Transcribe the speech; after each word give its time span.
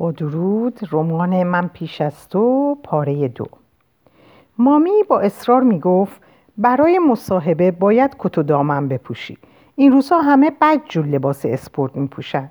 با 0.00 0.10
درود 0.10 0.80
رمان 0.92 1.42
من 1.42 1.68
پیش 1.68 2.00
از 2.00 2.28
تو 2.28 2.74
پاره 2.82 3.28
دو. 3.28 3.46
مامی 4.58 4.90
با 5.08 5.20
اصرار 5.20 5.62
می‌گفت 5.62 6.20
برای 6.58 6.98
مصاحبه 6.98 7.70
باید 7.70 8.16
کت 8.18 8.38
و 8.38 8.42
دامن 8.42 8.88
بپوشی. 8.88 9.38
این 9.76 9.92
روزها 9.92 10.20
همه 10.20 10.52
بد 10.60 10.80
جور 10.88 11.06
لباس 11.06 11.46
اسپورت 11.46 11.96
میپوشن. 11.96 12.50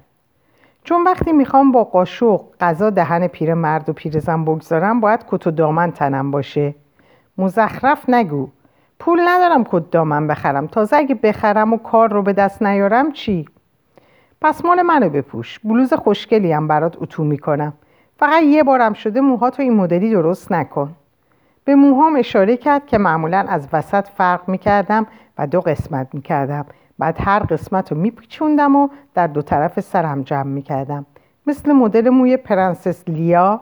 چون 0.84 1.04
وقتی 1.04 1.32
می‌خوام 1.32 1.72
با 1.72 1.84
قاشق 1.84 2.42
غذا 2.60 2.90
دهن 2.90 3.28
پیر 3.28 3.54
مرد 3.54 3.90
و 3.90 3.94
پیرزن 3.94 4.46
بگذارم 4.46 5.00
باید 5.00 5.26
کت 5.28 5.48
و 5.48 5.52
دامن 5.52 5.92
تنم 5.92 6.32
باشه. 6.32 6.76
مزخرف 7.38 8.10
نگو. 8.10 8.48
پول 9.00 9.20
ندارم 9.28 9.64
کت 9.64 9.92
دامن 9.92 10.28
بخرم. 10.28 10.68
تازه 10.68 10.96
اگه 10.96 11.16
بخرم 11.16 11.74
و 11.74 11.78
کار 11.78 12.14
رو 12.14 12.22
به 12.22 12.34
دست 12.34 12.62
نیارم 12.64 13.12
چی؟ 13.12 13.46
پس 14.42 14.66
مال 14.66 14.82
منو 14.82 15.10
بپوش. 15.10 15.60
بلوز 15.60 15.94
خوشگلی 15.94 16.52
هم 16.52 16.68
برات 16.68 17.02
اتو 17.02 17.24
می‌کنم. 17.24 17.74
فقط 18.20 18.44
یه 18.44 18.64
بارم 18.64 18.94
شده 18.94 19.22
موهاتو 19.22 19.62
این 19.62 19.74
مدلی 19.74 20.12
درست 20.12 20.52
نکن. 20.52 20.96
به 21.66 21.76
موهام 21.76 22.16
اشاره 22.16 22.58
کرد 22.58 22.86
که 22.86 22.98
معمولا 22.98 23.46
از 23.50 23.68
وسط 23.74 24.08
فرق 24.08 24.50
می‌کردم 24.50 25.08
و 25.38 25.48
دو 25.48 25.62
قسمت 25.62 26.08
می‌کردم. 26.14 26.66
بعد 27.00 27.18
هر 27.20 27.40
قسمت 27.40 27.92
رو 27.92 27.98
میپیچوندم 27.98 28.76
و 28.76 28.88
در 29.14 29.28
دو 29.28 29.42
طرف 29.42 29.80
سرم 29.80 30.22
جمع 30.22 30.44
می‌کردم. 30.44 31.06
مثل 31.48 31.72
مدل 31.72 32.10
موی 32.10 32.38
پرنسس 32.38 33.04
لیا 33.08 33.62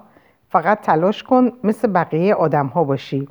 فقط 0.50 0.82
تلاش 0.82 1.24
کن 1.24 1.52
مثل 1.64 1.88
بقیه 1.88 2.36
آدم 2.36 2.66
ها 2.68 2.84
باشی. 2.84 3.28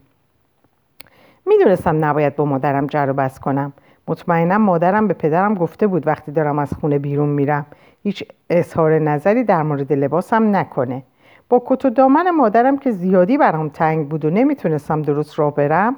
می‌دونستم 1.47 2.05
نباید 2.05 2.37
با 2.37 2.45
مادرم 2.45 2.87
جر 2.87 3.13
و 3.13 3.18
بحث 3.18 3.41
کنم. 3.41 3.73
مطمئنم 4.09 4.63
مادرم 4.63 5.09
به 5.09 5.15
پدرم 5.15 5.55
گفته 5.55 5.87
بود 5.87 6.07
وقتی 6.07 6.33
دارم 6.33 6.59
از 6.59 6.73
خونه 6.73 6.99
بیرون 6.99 7.29
میرم 7.29 7.67
هیچ 8.03 8.25
اظهار 8.51 8.99
نظری 8.99 9.45
در 9.45 9.63
مورد 9.63 9.93
لباسم 9.93 10.57
نکنه. 10.57 11.03
با 11.49 11.63
کت 11.67 11.85
و 11.85 11.91
دامن 11.91 12.31
مادرم 12.31 12.79
که 12.79 12.91
زیادی 12.91 13.39
برام 13.39 13.69
تنگ 13.69 14.09
بود 14.09 14.25
و 14.25 14.31
نمی‌تونستم 14.31 15.03
درست 15.03 15.39
راه 15.39 15.55
برم 15.55 15.97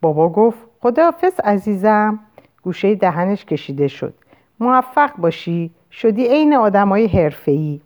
بابا 0.00 0.28
گفت 0.28 0.58
خداحافظ 0.80 1.40
عزیزم. 1.40 2.18
گوشه 2.62 2.94
دهنش 2.94 3.44
کشیده 3.44 3.88
شد. 3.88 4.14
موفق 4.60 5.16
باشی 5.16 5.70
شدی 5.90 6.26
عین 6.26 6.54
آدمای 6.54 7.06
حرفه‌ای. 7.06 7.80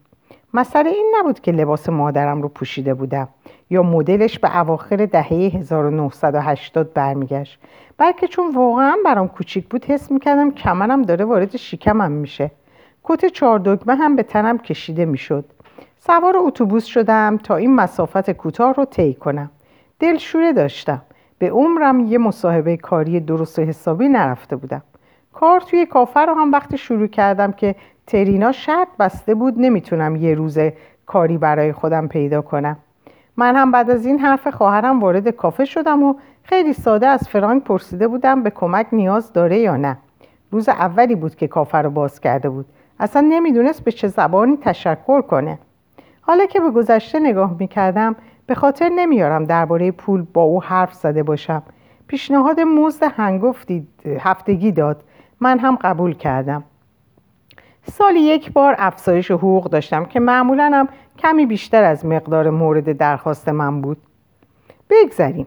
مسئله 0.55 0.91
این 0.91 1.15
نبود 1.19 1.41
که 1.41 1.53
لباس 1.53 1.89
مادرم 1.89 2.42
رو 2.42 2.48
پوشیده 2.48 2.95
بودم. 2.95 3.29
یا 3.70 3.83
مدلش 3.83 4.39
به 4.39 4.59
اواخر 4.59 4.97
دهه 4.97 5.33
1980 5.33 6.92
برمیگشت. 6.92 7.61
بلکه 7.98 8.27
چون 8.27 8.55
واقعا 8.55 8.97
برام 9.05 9.28
کوچیک 9.28 9.69
بود 9.69 9.84
حس 9.84 10.11
می‌کردم 10.11 10.50
کمرم 10.50 11.03
داره 11.03 11.25
وارد 11.25 11.56
شکمم 11.56 12.12
میشه. 12.12 12.50
کت 13.05 13.27
چهار 13.27 13.58
دگمه 13.58 13.95
هم 13.95 14.17
به 14.17 14.23
تنم 14.23 14.58
کشیده 14.58 15.05
می‌شد. 15.05 15.45
سوار 15.98 16.34
اتوبوس 16.36 16.84
شدم 16.84 17.36
تا 17.36 17.56
این 17.56 17.75
مسافت 17.75 18.31
کوتاه 18.31 18.75
رو 18.75 18.84
طی 18.84 19.14
کنم. 19.14 19.50
دلشوره 20.01 20.53
داشتم. 20.53 21.03
به 21.39 21.51
عمرم 21.51 22.01
یه 22.01 22.19
مصاحبه 22.19 22.77
کاری 22.77 23.20
درست 23.20 23.58
و 23.58 23.62
حسابی 23.62 24.08
نرفته 24.08 24.56
بودم. 24.56 24.83
کار 25.33 25.61
توی 25.61 25.86
کافه 25.86 26.20
رو 26.20 26.34
هم 26.34 26.53
وقتی 26.53 26.78
شروع 26.78 27.06
کردم 27.06 27.53
که 27.53 27.75
ترینا 28.06 28.53
شرط 28.53 28.89
بسته 28.98 29.34
بود 29.34 29.55
نمی‌تونم 29.56 30.17
یه 30.17 30.34
روز 30.34 30.58
کاری 31.06 31.39
برای 31.39 31.73
خودم 31.73 32.08
پیدا 32.08 32.42
کنم. 32.42 32.77
من 33.37 33.56
هم 33.56 33.70
بعد 33.70 33.91
از 33.91 34.06
این 34.06 34.19
حرف 34.19 34.48
خواهرم 34.48 35.01
وارد 35.01 35.29
کافه 35.29 35.65
شدم 35.65 36.03
و 36.03 36.15
خیلی 36.42 36.73
ساده 36.73 37.06
از 37.06 37.29
فرانک 37.29 37.65
پرسیده 37.65 38.09
بودم 38.09 38.42
به 38.42 38.51
کمک 38.51 38.87
نیاز 38.92 39.33
داره 39.33 39.59
یا 39.59 39.77
نه. 39.77 39.97
روز 40.51 40.69
اولی 40.69 41.15
بود 41.15 41.34
که 41.34 41.48
کافه 41.48 41.79
رو 41.79 41.91
باز 41.91 42.20
کرده 42.20 42.48
بود. 42.48 42.67
اصلا 43.01 43.27
نمی‌دونست 43.31 43.84
به 43.84 43.92
چه 43.92 44.09
زبانی 44.09 44.57
تشکر 44.57 45.23
کنه. 45.23 45.59
حالا 46.20 46.47
که 46.47 46.61
به 46.61 46.70
گذشته 46.70 47.20
نگاه 47.20 47.57
می‌کردم 47.59 48.17
به 48.47 48.55
خاطر 48.55 48.89
نمیارم 48.89 49.45
درباره 49.45 49.91
پول 49.91 50.27
با 50.34 50.42
او 50.42 50.62
حرف 50.62 50.95
زده 50.95 51.23
باشم. 51.23 51.62
پیشنهاد 52.07 52.61
مزد 52.61 53.03
هنگفتی 53.17 53.89
هفتگی 54.20 54.73
داد. 54.73 55.05
من 55.41 55.58
هم 55.58 55.79
قبول 55.80 56.14
کردم. 56.14 56.64
سالی 57.92 58.20
یک 58.20 58.52
بار 58.52 58.74
افزایش 58.79 59.30
حقوق 59.30 59.64
داشتم 59.70 60.05
که 60.05 60.20
معمولا 60.20 60.70
هم 60.74 60.89
کمی 61.19 61.47
بیشتر 61.47 61.85
از 61.85 62.07
مقدار 62.07 62.51
مورد 62.51 62.97
درخواست 62.97 63.48
من 63.48 63.80
بود. 63.80 63.97
بگذریم. 64.91 65.47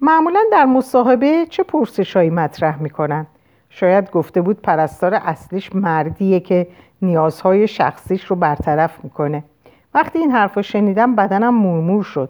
معمولا 0.00 0.40
در 0.52 0.64
مصاحبه 0.64 1.46
چه 1.50 1.62
پرسشهایی 1.62 2.30
مطرح 2.30 2.82
می‌کنن؟ 2.82 3.26
شاید 3.70 4.10
گفته 4.10 4.40
بود 4.40 4.62
پرستار 4.62 5.14
اصلیش 5.14 5.74
مردیه 5.74 6.40
که 6.40 6.66
نیازهای 7.02 7.68
شخصیش 7.68 8.24
رو 8.24 8.36
برطرف 8.36 9.04
می‌کنه. 9.04 9.44
وقتی 9.94 10.18
این 10.18 10.30
حرف 10.30 10.56
رو 10.56 10.62
شنیدم 10.62 11.14
بدنم 11.14 11.54
مورمور 11.54 12.02
شد. 12.02 12.28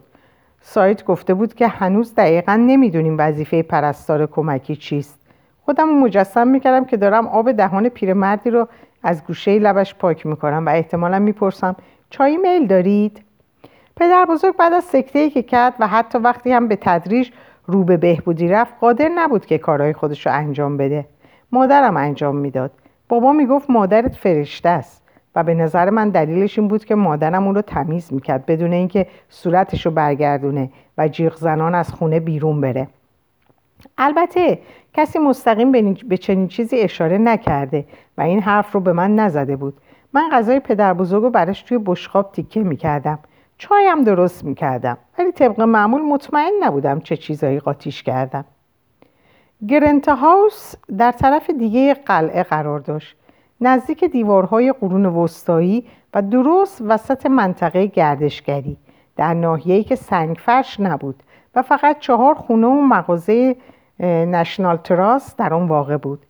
سایت 0.60 1.04
گفته 1.04 1.34
بود 1.34 1.54
که 1.54 1.68
هنوز 1.68 2.14
دقیقا 2.14 2.56
نمی‌دونیم 2.56 3.16
وظیفه 3.18 3.62
پرستار 3.62 4.26
کمکی 4.26 4.76
چیست. 4.76 5.18
خودم 5.64 5.88
مجسم 5.88 6.48
می‌کردم 6.48 6.84
که 6.84 6.96
دارم 6.96 7.26
آب 7.26 7.52
دهان 7.52 7.88
پیرمردی 7.88 8.50
رو 8.50 8.68
از 9.02 9.24
گوشه 9.24 9.58
لبش 9.58 9.94
پاک 9.94 10.26
می‌کنم 10.26 10.66
و 10.66 10.68
احتمالا 10.68 11.18
می‌پرسم 11.18 11.76
چای 12.10 12.36
میل 12.36 12.66
دارید؟ 12.66 13.22
پدر 13.96 14.24
بزرگ 14.24 14.56
بعد 14.56 14.72
از 14.72 14.84
سکته 14.84 15.30
که 15.30 15.42
کرد 15.42 15.74
و 15.80 15.86
حتی 15.86 16.18
وقتی 16.18 16.52
هم 16.52 16.68
به 16.68 16.78
تدریج 16.80 17.30
رو 17.66 17.84
به 17.84 17.96
بهبودی 17.96 18.48
رفت 18.48 18.74
قادر 18.80 19.08
نبود 19.14 19.46
که 19.46 19.58
کارهای 19.58 19.92
خودش 19.92 20.26
رو 20.26 20.32
انجام 20.32 20.76
بده. 20.76 21.06
مادرم 21.52 21.96
انجام 21.96 22.36
می‌داد. 22.36 22.70
بابا 23.08 23.32
می‌گفت 23.32 23.70
مادرت 23.70 24.14
فرشته 24.14 24.68
است 24.68 25.02
و 25.34 25.42
به 25.44 25.54
نظر 25.54 25.90
من 25.90 26.08
دلیلش 26.08 26.58
این 26.58 26.68
بود 26.68 26.84
که 26.84 26.94
مادرم 26.94 27.46
اون 27.46 27.54
رو 27.54 27.62
تمیز 27.62 28.12
می‌کرد 28.12 28.46
بدون 28.46 28.72
اینکه 28.72 29.06
صورتش 29.28 29.86
رو 29.86 29.92
برگردونه 29.92 30.70
و 30.98 31.08
جیغ 31.08 31.36
زنان 31.36 31.74
از 31.74 31.92
خونه 31.92 32.20
بیرون 32.20 32.60
بره. 32.60 32.88
البته 33.98 34.58
کسی 34.94 35.18
مستقیم 35.18 35.72
به 36.08 36.16
چنین 36.16 36.48
چیزی 36.48 36.76
اشاره 36.76 37.18
نکرده 37.18 37.84
و 38.18 38.22
این 38.22 38.40
حرف 38.40 38.72
رو 38.72 38.80
به 38.80 38.92
من 38.92 39.14
نزده 39.14 39.56
بود. 39.56 39.74
من 40.12 40.28
غذای 40.32 40.60
پدر 40.60 40.94
بزرگ 40.94 41.22
رو 41.22 41.30
برش 41.30 41.62
توی 41.62 41.78
بشخاب 41.78 42.32
تیکه 42.32 42.60
می‌کردم. 42.60 43.18
چایم 43.58 44.04
درست 44.04 44.44
می‌کردم. 44.44 44.98
ولی 45.18 45.32
طبق 45.32 45.60
معمول 45.60 46.02
مطمئن 46.02 46.52
نبودم 46.60 47.00
چه 47.00 47.16
چیزایی 47.16 47.60
قاطیش 47.60 48.02
کردم. 48.02 48.44
گرنت 49.68 50.08
هاوس 50.08 50.74
در 50.98 51.12
طرف 51.12 51.50
دیگه 51.50 51.94
قلعه 51.94 52.42
قرار 52.42 52.80
داشت. 52.80 53.16
نزدیک 53.60 54.04
دیوارهای 54.04 54.72
قرون 54.72 55.06
وسطایی 55.06 55.86
و 56.14 56.22
درست 56.22 56.82
وسط 56.86 57.26
منطقه 57.26 57.86
گردشگری 57.86 58.76
در 59.16 59.34
ناحیه‌ای 59.34 59.84
که 59.84 59.94
سنگفرش 59.94 60.80
نبود. 60.80 61.22
و 61.54 61.62
فقط 61.62 61.98
چهار 61.98 62.34
خونه 62.34 62.66
و 62.66 62.80
مغازه 62.80 63.56
نشنال 64.00 64.76
تراس 64.76 65.36
در 65.36 65.54
آن 65.54 65.68
واقع 65.68 65.96
بود. 65.96 66.26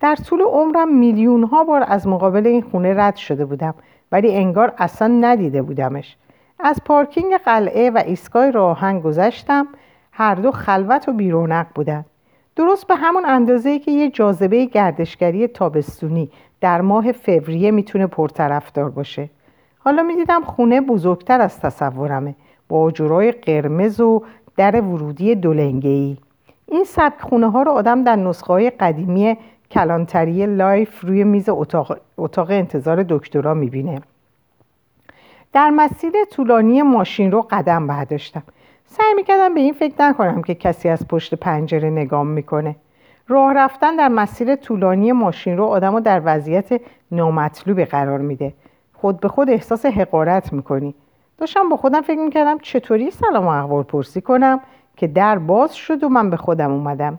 در 0.00 0.14
طول 0.14 0.42
عمرم 0.42 0.94
میلیون 0.94 1.42
ها 1.42 1.64
بار 1.64 1.84
از 1.86 2.08
مقابل 2.08 2.46
این 2.46 2.62
خونه 2.62 2.94
رد 2.94 3.16
شده 3.16 3.44
بودم 3.44 3.74
ولی 4.12 4.36
انگار 4.36 4.72
اصلا 4.78 5.08
ندیده 5.20 5.62
بودمش. 5.62 6.16
از 6.60 6.80
پارکینگ 6.84 7.34
قلعه 7.34 7.90
و 7.90 8.02
ایستگاه 8.06 8.50
راهن 8.50 9.00
گذشتم. 9.00 9.68
هر 10.12 10.34
دو 10.34 10.50
خلوت 10.50 11.08
و 11.08 11.12
بیرونق 11.12 11.66
بودند 11.74 12.04
درست 12.56 12.86
به 12.86 12.94
همون 12.94 13.24
اندازه 13.26 13.78
که 13.78 13.90
یه 13.90 14.10
جاذبه 14.10 14.64
گردشگری 14.64 15.48
تابستونی 15.48 16.30
در 16.60 16.80
ماه 16.80 17.12
فوریه 17.12 17.70
می‌تونه 17.70 18.06
پرطرفدار 18.06 18.90
باشه. 18.90 19.30
حالا 19.78 20.02
می‌دیدم 20.02 20.42
خونه 20.42 20.80
بزرگتر 20.80 21.40
از 21.40 21.60
تصورمه. 21.60 22.34
با 22.68 22.82
آجرای 22.82 23.32
قرمز 23.32 24.00
و 24.00 24.22
در 24.56 24.80
ورودی 24.80 25.34
دولنگهی 25.34 26.16
این 26.66 26.84
سبک 26.84 27.20
خونه 27.20 27.50
ها 27.50 27.62
رو 27.62 27.70
آدم 27.70 28.04
در 28.04 28.16
نسخه 28.16 28.52
های 28.52 28.70
قدیمی 28.70 29.36
Country 29.70 30.46
Life 30.46 31.00
روی 31.00 31.24
میز 31.24 31.48
اتاق, 31.48 31.98
اتاق 32.18 32.50
انتظار 32.50 33.02
دکترا 33.08 33.54
می‌بینه. 33.54 34.00
در 35.52 35.70
مسیر 35.70 36.12
طولانی 36.30 36.82
ماشین 36.82 37.32
رو 37.32 37.46
قدم 37.50 37.86
برداشتم. 37.86 38.42
سعی 38.86 39.14
می‌کردم 39.14 39.54
به 39.54 39.60
این 39.60 39.72
فکر 39.72 39.94
نکنم 39.98 40.42
که 40.42 40.54
کسی 40.54 40.88
از 40.88 41.08
پشت 41.08 41.34
پنجره 41.34 41.90
نگام 41.90 42.26
می‌کنه. 42.26 42.76
راه 43.28 43.52
رفتن 43.52 43.96
در 43.96 44.08
مسیر 44.08 44.56
طولانی 44.56 45.12
ماشین 45.12 45.56
رو 45.56 45.64
آدم 45.64 45.94
رو 45.94 46.00
در 46.00 46.22
وضعیت 46.24 46.80
نامطلوبی 47.10 47.84
قرار 47.84 48.18
میده. 48.18 48.52
خود 48.94 49.20
به 49.20 49.28
خود 49.28 49.50
احساس 49.50 49.86
حقارت 49.86 50.52
می‌کنی. 50.52 50.94
داشتم 51.42 51.68
با 51.68 51.76
خودم 51.76 52.00
فکر 52.00 52.18
می‌کردم 52.18 52.58
چطوری 52.58 53.10
سلام 53.10 53.44
و 53.44 53.48
احوال 53.48 53.82
پرسی 53.82 54.20
کنم 54.20 54.60
که 54.96 55.06
در 55.06 55.38
باز 55.38 55.74
شد 55.74 56.04
و 56.04 56.08
من 56.08 56.30
به 56.30 56.36
خودم 56.36 56.72
اومدم. 56.72 57.18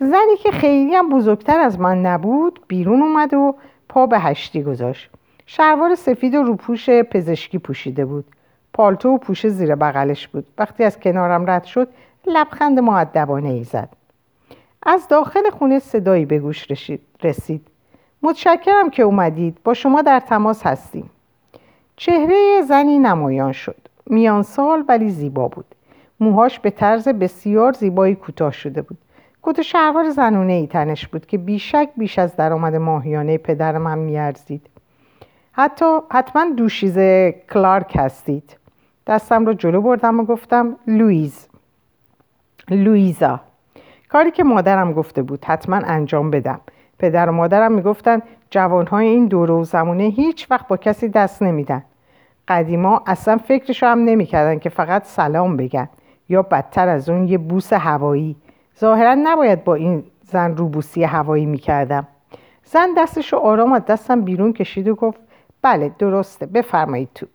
زنی 0.00 0.36
که 0.42 0.50
خیلی 0.50 0.94
هم 0.94 1.08
بزرگتر 1.08 1.60
از 1.60 1.80
من 1.80 2.02
نبود 2.02 2.60
بیرون 2.68 3.02
اومد 3.02 3.34
و 3.34 3.54
پا 3.88 4.06
به 4.06 4.18
هشتی 4.18 4.62
گذاشت. 4.62 5.10
شلوار 5.46 5.94
سفید 5.94 6.34
و 6.34 6.42
روپوش 6.42 6.90
پزشکی 6.90 7.58
پوشیده 7.58 8.04
بود. 8.04 8.24
پالتو 8.72 9.08
و 9.08 9.18
پوش 9.18 9.46
زیر 9.46 9.74
بغلش 9.74 10.28
بود. 10.28 10.46
وقتی 10.58 10.84
از 10.84 11.00
کنارم 11.00 11.50
رد 11.50 11.64
شد 11.64 11.88
لبخند 12.26 12.78
معدبانه 12.78 13.48
ای 13.48 13.64
زد. 13.64 13.88
از 14.82 15.08
داخل 15.08 15.50
خونه 15.50 15.78
صدایی 15.78 16.26
به 16.26 16.38
گوش 16.38 16.66
رسید. 17.22 17.66
متشکرم 18.22 18.90
که 18.90 19.02
اومدید. 19.02 19.58
با 19.64 19.74
شما 19.74 20.02
در 20.02 20.20
تماس 20.20 20.66
هستیم. 20.66 21.10
چهره 22.00 22.62
زنی 22.68 22.98
نمایان 22.98 23.52
شد. 23.52 23.76
میان 24.06 24.42
سال 24.42 24.84
ولی 24.88 25.10
زیبا 25.10 25.48
بود. 25.48 25.64
موهاش 26.20 26.58
به 26.58 26.70
طرز 26.70 27.08
بسیار 27.08 27.72
زیبایی 27.72 28.14
کوتاه 28.14 28.52
شده 28.52 28.82
بود. 28.82 28.98
کت 29.42 29.62
شلوار 29.62 30.10
زنونه 30.10 30.52
ای 30.52 30.66
تنش 30.66 31.08
بود 31.08 31.26
که 31.26 31.38
بیشک 31.38 31.88
بیش 31.96 32.18
از 32.18 32.36
درآمد 32.36 32.76
ماهیانه 32.76 33.38
پدر 33.38 33.78
من 33.78 33.98
میارزید. 33.98 34.66
حتی 35.52 35.98
حتما 36.10 36.46
دوشیزه 36.56 37.34
کلارک 37.52 37.96
هستید. 37.96 38.56
دستم 39.06 39.46
رو 39.46 39.54
جلو 39.54 39.82
بردم 39.82 40.20
و 40.20 40.24
گفتم 40.24 40.76
لویز 40.86 41.48
لویزا 42.70 43.40
کاری 44.08 44.30
که 44.30 44.44
مادرم 44.44 44.92
گفته 44.92 45.22
بود 45.22 45.44
حتما 45.44 45.76
انجام 45.76 46.30
بدم. 46.30 46.60
پدر 46.98 47.28
و 47.28 47.32
مادرم 47.32 47.72
می‌گفتن 47.72 48.22
جوانهای 48.50 49.06
این 49.06 49.26
دوره 49.26 49.54
و 49.54 49.64
زمونه 49.64 50.04
هیچ 50.04 50.50
وقت 50.50 50.68
با 50.68 50.76
کسی 50.76 51.08
دست 51.08 51.42
نمیدن. 51.42 51.82
قدیما 52.50 53.02
اصلا 53.06 53.36
فکرشو 53.36 53.86
هم 53.86 53.98
نمی‌کردن 53.98 54.58
که 54.58 54.68
فقط 54.68 55.04
سلام 55.04 55.56
بگن 55.56 55.88
یا 56.28 56.42
بدتر 56.42 56.88
از 56.88 57.08
اون 57.08 57.28
یه 57.28 57.38
بوس 57.38 57.72
هوایی. 57.72 58.36
ظاهرا 58.80 59.14
نباید 59.14 59.64
با 59.64 59.74
این 59.74 60.04
زن 60.24 60.56
روبوسی 60.56 61.04
هوایی 61.04 61.46
می‌کردم. 61.46 62.06
زن 62.64 62.88
دستشو 62.96 63.36
آرام 63.36 63.72
از 63.72 63.84
دستم 63.84 64.20
بیرون 64.20 64.52
کشید 64.52 64.88
و 64.88 64.94
گفت 64.94 65.20
بله 65.62 65.90
درسته 65.98 66.46
بفرمایید 66.46 67.08
تو. 67.14 67.26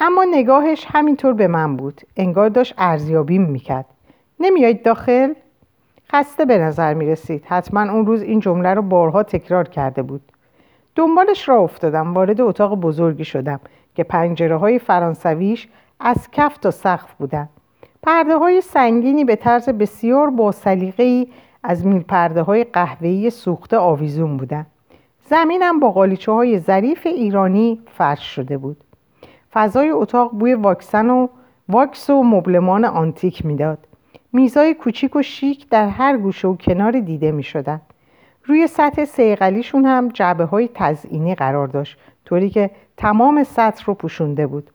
اما 0.00 0.24
نگاهش 0.30 0.86
همینطور 0.88 1.32
به 1.32 1.48
من 1.48 1.76
بود. 1.76 2.00
انگار 2.16 2.48
داشت 2.48 2.74
ارزیابیم 2.78 3.42
می‌کرد. 3.42 3.86
نمیایید 4.40 4.82
داخل؟ 4.84 5.32
خسته 6.12 6.44
به 6.44 6.58
نظر 6.58 6.94
می 6.94 7.06
رسید 7.06 7.44
حتما 7.44 7.92
اون 7.92 8.06
روز 8.06 8.22
این 8.22 8.40
جمله 8.40 8.74
رو 8.74 8.82
بارها 8.82 9.22
تکرار 9.22 9.68
کرده 9.68 10.02
بود. 10.02 10.20
دنبالش 10.94 11.48
را 11.48 11.58
افتادم. 11.58 12.14
وارد 12.14 12.40
اتاق 12.40 12.74
بزرگی 12.80 13.24
شدم. 13.24 13.60
که 13.96 14.04
پنجره 14.04 14.56
های 14.56 14.78
فرانسویش 14.78 15.68
از 16.00 16.30
کف 16.30 16.58
تا 16.58 16.70
سقف 16.70 17.14
بودند. 17.14 17.48
پرده 18.02 18.36
های 18.36 18.60
سنگینی 18.60 19.24
به 19.24 19.36
طرز 19.36 19.68
بسیار 19.68 20.30
با 20.30 20.54
ای 20.96 21.28
از 21.62 21.86
میل 21.86 22.02
پرده 22.02 22.42
های 22.42 22.64
قهوه‌ای 22.64 23.30
سوخته 23.30 23.76
آویزون 23.76 24.36
بودند. 24.36 24.66
زمینم 25.30 25.80
با 25.80 25.90
قالیچه 25.90 26.32
های 26.32 26.58
ظریف 26.58 27.06
ایرانی 27.06 27.80
فرش 27.86 28.34
شده 28.34 28.58
بود. 28.58 28.84
فضای 29.52 29.90
اتاق 29.90 30.30
بوی 30.32 30.54
واکسن 30.54 31.10
و 31.10 31.28
واکس 31.68 32.10
و 32.10 32.22
مبلمان 32.22 32.84
آنتیک 32.84 33.46
می‌داد. 33.46 33.78
میزای 34.32 34.74
کوچیک 34.74 35.16
و 35.16 35.22
شیک 35.22 35.68
در 35.68 35.88
هر 35.88 36.16
گوشه 36.16 36.48
و 36.48 36.56
کنار 36.56 37.00
دیده 37.00 37.32
می 37.32 37.42
شدن. 37.42 37.80
روی 38.44 38.66
سطح 38.66 39.04
سیغلیشون 39.04 39.84
هم 39.84 40.08
جعبه 40.08 40.44
های 40.44 40.68
تزئینی 40.74 41.34
قرار 41.34 41.66
داشت 41.66 41.98
طوری 42.24 42.50
که 42.50 42.70
تمام 42.96 43.44
سطح 43.44 43.84
رو 43.84 43.94
پوشونده 43.94 44.46
بود. 44.46 44.70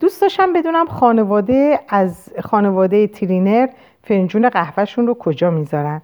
دوست 0.00 0.22
داشتم 0.22 0.52
بدونم 0.52 0.86
خانواده 0.86 1.80
از 1.88 2.28
خانواده 2.42 3.06
ترینر 3.06 3.68
فنجون 4.04 4.48
قهوهشون 4.48 5.06
رو 5.06 5.14
کجا 5.14 5.50
می‌ذارن. 5.50 6.02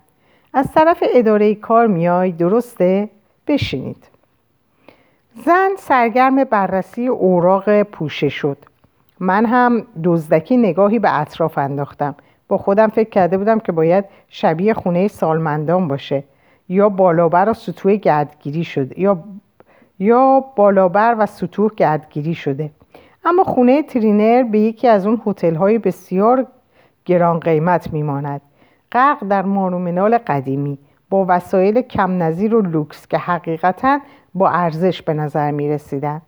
از 0.52 0.72
طرف 0.72 1.02
اداره 1.14 1.54
کار 1.54 1.86
میای 1.86 2.32
درسته؟ 2.32 3.08
بشینید. 3.46 4.08
زن 5.44 5.68
سرگرم 5.78 6.44
بررسی 6.44 7.06
اوراق 7.06 7.82
پوشه 7.82 8.28
شد. 8.28 8.58
من 9.20 9.46
هم 9.46 9.86
دزدکی 10.04 10.56
نگاهی 10.56 10.98
به 10.98 11.20
اطراف 11.20 11.58
انداختم. 11.58 12.14
با 12.48 12.58
خودم 12.58 12.88
فکر 12.88 13.08
کرده 13.08 13.38
بودم 13.38 13.58
که 13.58 13.72
باید 13.72 14.04
شبیه 14.28 14.74
خونه 14.74 15.08
سالمندان 15.08 15.88
باشه 15.88 16.24
یا 16.68 16.88
بالابر 16.88 17.48
و 17.48 17.54
سطوح 17.54 17.94
گردگیری 17.94 18.64
شده 18.64 19.00
یا 19.00 19.18
یا 19.98 20.44
بالابر 20.56 21.16
و 21.18 21.26
سطوح 21.26 21.70
گردگیری 21.76 22.34
شده. 22.34 22.70
اما 23.24 23.44
خونه 23.44 23.82
ترینر 23.82 24.42
به 24.42 24.58
یکی 24.58 24.88
از 24.88 25.06
اون 25.06 25.22
هتل 25.26 25.54
های 25.54 25.78
بسیار 25.78 26.46
گران 27.04 27.40
قیمت 27.40 27.92
میماند. 27.92 28.40
غرق 28.92 29.28
در 29.28 29.42
مانومنال 29.42 30.18
قدیمی 30.18 30.78
با 31.10 31.24
وسایل 31.28 31.80
کم 31.80 32.22
نظیر 32.22 32.54
و 32.54 32.60
لوکس 32.60 33.06
که 33.06 33.18
حقیقتا 33.18 34.00
با 34.34 34.50
ارزش 34.50 35.02
به 35.02 35.14
نظر 35.14 35.50
می 35.50 35.68
رسیدن. 35.68 36.22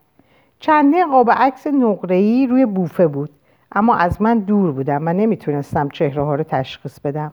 چندین 0.61 1.11
قاب 1.11 1.31
عکس 1.31 1.67
نقره‌ای 1.67 2.47
روی 2.47 2.67
بوفه 2.67 3.07
بود 3.07 3.31
اما 3.73 3.95
از 3.95 4.23
من 4.23 4.39
دور 4.39 4.73
بودم 4.73 5.09
و 5.09 5.13
نمی‌تونستم 5.13 5.89
چهره 5.89 6.23
ها 6.23 6.35
رو 6.35 6.43
تشخیص 6.43 7.01
بدم. 7.01 7.33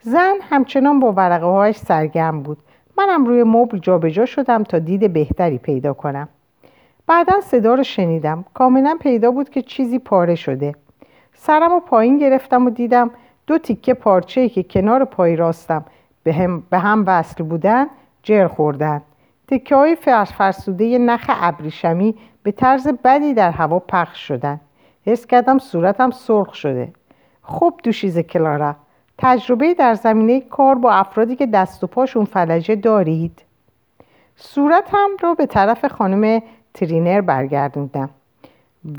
زن 0.00 0.34
همچنان 0.50 1.00
با 1.00 1.12
ورقه 1.12 1.46
هایش 1.46 1.76
سرگرم 1.76 2.42
بود. 2.42 2.58
منم 2.98 3.24
روی 3.24 3.42
مبل 3.42 3.78
جابجا 3.78 4.26
شدم 4.26 4.62
تا 4.62 4.78
دید 4.78 5.12
بهتری 5.12 5.58
پیدا 5.58 5.92
کنم. 5.92 6.28
بعدا 7.06 7.40
صدا 7.40 7.74
رو 7.74 7.82
شنیدم. 7.82 8.44
کاملا 8.54 8.98
پیدا 9.00 9.30
بود 9.30 9.50
که 9.50 9.62
چیزی 9.62 9.98
پاره 9.98 10.34
شده. 10.34 10.74
سرم 11.34 11.72
و 11.72 11.80
پایین 11.80 12.18
گرفتم 12.18 12.66
و 12.66 12.70
دیدم 12.70 13.10
دو 13.46 13.58
تیکه 13.58 13.94
پارچه 13.94 14.48
که 14.48 14.62
کنار 14.62 15.04
پای 15.04 15.36
راستم 15.36 15.84
به 16.22 16.32
هم, 16.32 16.62
به 16.70 16.78
هم 16.78 17.04
وصل 17.06 17.44
بودن 17.44 17.86
جر 18.22 18.46
خوردن. 18.46 19.02
تکه 19.48 19.76
های 19.76 19.96
فرسوده 20.38 20.98
نخ 20.98 21.24
ابریشمی 21.28 22.14
به 22.42 22.52
طرز 22.52 22.88
بدی 23.04 23.34
در 23.34 23.50
هوا 23.50 23.78
پخش 23.78 24.28
شدن. 24.28 24.60
حس 25.06 25.26
کردم 25.26 25.58
صورتم 25.58 26.10
سرخ 26.10 26.54
شده. 26.54 26.92
خب 27.42 27.74
دوشیز 27.82 28.18
کلارا. 28.18 28.76
تجربه 29.18 29.74
در 29.74 29.94
زمینه 29.94 30.40
کار 30.40 30.74
با 30.74 30.92
افرادی 30.92 31.36
که 31.36 31.46
دست 31.46 31.84
و 31.84 31.86
پاشون 31.86 32.24
فلجه 32.24 32.76
دارید. 32.76 33.42
صورتم 34.36 35.08
رو 35.20 35.34
به 35.34 35.46
طرف 35.46 35.84
خانم 35.84 36.42
ترینر 36.74 37.20
برگردوندم. 37.20 38.10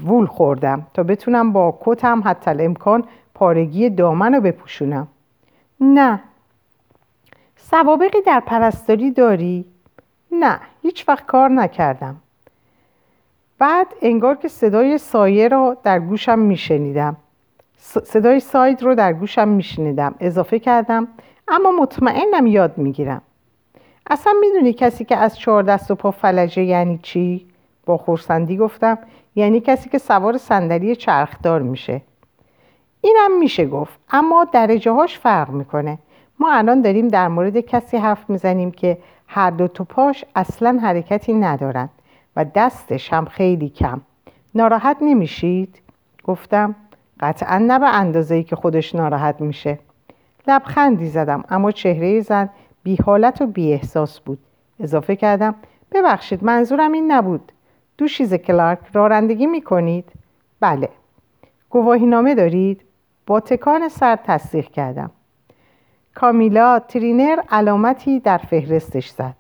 وول 0.04 0.26
خوردم 0.26 0.88
تا 0.94 1.04
بتونم 1.04 1.54
با 1.54 1.78
کتم 1.82 2.22
حتی 2.26 2.52
امکان 2.52 3.04
پارگی 3.34 3.90
دامن 3.90 4.34
رو 4.34 4.42
بپوشونم. 4.42 5.08
نه. 5.82 6.20
سوابقی 7.58 8.22
در 8.26 8.40
پرستاری 8.40 9.12
داری؟ 9.12 9.66
نه. 10.32 10.60
هیچ 10.82 11.10
وقت 11.10 11.26
کار 11.26 11.50
نکردم. 11.50 12.16
بعد 13.60 13.88
انگار 14.02 14.36
که 14.36 14.48
صدای 14.48 14.98
سایه 14.98 15.48
رو 15.48 15.78
در 15.84 16.00
گوشم 16.00 16.40
میشنیدم. 16.40 17.18
صدای 17.82 18.40
ساید 18.40 18.84
رو 18.84 18.96
در 18.96 19.14
گوشم 19.14 19.48
میشنیدم 19.48 20.16
اضافه 20.20 20.60
کردم 20.60 21.08
اما 21.48 21.72
مطمئنم 21.72 22.48
یاد 22.48 22.78
می‌گیرم. 22.78 23.22
اصلا 24.10 24.34
می‌دونی 24.42 24.74
کسی 24.74 25.06
که 25.06 25.18
از 25.18 25.40
چهار 25.40 25.64
دست 25.64 25.92
و 25.92 25.96
پا 25.96 26.12
فلجه 26.12 26.64
یعنی 26.64 27.00
چی؟ 27.04 27.46
با 27.86 27.98
خورسندی 27.98 28.58
گفتم 28.58 28.98
یعنی 29.36 29.60
کسی 29.60 29.90
که 29.90 29.98
سوار 29.98 30.38
صندلی 30.38 30.96
چرخدار 30.96 31.62
میشه. 31.62 32.02
اینم 33.02 33.40
میشه 33.40 33.66
گفت 33.66 34.00
اما 34.10 34.48
درجه 34.52 34.92
هاش 34.92 35.20
فرق 35.20 35.50
می‌کنه. 35.50 35.98
ما 36.40 36.54
الان 36.54 36.82
داریم 36.82 37.08
در 37.08 37.28
مورد 37.28 37.60
کسی 37.60 37.98
حرف 37.98 38.30
می‌زنیم 38.30 38.72
که 38.72 38.98
هر 39.28 39.50
دو 39.50 39.68
تو 39.68 39.84
پاش 39.84 40.26
اصلا 40.36 40.80
حرکتی 40.82 41.34
ندارن 41.34 41.90
و 42.36 42.46
دستش 42.56 43.14
هم 43.14 43.26
خیلی 43.26 43.70
کم. 43.70 44.02
ناراحت 44.56 44.98
نمیشید؟ 45.02 45.82
گفتم. 46.24 46.76
قطعا 47.20 47.58
نه 47.58 47.80
به 47.80 47.96
اندازه 47.96 48.44
که 48.44 48.56
خودش 48.56 48.96
ناراحت 48.96 49.42
میشه. 49.42 49.80
لبخندی 50.48 51.08
زدم 51.08 51.44
اما 51.50 51.72
چهره 51.72 52.22
زن 52.22 52.50
بی 52.84 52.96
حالت 52.96 53.42
و 53.42 53.48
بی 53.48 53.74
احساس 53.74 54.20
بود. 54.20 54.40
اضافه 54.80 55.16
کردم 55.16 55.56
ببخشید 55.92 56.44
منظورم 56.44 56.92
این 56.92 57.12
نبود. 57.12 57.52
دوشیز 57.98 58.34
کلارک 58.34 58.80
رارندگی 58.94 59.46
می‌کنید؟ 59.46 60.12
بله. 60.60 60.90
گواهی 61.70 62.06
نامه 62.06 62.36
دارید؟ 62.36 62.82
با 63.26 63.40
تکان 63.40 63.90
سر 63.90 64.16
تصدیق 64.16 64.68
کردم. 64.68 65.12
کامیلا 66.16 66.80
ترینر 66.80 67.40
علامتی 67.50 68.20
در 68.20 68.38
فهرستش 68.38 69.10
زد. 69.10 69.39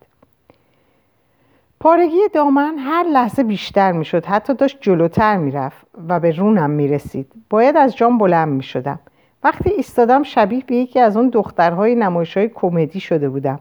پارگی 1.79 2.27
دامن 2.33 2.75
هر 2.77 3.03
لحظه 3.03 3.43
بیشتر 3.43 3.91
می‌شد. 3.91 4.25
حتی 4.25 4.53
داشت 4.53 4.77
جلوتر 4.81 5.37
می‌رفت 5.37 5.85
و 6.07 6.19
به 6.19 6.31
رونم 6.31 6.69
می‌رسید. 6.69 7.31
باید 7.49 7.77
از 7.77 7.95
جام 7.95 8.17
بلند 8.17 8.49
می‌شدم. 8.49 8.99
وقتی 9.43 9.69
ایستادم 9.69 10.23
شبیه 10.23 10.63
به 10.67 10.75
یکی 10.75 10.99
از 10.99 11.17
اون 11.17 11.29
دخترهای 11.29 11.95
نمایش 11.95 12.37
های 12.37 12.49
کمدی 12.49 12.99
شده 12.99 13.29
بودم. 13.29 13.59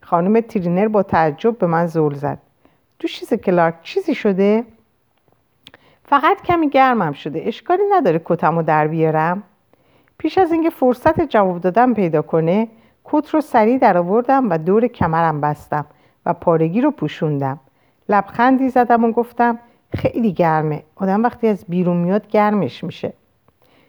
خانم 0.00 0.40
ترینر 0.40 0.88
با 0.88 1.02
تعجب 1.02 1.58
به 1.58 1.66
من 1.66 1.86
زول 1.86 2.14
زد. 2.14 2.38
دو 2.98 3.08
چیز 3.08 3.34
کلارک؟ 3.34 3.74
چیزی 3.82 4.14
شده؟ 4.14 4.64
فقط 6.04 6.42
کمی 6.42 6.68
گرمم 6.68 7.12
شده. 7.12 7.42
اشکالی 7.44 7.82
نداره 7.92 8.20
کتم 8.24 8.56
رو 8.56 8.62
در 8.62 8.86
بیارم؟ 8.86 9.42
پیش 10.18 10.38
از 10.38 10.52
اینکه 10.52 10.70
فرصت 10.70 11.20
جواب 11.20 11.60
دادن 11.60 11.94
پیدا 11.94 12.22
کنه 12.22 12.68
کت 13.04 13.30
رو 13.30 13.40
سریع 13.40 13.78
درآوردم 13.78 14.50
و 14.50 14.58
دور 14.58 14.86
کمرم 14.86 15.40
بستم. 15.40 15.86
و 16.28 16.32
پارگی 16.32 16.80
رو 16.80 16.90
پوشوندم. 16.90 17.60
لبخندی 18.08 18.68
زدم 18.68 19.04
و 19.04 19.12
گفتم 19.12 19.58
خیلی 19.94 20.32
گرمه. 20.32 20.82
آدم 20.96 21.22
وقتی 21.22 21.48
از 21.48 21.64
بیرون 21.68 21.96
میاد 21.96 22.28
گرمش 22.28 22.84
میشه. 22.84 23.12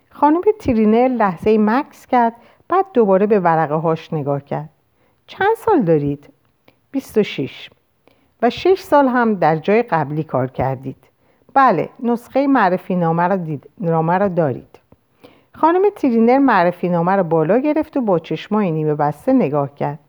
خانم 0.10 0.42
ترینر 0.60 1.08
لحظه 1.08 1.58
مکس 1.58 2.08
کرد 2.08 2.34
بعد 2.68 2.86
دوباره 2.94 3.26
به 3.26 3.40
ورقه 3.40 3.76
هاش 3.76 4.14
نگاه 4.14 4.42
کرد. 4.42 4.70
چند 5.28 5.56
سال 5.58 5.82
دارید؟ 5.82 6.30
26 6.92 7.70
و 8.42 8.50
شش. 8.50 8.82
سال 8.82 9.08
هم 9.08 9.36
در 9.36 9.56
جای 9.56 9.84
قبلی 9.84 10.24
کار 10.24 10.48
کردید. 10.48 11.04
بله 11.54 11.90
نسخه 12.04 12.48
معرفی 12.48 12.96
نامه 12.96 13.28
را, 13.28 13.36
دید... 13.36 13.70
نامه 13.78 14.18
را 14.18 14.28
دارید. 14.28 14.80
خانم 15.54 15.82
ترینر 15.96 16.38
معرفی 16.38 16.90
نامه 16.90 17.16
را 17.16 17.24
بالا 17.24 17.58
گرفت 17.58 17.98
و 17.98 18.02
با 18.02 18.20
چشمای 18.20 18.72
نیمه 18.72 18.96
بسته 18.96 19.34
نگاه 19.34 19.76
کرد. 19.76 20.00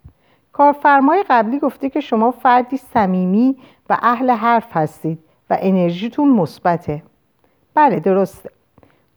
کارفرمای 0.61 1.25
قبلی 1.31 1.59
گفته 1.59 1.91
که 1.91 2.01
شما 2.01 2.31
فردی 2.31 2.77
صمیمی 2.77 3.57
و 3.91 3.99
اهل 4.03 4.31
حرف 4.31 4.77
هستید 4.77 5.19
و 5.51 5.57
انرژیتون 5.61 6.29
مثبته. 6.29 7.03
بله 7.75 8.01
درسته. 8.01 8.51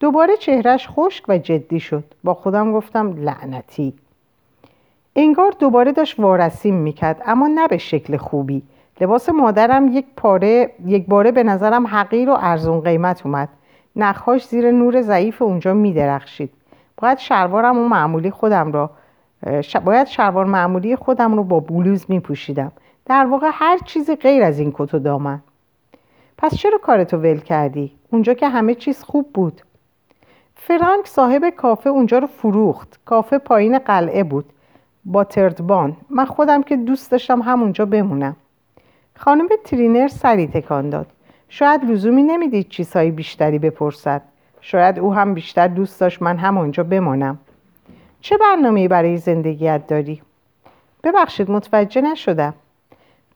دوباره 0.00 0.36
چهرش 0.36 0.88
خشک 0.88 1.24
و 1.28 1.38
جدی 1.38 1.80
شد. 1.80 2.04
با 2.24 2.34
خودم 2.34 2.72
گفتم 2.72 3.14
لعنتی. 3.16 3.94
انگار 5.16 5.54
دوباره 5.58 5.92
داشت 5.92 6.20
وارسیم 6.20 6.74
می‌کرد 6.74 7.22
اما 7.26 7.46
نه 7.46 7.68
به 7.68 7.78
شکل 7.78 8.16
خوبی. 8.16 8.62
لباس 9.00 9.28
مادرم 9.28 9.88
یک 9.88 10.06
پاره 10.16 10.70
یک 10.86 11.06
باره 11.06 11.32
به 11.32 11.42
نظرم 11.42 11.86
حقیر 11.86 12.30
و 12.30 12.36
ارزون 12.40 12.80
قیمت 12.80 13.26
اومد. 13.26 13.48
نخهاش 13.96 14.46
زیر 14.46 14.70
نور 14.70 15.02
ضعیف 15.02 15.42
اونجا 15.42 15.74
میدرخشید. 15.74 16.50
باید 16.96 17.18
شلوارم 17.18 17.78
و 17.78 17.88
معمولی 17.88 18.30
خودم 18.30 18.72
را 18.72 18.90
باید 19.84 20.06
شلوار 20.06 20.44
معمولی 20.44 20.96
خودم 20.96 21.34
رو 21.34 21.44
با 21.44 21.60
بلوز 21.60 22.04
می 22.08 22.20
پوشیدم 22.20 22.72
در 23.06 23.26
واقع 23.26 23.50
هر 23.52 23.78
چیزی 23.78 24.16
غیر 24.16 24.42
از 24.42 24.58
این 24.58 24.72
کت 24.74 24.94
و 24.94 24.98
دامن. 24.98 25.42
پس 26.38 26.56
چرا 26.56 26.78
کارتو 26.78 27.16
ول 27.16 27.38
کردی؟ 27.38 27.92
اونجا 28.10 28.34
که 28.34 28.48
همه 28.48 28.74
چیز 28.74 29.02
خوب 29.02 29.32
بود. 29.34 29.60
فرانک 30.56 31.06
صاحب 31.06 31.50
کافه 31.50 31.90
اونجا 31.90 32.18
رو 32.18 32.26
فروخت. 32.26 33.00
کافه 33.04 33.38
پایین 33.38 33.78
قلعه 33.78 34.24
بود. 34.24 34.44
با 35.04 35.24
تردبان 35.24 35.96
من 36.10 36.24
خودم 36.24 36.62
که 36.62 36.76
دوست 36.76 37.10
داشتم 37.10 37.42
همونجا 37.42 37.86
بمونم. 37.86 38.36
خانم 39.16 39.48
ترینر 39.64 40.08
سری 40.08 40.46
تکان 40.46 40.90
داد. 40.90 41.06
شاید 41.48 41.84
لزومی 41.84 42.22
نمی‌دید 42.22 42.68
چیزهای 42.68 43.10
بیشتری 43.10 43.58
بپرسد. 43.58 44.22
شاید 44.60 44.98
او 44.98 45.14
هم 45.14 45.34
بیشتر 45.34 45.68
دوست 45.68 46.00
داشت 46.00 46.22
من 46.22 46.36
همونجا 46.36 46.82
بمانم. 46.82 47.38
چه 48.24 48.36
برنامه 48.36 48.88
برای 48.88 49.16
زندگیت 49.16 49.86
داری؟ 49.86 50.22
ببخشید 51.02 51.50
متوجه 51.50 52.00
نشدم 52.00 52.54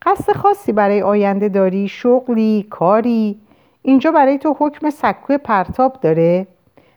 قصد 0.02 0.32
خاصی 0.32 0.72
برای 0.72 1.02
آینده 1.02 1.48
داری؟ 1.48 1.88
شغلی؟ 1.88 2.66
کاری؟ 2.70 3.40
اینجا 3.82 4.10
برای 4.10 4.38
تو 4.38 4.56
حکم 4.58 4.90
سکوی 4.90 5.38
پرتاب 5.38 6.00
داره؟ 6.00 6.46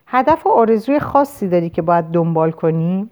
هدف 0.07 0.47
و 0.47 0.49
آرزوی 0.49 0.99
خاصی 0.99 1.47
داری 1.47 1.69
که 1.69 1.81
باید 1.81 2.05
دنبال 2.05 2.51
کنی؟ 2.51 3.09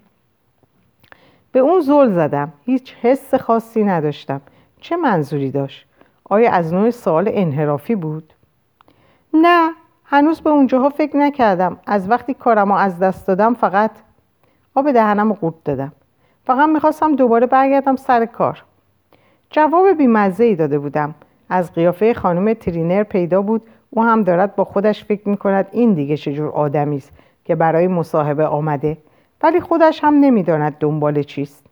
به 1.51 1.59
اون 1.59 1.81
زل 1.81 2.13
زدم 2.13 2.53
هیچ 2.65 2.95
حس 3.01 3.35
خاصی 3.35 3.83
نداشتم 3.83 4.41
چه 4.81 4.95
منظوری 4.95 5.51
داشت؟ 5.51 5.85
آیا 6.29 6.51
از 6.51 6.73
نوع 6.73 6.89
سوال 6.89 7.29
انحرافی 7.33 7.95
بود؟ 7.95 8.33
نه 9.33 9.71
هنوز 10.05 10.41
به 10.41 10.49
اونجاها 10.49 10.89
فکر 10.89 11.17
نکردم 11.17 11.79
از 11.87 12.09
وقتی 12.09 12.33
کارمو 12.33 12.73
از 12.73 12.99
دست 12.99 13.27
دادم 13.27 13.53
فقط 13.53 13.91
آب 14.75 14.91
دهنم 14.91 15.37
رو 15.41 15.53
دادم. 15.65 15.91
فقط 16.45 16.69
می‌خواستم 16.69 17.15
دوباره 17.15 17.47
برگردم 17.47 17.95
سر 17.95 18.25
کار. 18.25 18.63
جواب 19.49 19.93
بیمزه 19.93 20.43
ای 20.43 20.55
داده 20.55 20.79
بودم. 20.79 21.15
از 21.49 21.73
قیافه 21.73 22.13
خانم 22.13 22.53
ترینر 22.53 23.03
پیدا 23.03 23.41
بود. 23.41 23.61
او 23.89 24.03
هم 24.03 24.23
دارد 24.23 24.55
با 24.55 24.63
خودش 24.63 25.05
فکر 25.05 25.29
می‌کند 25.29 25.67
این 25.71 25.93
دیگه 25.93 26.17
چجور 26.17 26.49
آدمی 26.49 26.97
است 26.97 27.11
که 27.45 27.55
برای 27.55 27.87
مصاحبه 27.87 28.47
آمده. 28.47 28.97
ولی 29.43 29.59
خودش 29.59 30.03
هم 30.03 30.13
نمی‌داند 30.13 30.77
دنبال 30.79 31.23
چیست. 31.23 31.65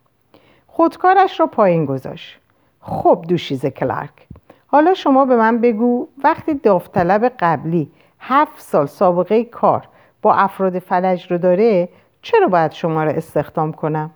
خودکارش 0.68 1.40
را 1.40 1.48
پایین 1.48 1.86
گذاشت. 1.86 2.40
خب 2.82 3.26
دوشیز 3.28 3.66
کلارک 3.66 4.28
حالا 4.68 4.94
شما 4.94 5.26
به 5.26 5.36
من 5.36 5.62
بگو 5.62 6.08
وقتی 6.24 6.54
داوطلب 6.54 7.32
قبلی 7.40 7.92
هفت 8.20 8.62
سال 8.62 8.86
سابقه 8.86 9.44
کار 9.44 9.88
با 10.22 10.34
افراد 10.34 10.80
فلج 10.80 11.32
رو 11.32 11.38
داره 11.38 11.90
چرا 12.28 12.48
باید 12.48 12.72
شما 12.72 13.04
را 13.04 13.12
استخدام 13.12 13.74
کنم؟ 13.74 14.12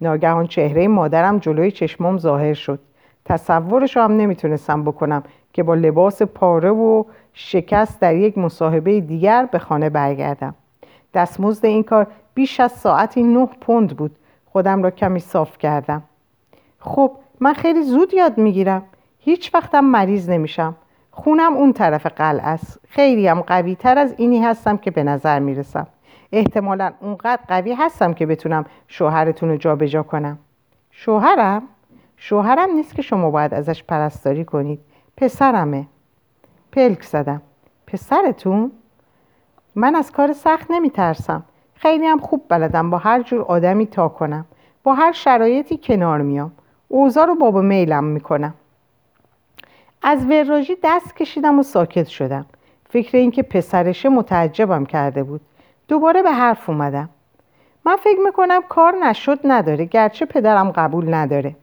ناگهان 0.00 0.46
چهره 0.46 0.88
مادرم 0.88 1.38
جلوی 1.38 1.70
چشمام 1.70 2.18
ظاهر 2.18 2.54
شد. 2.54 2.80
تصورش 3.24 3.96
هم 3.96 4.12
نمی‌تونستم 4.12 4.84
بکنم 4.84 5.22
که 5.52 5.62
با 5.62 5.74
لباس 5.74 6.22
پاره 6.22 6.70
و 6.70 7.04
شکست 7.32 8.00
در 8.00 8.16
یک 8.16 8.38
مصاحبه 8.38 9.00
دیگر 9.00 9.48
به 9.52 9.58
خانه 9.58 9.90
برگردم. 9.90 10.54
دستمزد 11.14 11.66
این 11.66 11.82
کار 11.82 12.06
بیش 12.34 12.60
از 12.60 12.72
ساعتی 12.72 13.22
نه 13.22 13.48
پوند 13.60 13.96
بود. 13.96 14.16
خودم 14.46 14.82
را 14.82 14.90
کمی 14.90 15.20
صاف 15.20 15.58
کردم. 15.58 16.02
خب 16.78 17.12
من 17.40 17.52
خیلی 17.52 17.82
زود 17.82 18.14
یاد 18.14 18.38
می‌گیرم. 18.38 18.82
هیچ 19.18 19.54
وقتم 19.54 19.84
مریض 19.84 20.30
نمیشم. 20.30 20.74
خونم 21.10 21.54
اون 21.54 21.72
طرف 21.72 22.06
قلعه 22.06 22.46
است. 22.46 22.80
خیلی 22.88 23.28
هم 23.28 23.40
قوی 23.40 23.74
تر 23.74 23.98
از 23.98 24.14
اینی 24.18 24.42
هستم 24.42 24.76
که 24.76 24.90
به 24.90 25.02
نظر 25.02 25.38
می‌رسم. 25.38 25.86
احتمالا 26.32 26.92
اونقدر 27.00 27.42
قوی 27.48 27.72
هستم 27.72 28.14
که 28.14 28.26
بتونم 28.26 28.64
شوهرتون 28.88 29.48
رو 29.48 29.56
جابجا 29.56 30.02
کنم. 30.02 30.38
شوهرم؟ 30.90 31.62
شوهرم 32.16 32.70
نیست 32.70 32.94
که 32.94 33.02
شما 33.02 33.30
باید 33.30 33.54
ازش 33.54 33.84
پرستاری 33.84 34.44
کنید. 34.44 34.80
پسرمه. 35.16 35.86
پلک 36.72 37.02
زدم. 37.02 37.42
پسرتون؟ 37.86 38.72
من 39.74 39.94
از 39.94 40.12
کار 40.12 40.32
سخت 40.32 40.70
نمی 40.70 40.90
ترسم 40.90 41.42
خیلی 41.74 42.06
هم 42.06 42.18
خوب 42.18 42.44
بلدم 42.48 42.90
با 42.90 42.98
هر 42.98 43.22
جور 43.22 43.42
آدمی 43.42 43.86
تا 43.86 44.08
کنم. 44.08 44.44
با 44.82 44.94
هر 44.94 45.12
شرایطی 45.12 45.80
کنار 45.82 46.22
میام. 46.22 46.52
اوضاع 46.88 47.26
رو 47.26 47.34
بابا 47.34 47.60
میلم 47.60 48.04
می‌کنم. 48.04 48.54
از 50.02 50.26
وراجی 50.26 50.76
دست 50.82 51.16
کشیدم 51.16 51.58
و 51.58 51.62
ساکت 51.62 52.06
شدم. 52.06 52.46
فکر 52.88 53.16
اینکه 53.16 53.42
پسرشه 53.42 54.08
متعجبم 54.08 54.86
کرده 54.86 55.22
بود. 55.22 55.40
دوباره 55.88 56.22
به 56.22 56.30
حرف 56.30 56.70
اومدم. 56.70 57.08
من 57.84 57.96
فکر 57.96 58.18
می‌کنم 58.24 58.60
کار 58.68 58.92
نشد 58.92 59.38
نداره 59.44 59.84
گرچه 59.84 60.26
پدرم 60.26 60.70
قبول 60.70 61.14
نداره. 61.14 61.56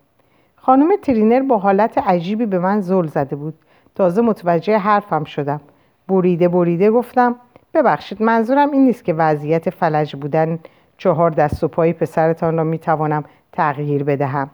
خانم 0.55 0.89
ترینر 1.01 1.39
با 1.39 1.57
حالت 1.57 1.97
عجیبی 1.97 2.45
به 2.45 2.59
من 2.59 2.81
زل 2.81 3.07
زده 3.07 3.35
بود. 3.35 3.53
تازه 3.95 4.21
متوجه 4.21 4.77
حرفم 4.77 5.23
شدم. 5.23 5.61
بریده 6.07 6.47
بریده 6.47 6.91
گفتم 6.91 7.35
ببخشید 7.73 8.23
منظورم 8.23 8.71
این 8.71 8.85
نیست 8.85 9.05
که 9.05 9.13
وضعیت 9.13 9.69
فلج 9.69 10.15
بودن 10.15 10.59
چهار 10.97 11.29
دست 11.29 11.63
و 11.63 11.67
پای 11.67 11.93
پسرتان 11.93 12.57
را 12.57 12.63
می‌توانم 12.63 13.23
تغییر 13.53 14.03
بدهم. 14.03 14.49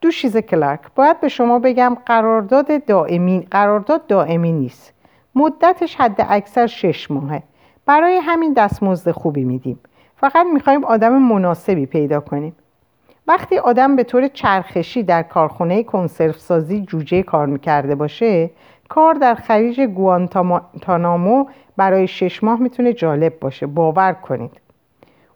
دوشیز 0.00 0.36
کلارک 0.36 0.80
باید 0.94 1.20
به 1.20 1.28
شما 1.28 1.58
بگم 1.58 1.96
قرارداد 2.06 2.84
دائمی 2.84 3.46
قرارداد 3.50 4.06
دائمی 4.06 4.52
نیست. 4.52 4.92
مدتش 5.34 5.96
حد 5.96 6.26
اکثر 6.28 6.66
شش 6.66 7.10
ماهه. 7.10 7.42
برای 7.86 8.16
همین 8.16 8.52
دستمزد 8.52 9.10
خوبی 9.10 9.44
میدیم. 9.44 9.80
فقط 10.16 10.46
می‌خوایم 10.52 10.84
آدم 10.84 11.18
مناسبی 11.18 11.86
پیدا 11.86 12.20
کنیم. 12.20 12.56
وقتی 13.26 13.58
آدم 13.58 13.96
به 13.96 14.04
طور 14.04 14.28
چرخشی 14.28 15.02
در 15.02 15.22
کارخانه 15.22 15.82
کنسرو 15.82 16.32
سازی 16.32 16.82
جوجه 16.82 17.22
کار 17.22 17.46
می‌کرده 17.46 17.94
باشه 17.94 18.50
کار 18.88 19.14
در 19.14 19.34
خلیج 19.34 19.80
گوانتانامو 19.80 21.46
برای 21.76 22.08
شش 22.08 22.44
ماه 22.44 22.60
می‌تونه 22.60 22.92
جالب 22.92 23.40
باشه. 23.40 23.66
باور 23.66 24.12
کنید. 24.12 24.60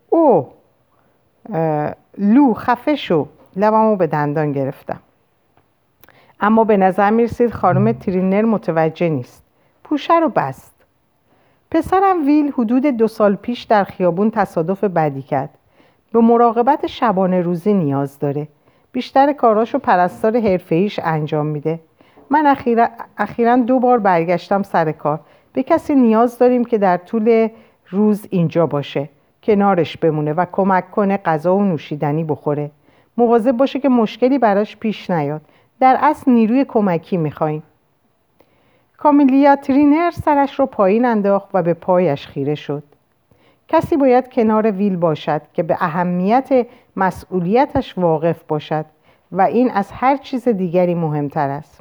او 0.08 0.48
لو 2.18 2.54
خفه 2.54 2.96
شو. 2.96 3.26
لبمو 3.56 3.96
به 3.96 4.06
دندان 4.06 4.52
گرفتم. 4.52 5.00
اما 6.40 6.64
به 6.64 6.76
نظر 6.76 7.10
می‌رسید 7.10 7.50
خانم 7.50 7.92
ترینر 7.92 8.42
متوجه 8.42 9.08
نیست. 9.08 9.42
پوشه 9.84 10.18
رو 10.18 10.28
بست. 10.28 10.79
پسرم 11.70 12.26
ویل 12.26 12.52
حدود 12.58 12.86
دو 12.86 13.08
سال 13.08 13.34
پیش 13.34 13.62
در 13.62 13.84
خیابون 13.84 14.30
تصادف 14.30 14.84
بدی 14.84 15.22
کرد. 15.22 15.50
به 16.12 16.20
مراقبت 16.20 16.86
شبانه 16.86 17.40
روزی 17.40 17.74
نیاز 17.74 18.18
داره. 18.18 18.48
بیشتر 18.92 19.32
کاراشو 19.32 19.78
پرستار 19.78 20.40
حرفه‌ایش 20.40 21.00
انجام 21.02 21.46
میده. 21.46 21.80
من 22.30 22.56
اخیرا 23.18 23.56
دو 23.56 23.78
بار 23.78 23.98
برگشتم 23.98 24.62
سر 24.62 24.92
کار. 24.92 25.20
به 25.52 25.62
کسی 25.62 25.94
نیاز 25.94 26.38
داریم 26.38 26.64
که 26.64 26.78
در 26.78 26.96
طول 26.96 27.48
روز 27.88 28.26
اینجا 28.30 28.66
باشه 28.66 29.08
کنارش 29.42 29.96
بمونه 29.96 30.32
و 30.32 30.46
کمک 30.52 30.90
کنه 30.90 31.16
غذا 31.16 31.56
و 31.56 31.62
نوشیدنی 31.62 32.24
بخوره. 32.24 32.70
مواظب 33.16 33.52
باشه 33.52 33.80
که 33.80 33.88
مشکلی 33.88 34.38
براش 34.38 34.76
پیش 34.76 35.10
نیاد. 35.10 35.40
در 35.80 35.98
اصل 36.00 36.30
نیروی 36.30 36.64
کمکی 36.64 37.16
می‌خوایم. 37.16 37.62
کامیلیا 39.02 39.56
ترینر 39.56 40.10
سرش 40.10 40.58
رو 40.58 40.66
پایین 40.66 41.04
انداخت 41.04 41.48
و 41.54 41.62
به 41.62 41.74
پایش 41.74 42.26
خیره 42.26 42.54
شد. 42.54 42.82
کسی 43.68 43.96
باید 43.96 44.28
کنار 44.28 44.70
ویل 44.70 44.96
باشد 44.96 45.42
که 45.54 45.62
به 45.62 45.76
اهمیت 45.80 46.66
مسئولیتش 46.96 47.98
واقف 47.98 48.42
باشد 48.48 48.84
و 49.32 49.42
این 49.42 49.70
از 49.70 49.90
هر 49.92 50.16
چیز 50.16 50.48
دیگری 50.48 50.94
مهمتر 50.94 51.48
است. 51.48 51.80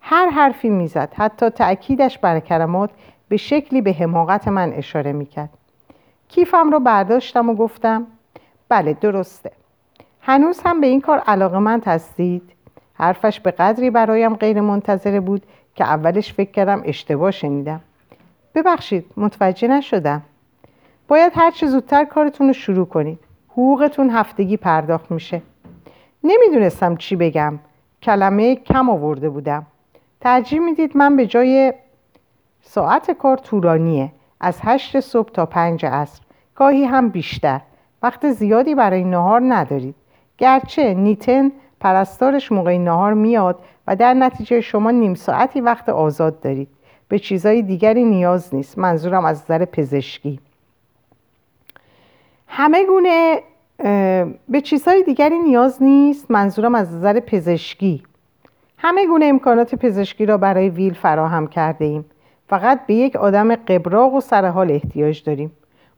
هر 0.00 0.30
حرفی 0.30 0.68
می‌زد 0.68 1.12
حتی 1.16 1.50
تأکیدش 1.50 2.18
بر 2.18 2.40
کلمات 2.40 2.90
به 3.28 3.36
شکلی 3.36 3.80
به 3.80 3.92
حماقت 3.92 4.48
من 4.48 4.72
اشاره 4.72 5.12
می‌کرد. 5.12 5.50
کیفم 6.28 6.70
رو 6.70 6.80
برداشتم 6.80 7.48
و 7.48 7.54
گفتم 7.54 8.06
بله 8.68 8.92
درسته. 8.92 9.52
هنوز 10.20 10.60
هم 10.64 10.80
به 10.80 10.86
این 10.86 11.00
کار 11.00 11.18
علاقه 11.18 11.80
هستید؟ 11.86 12.42
حرفش 12.94 13.40
به 13.40 13.50
قدری 13.50 13.90
برایم 13.90 14.34
غیر 14.34 14.60
منتظره 14.60 15.20
بود 15.20 15.42
که 15.78 15.84
اولش 15.84 16.32
فکر 16.32 16.50
کردم 16.50 16.82
اشتباه 16.84 17.30
شنیدم. 17.30 17.80
ببخشید 18.54 19.04
متوجه 19.16 19.68
نشدم. 19.68 20.22
باید 21.08 21.32
هر 21.34 21.50
چه 21.50 21.66
زودتر 21.66 22.04
کارتون 22.04 22.46
رو 22.46 22.52
شروع 22.52 22.86
کنید. 22.86 23.18
حقوقتون 23.48 24.10
هفتگی 24.10 24.56
پرداخت 24.56 25.10
میشه. 25.10 25.42
نمی‌دونستم 26.24 26.96
چی 26.96 27.16
بگم. 27.16 27.58
کلمه 28.02 28.54
کم 28.54 28.90
آورده 28.90 29.28
بودم. 29.28 29.66
ترجیح 30.20 30.60
می‌دید 30.60 30.96
من 30.96 31.16
به 31.16 31.26
جای 31.26 31.74
ساعت 32.62 33.10
کار 33.10 33.36
طولانیه. 33.36 34.12
از 34.40 34.58
هشت 34.62 35.00
صبح 35.00 35.30
تا 35.30 35.46
پنج 35.46 35.86
عصر. 35.86 36.22
گاهی 36.54 36.84
هم 36.84 37.08
بیشتر. 37.08 37.60
وقت 38.02 38.30
زیادی 38.30 38.74
برای 38.74 39.04
نهار 39.04 39.42
ندارید. 39.48 39.94
گرچه 40.38 40.94
نیتن 40.94 41.50
پرستارش 41.80 42.52
موقع 42.52 42.78
نهار 42.78 43.14
میاد 43.14 43.58
و 43.88 43.96
در 43.96 44.14
نتیجه 44.14 44.60
شما 44.60 44.90
نیم 44.90 45.14
ساعتی 45.14 45.60
وقت 45.60 45.88
آزاد 45.88 46.40
دارید. 46.40 46.68
به 47.08 47.18
چیزای 47.18 47.62
دیگری 47.62 48.04
نیاز 48.04 48.54
نیست. 48.54 48.78
منظورم 48.78 49.24
از 49.24 49.42
نظر 49.42 49.64
پزشکی. 49.64 50.40
همه 52.48 52.84
گونه 52.86 53.42
به 54.48 54.60
چیزهای 54.60 55.02
دیگری 55.02 55.38
نیاز 55.38 55.82
نیست. 55.82 56.30
منظورم 56.30 56.74
از 56.74 56.94
نظر 56.94 57.20
پزشکی. 57.20 58.02
همه 58.78 59.06
گونه 59.06 59.24
امکانات 59.24 59.74
پزشکی 59.74 60.26
را 60.26 60.38
برای 60.38 60.68
ویل 60.68 60.94
فراهم 60.94 61.46
کرده 61.46 61.84
ایم 61.84 62.04
فقط 62.48 62.86
به 62.86 62.94
یک 62.94 63.16
آدم 63.16 63.54
قبراق 63.54 64.14
و 64.14 64.20
سرحال 64.20 64.70
احتیاج 64.70 65.22
داریم. 65.22 65.52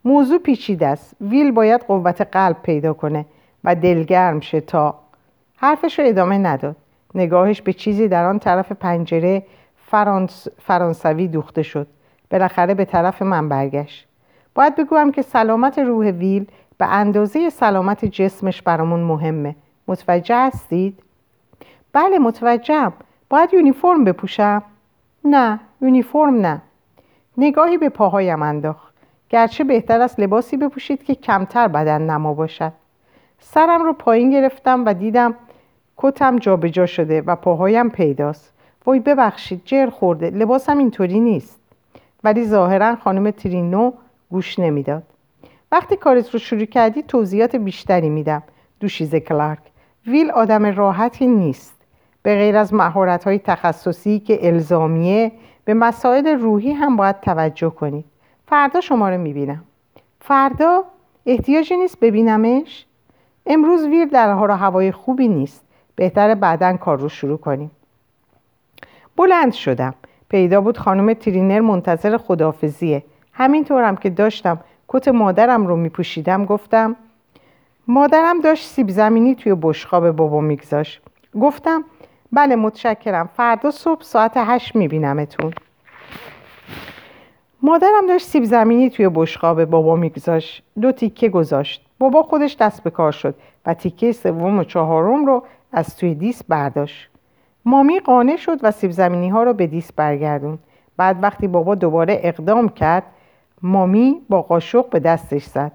موضوع 0.04 0.38
پیچیده 0.38 0.87
است. 0.87 1.16
ویل 1.20 1.50
باید 1.50 1.80
قوت 1.80 2.20
قلب 2.20 2.56
پیدا 2.62 2.92
کنه 2.92 3.26
و 3.64 3.75
دلگرم 3.75 4.40
شه 4.40 4.61
تا 4.61 4.94
حرفش 5.56 5.99
رو 5.99 6.06
ادامه 6.06 6.38
نداد. 6.38 6.76
نگاهش 7.14 7.62
به 7.62 7.73
چیزی 7.73 8.09
در 8.09 8.25
آن 8.25 8.38
طرف 8.38 8.73
پنجره 8.73 9.43
فرانس... 9.76 10.49
فرانسوی 10.59 11.29
دوخته 11.29 11.62
شد. 11.62 11.87
بالاخره 12.31 12.75
به 12.75 12.85
طرف 12.85 13.23
من 13.23 13.49
برگشت. 13.49 14.09
باید 14.55 14.76
بگویم 14.76 15.12
که 15.12 15.23
سلامت 15.23 15.79
روح 15.79 16.07
ویل 16.11 16.47
به 16.79 16.87
اندازه 16.87 17.50
سلامت 17.50 18.05
جسمش 18.05 18.62
برامون 18.62 19.00
مهمه. 19.00 19.57
متوجه 19.88 20.37
هستید؟ 20.37 21.02
بله 21.93 22.19
متوجهم. 22.19 22.93
باید 23.31 23.55
یونیفرم 23.55 24.05
بپوشم؟ 24.05 24.62
نه 25.25 25.61
یونیفرم 25.81 26.35
نه. 26.35 26.62
نگاهی 27.38 27.79
به 27.79 27.88
پاهایم 27.88 28.43
انداخت. 28.43 28.95
گرچه 29.29 29.64
بهتر 29.64 30.00
است 30.00 30.21
لباسی 30.21 30.57
بپوشید 30.57 31.05
که 31.05 31.14
کمتر 31.14 31.69
بدن 31.69 32.02
نما 32.02 32.35
باشد. 32.35 32.73
سرم 33.38 33.83
رو 33.83 33.93
پایین 33.93 34.31
گرفتم 34.31 34.85
و 34.87 34.95
دیدم 34.95 35.35
کتم 36.02 36.38
جابجا 36.38 36.87
شده 36.87 37.23
و 37.23 37.37
پاهایم 37.37 37.90
پیداست. 37.90 38.52
وای 38.87 39.00
ببخشید 39.00 39.62
جر 39.64 39.90
خورده. 39.90 40.30
لباسم 40.30 40.78
اینطوری 40.78 41.21
نیست. 41.21 41.61
ولی 42.25 42.45
ظاهرا 42.45 42.97
خانم 42.97 43.30
ترینو 43.30 43.92
گوش 44.30 44.59
نمی‌داد. 44.59 45.02
وقتی 45.73 45.97
کارت 45.97 46.30
رو 46.30 46.38
شروع 46.38 46.64
کردی 46.64 47.02
توضیحات 47.02 47.57
بیشتری 47.57 48.09
میدم. 48.09 48.42
دوشیز 48.80 49.14
کلارک. 49.14 49.59
ویل 50.07 50.30
آدم 50.30 50.66
راحتی 50.66 51.26
نیست. 51.26 51.75
به 52.23 52.35
غیر 52.35 52.57
از 52.57 52.75
مهارت 52.75 53.25
های 53.25 53.38
تخصصی 53.38 54.19
که 54.19 54.47
الزامیه 54.47 55.33
به 55.64 55.75
مسائل 55.75 56.26
روحی 56.26 56.73
هم 56.73 56.97
باید 56.97 57.21
توجه 57.21 57.71
کنید. 57.71 58.04
فردا 58.47 58.80
شما 58.80 59.11
رو 59.11 59.19
می‌بینم. 59.19 59.64
فردا؟ 60.21 60.85
احتیاجی 61.26 61.76
نیست 61.76 62.00
ببینمش؟ 62.00 62.87
امروز 63.47 63.85
ویل 63.85 64.09
در 64.09 64.33
حال 64.33 64.50
هوای 64.50 64.92
خوبی 64.92 65.28
نیست. 65.28 65.64
بهتر 66.00 66.35
بعدا 66.35 66.76
کار 66.76 66.99
رو 66.99 67.09
شروع 67.09 67.38
کنیم. 67.38 67.71
بلند 69.16 69.52
شدم. 69.52 69.95
پیدا 70.28 70.61
بود 70.61 70.78
خانم 70.78 71.12
ترینر 71.12 71.61
منتظر 71.61 72.16
خدافزیه 72.16 73.04
همینطورم 73.33 73.96
که 73.96 74.11
داشتم 74.11 74.61
کت 74.88 75.09
مادرم 75.09 75.66
رو 75.66 75.77
میپوشیدم 75.77 76.44
گفتم 76.44 76.96
مادرم 77.88 78.40
داشت 78.40 78.66
سیب 78.66 78.88
زمینی 78.88 79.35
توی 79.35 79.55
بشقاب 79.62 80.11
بابا 80.11 80.40
میگذاشت. 80.40 81.03
گفتم 81.40 81.85
بله 82.33 82.57
متشکرم. 82.57 83.31
فردا 83.37 83.70
صبح 83.70 84.03
ساعت 84.03 84.33
هشت 84.37 84.77
میبینمتون. 84.77 85.53
مادرم 87.62 88.07
داشت 88.09 88.27
سیب 88.27 88.44
زمینی 88.44 88.90
توی 88.90 89.09
بشقاب 89.09 89.64
بابا 89.64 89.96
میگذاشت. 89.96 90.62
دو 90.81 90.92
تیکه 90.92 91.29
گذاشت. 91.29 91.87
بابا 91.98 92.22
خودش 92.22 92.57
دست 92.61 92.83
به 92.83 92.90
کار 92.90 93.12
شد 93.12 93.35
و 93.66 93.74
تیکه 93.74 94.12
سوم 94.12 94.59
و 94.59 94.64
چهارم 94.64 95.27
رو 95.27 95.44
از 95.72 95.96
توی 95.96 96.14
دیس 96.14 96.42
برداشت 96.44 97.11
مامی 97.64 98.00
قانع 98.00 98.37
شد 98.37 98.59
و 98.62 98.70
سیب 98.70 98.90
زمینی 98.90 99.28
ها 99.28 99.42
رو 99.42 99.52
به 99.52 99.66
دیس 99.66 99.92
برگردون 99.92 100.59
بعد 100.96 101.22
وقتی 101.22 101.48
بابا 101.48 101.74
دوباره 101.74 102.20
اقدام 102.22 102.68
کرد 102.68 103.02
مامی 103.62 104.22
با 104.28 104.42
قاشق 104.42 104.90
به 104.90 105.00
دستش 105.00 105.44
زد 105.44 105.72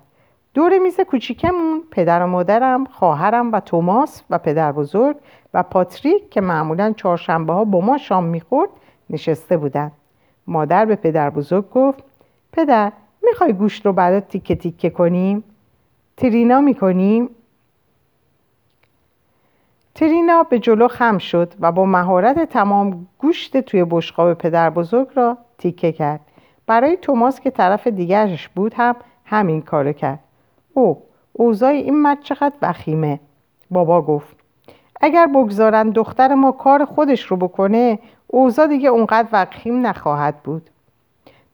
دور 0.54 0.78
میز 0.78 1.00
کوچیکمون 1.00 1.84
پدر 1.92 2.24
و 2.24 2.28
مادرم 2.28 2.86
خواهرم 2.86 3.52
و 3.52 3.60
توماس 3.60 4.24
و 4.30 4.38
پدر 4.38 4.72
بزرگ 4.72 5.16
و 5.54 5.64
پاتریک 5.64 6.30
که 6.30 6.42
معمولا 6.42 6.94
چهارشنبه 6.98 7.54
ها 7.54 7.66
با 7.66 7.82
ما 7.82 7.98
شام 7.98 8.24
می‌خورد 8.24 8.70
نشسته 9.10 9.58
بودن 9.58 9.92
مادر 10.48 10.86
به 10.86 10.96
پدر 10.96 11.30
بزرگ 11.30 11.70
گفت 11.70 12.04
پدر 12.52 12.92
می‌خوای 13.24 13.54
گوشت 13.54 13.86
رو 13.86 13.94
برات 13.94 14.28
تیکه 14.28 14.56
تیکه 14.56 14.90
کنیم؟ 14.90 15.44
ترینا 16.18 16.62
می‌کنیم؟ 16.62 17.30
ترینا 19.96 20.44
به 20.44 20.60
جلو 20.60 20.88
خم 20.88 21.18
شد 21.18 21.54
و 21.60 21.72
با 21.72 21.86
مهارت 21.86 22.40
تمام 22.50 23.08
گوشت 23.18 23.58
توی 23.58 23.86
بشقاب 23.90 24.34
پدر 24.34 24.70
بزرگ 24.70 25.08
را 25.16 25.38
تیکه 25.58 25.92
کرد. 25.92 26.20
برای 26.68 26.98
توماس 26.98 27.40
که 27.40 27.52
طرف 27.52 27.88
دیگرش 27.88 28.50
بود 28.50 28.74
هم 28.78 28.96
همین 29.26 29.62
کارو 29.62 29.94
کرد. 29.94 30.20
او 30.74 31.02
اوضاع 31.34 31.70
این 31.70 32.02
مرد 32.02 32.22
چقدر 32.22 32.56
وخیمه. 32.62 33.20
بابا 33.72 34.02
گفت 34.02 34.36
اگر 35.02 35.28
بگذارن 35.28 35.90
دختر 35.90 36.34
ما 36.34 36.52
کار 36.52 36.86
خودش 36.86 37.22
رو 37.26 37.38
بکنه 37.38 38.00
اوضاع 38.28 38.68
دیگه 38.68 38.90
اونقدر 38.90 39.28
وخیم 39.32 39.88
نخواهد 39.88 40.44
بود. 40.44 40.70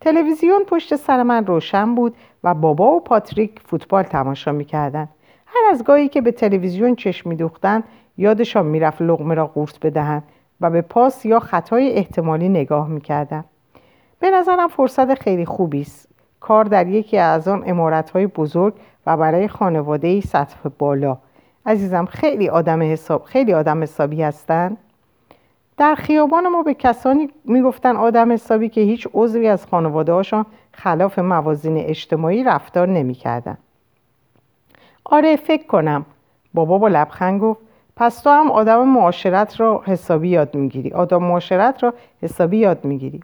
تلویزیون 0.01 0.63
پشت 0.63 0.95
سر 0.95 1.23
من 1.23 1.45
روشن 1.45 1.95
بود 1.95 2.15
و 2.43 2.53
بابا 2.53 2.91
و 2.91 2.99
پاتریک 2.99 3.59
فوتبال 3.65 4.03
تماشا 4.03 4.51
می‌کردن. 4.51 5.09
هر 5.45 5.71
از 5.71 5.83
گاهی 5.83 6.07
که 6.07 6.21
به 6.21 6.31
تلویزیون 6.31 6.95
چشم 6.95 7.29
میدوختن 7.29 7.83
یادشان 8.17 8.65
می‌رفت 8.65 9.01
لغمه 9.01 9.33
را 9.33 9.47
قورت 9.47 9.79
بدهند 9.79 10.23
و 10.61 10.69
به 10.69 10.81
پاس 10.81 11.25
یا 11.25 11.39
خطای 11.39 11.91
احتمالی 11.91 12.49
نگاه 12.49 12.87
می‌کردن 12.87 13.45
به 14.19 14.29
نظرم 14.31 14.67
فرصت 14.67 15.13
خیلی 15.13 15.45
خوبی 15.45 15.81
است. 15.81 16.07
کار 16.39 16.65
در 16.65 16.87
یکی 16.87 17.17
از 17.17 17.47
آن 17.47 17.63
امارتهای 17.65 18.27
بزرگ 18.27 18.73
و 19.05 19.17
برای 19.17 19.47
خانواده 19.47 20.21
سطح 20.21 20.69
بالا. 20.79 21.17
عزیزم 21.65 22.05
خیلی 22.05 22.49
آدم 22.49 22.81
حساب 22.81 23.23
خیلی 23.23 23.53
آدم 23.53 23.83
حسابی 23.83 24.21
هستند 24.21 24.77
در 25.77 25.95
خیابان 25.95 26.47
ما 26.47 26.63
به 26.63 26.73
کسانی 26.73 27.29
می‌گفتن 27.45 27.95
آدم 27.95 28.31
حسابی 28.31 28.69
که 28.69 28.81
هیچ 28.81 29.07
عضوی 29.13 29.47
از 29.47 29.65
خانواده 29.65 30.13
هاشان 30.13 30.45
خلاف 30.71 31.19
موازین 31.19 31.77
اجتماعی 31.77 32.43
رفتار 32.43 32.87
نمی‌کردن. 32.87 33.57
آره 35.05 35.35
فکر 35.35 35.67
کنم. 35.67 36.05
بابا 36.53 36.77
با 36.77 36.87
لبخند 36.87 37.41
گفت 37.41 37.59
پس 38.01 38.19
تو 38.19 38.29
هم 38.29 38.51
آدم 38.51 38.87
معاشرت 38.87 39.59
را 39.59 39.83
حسابی 39.85 40.29
یاد 40.29 40.55
می‌گیری. 40.55 40.91
آدم 40.91 41.23
معاشرت 41.23 41.83
را 41.83 41.93
حسابی 42.21 42.57
یاد 42.57 42.85
می‌گیری. 42.85 43.19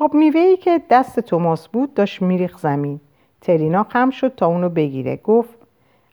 آب 0.00 0.14
میوهی 0.14 0.56
که 0.56 0.82
دست 0.90 1.20
توماس 1.20 1.68
بود 1.68 1.94
داشت 1.94 2.22
میریخ 2.22 2.58
زمین. 2.58 3.00
ترینا 3.40 3.82
خم 3.82 4.10
شد 4.10 4.34
تا 4.36 4.46
اونو 4.46 4.68
بگیره. 4.68 5.20
گفت 5.24 5.54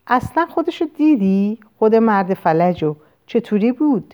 اصلا 0.07 0.45
خودشو 0.45 0.85
دیدی؟ 0.97 1.59
خود 1.79 1.95
مرد 1.95 2.33
فلجو 2.33 2.95
چطوری 3.25 3.71
بود؟ 3.71 4.13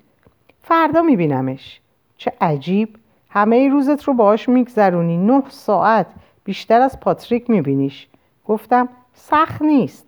فردا 0.64 1.02
میبینمش. 1.02 1.82
چه 2.18 2.34
عجیب. 2.42 2.96
همه 3.30 3.70
روزت 3.70 4.04
رو 4.04 4.14
باهاش 4.14 4.50
میگذرونی. 4.50 5.18
نه 5.18 5.44
ساعت. 5.50 6.08
بیشتر 6.44 6.82
از 6.82 7.00
پاتریک 7.00 7.50
میبینیش. 7.50 8.08
گفتم 8.46 8.90
سخت 9.14 9.62
نیست. 9.62 10.08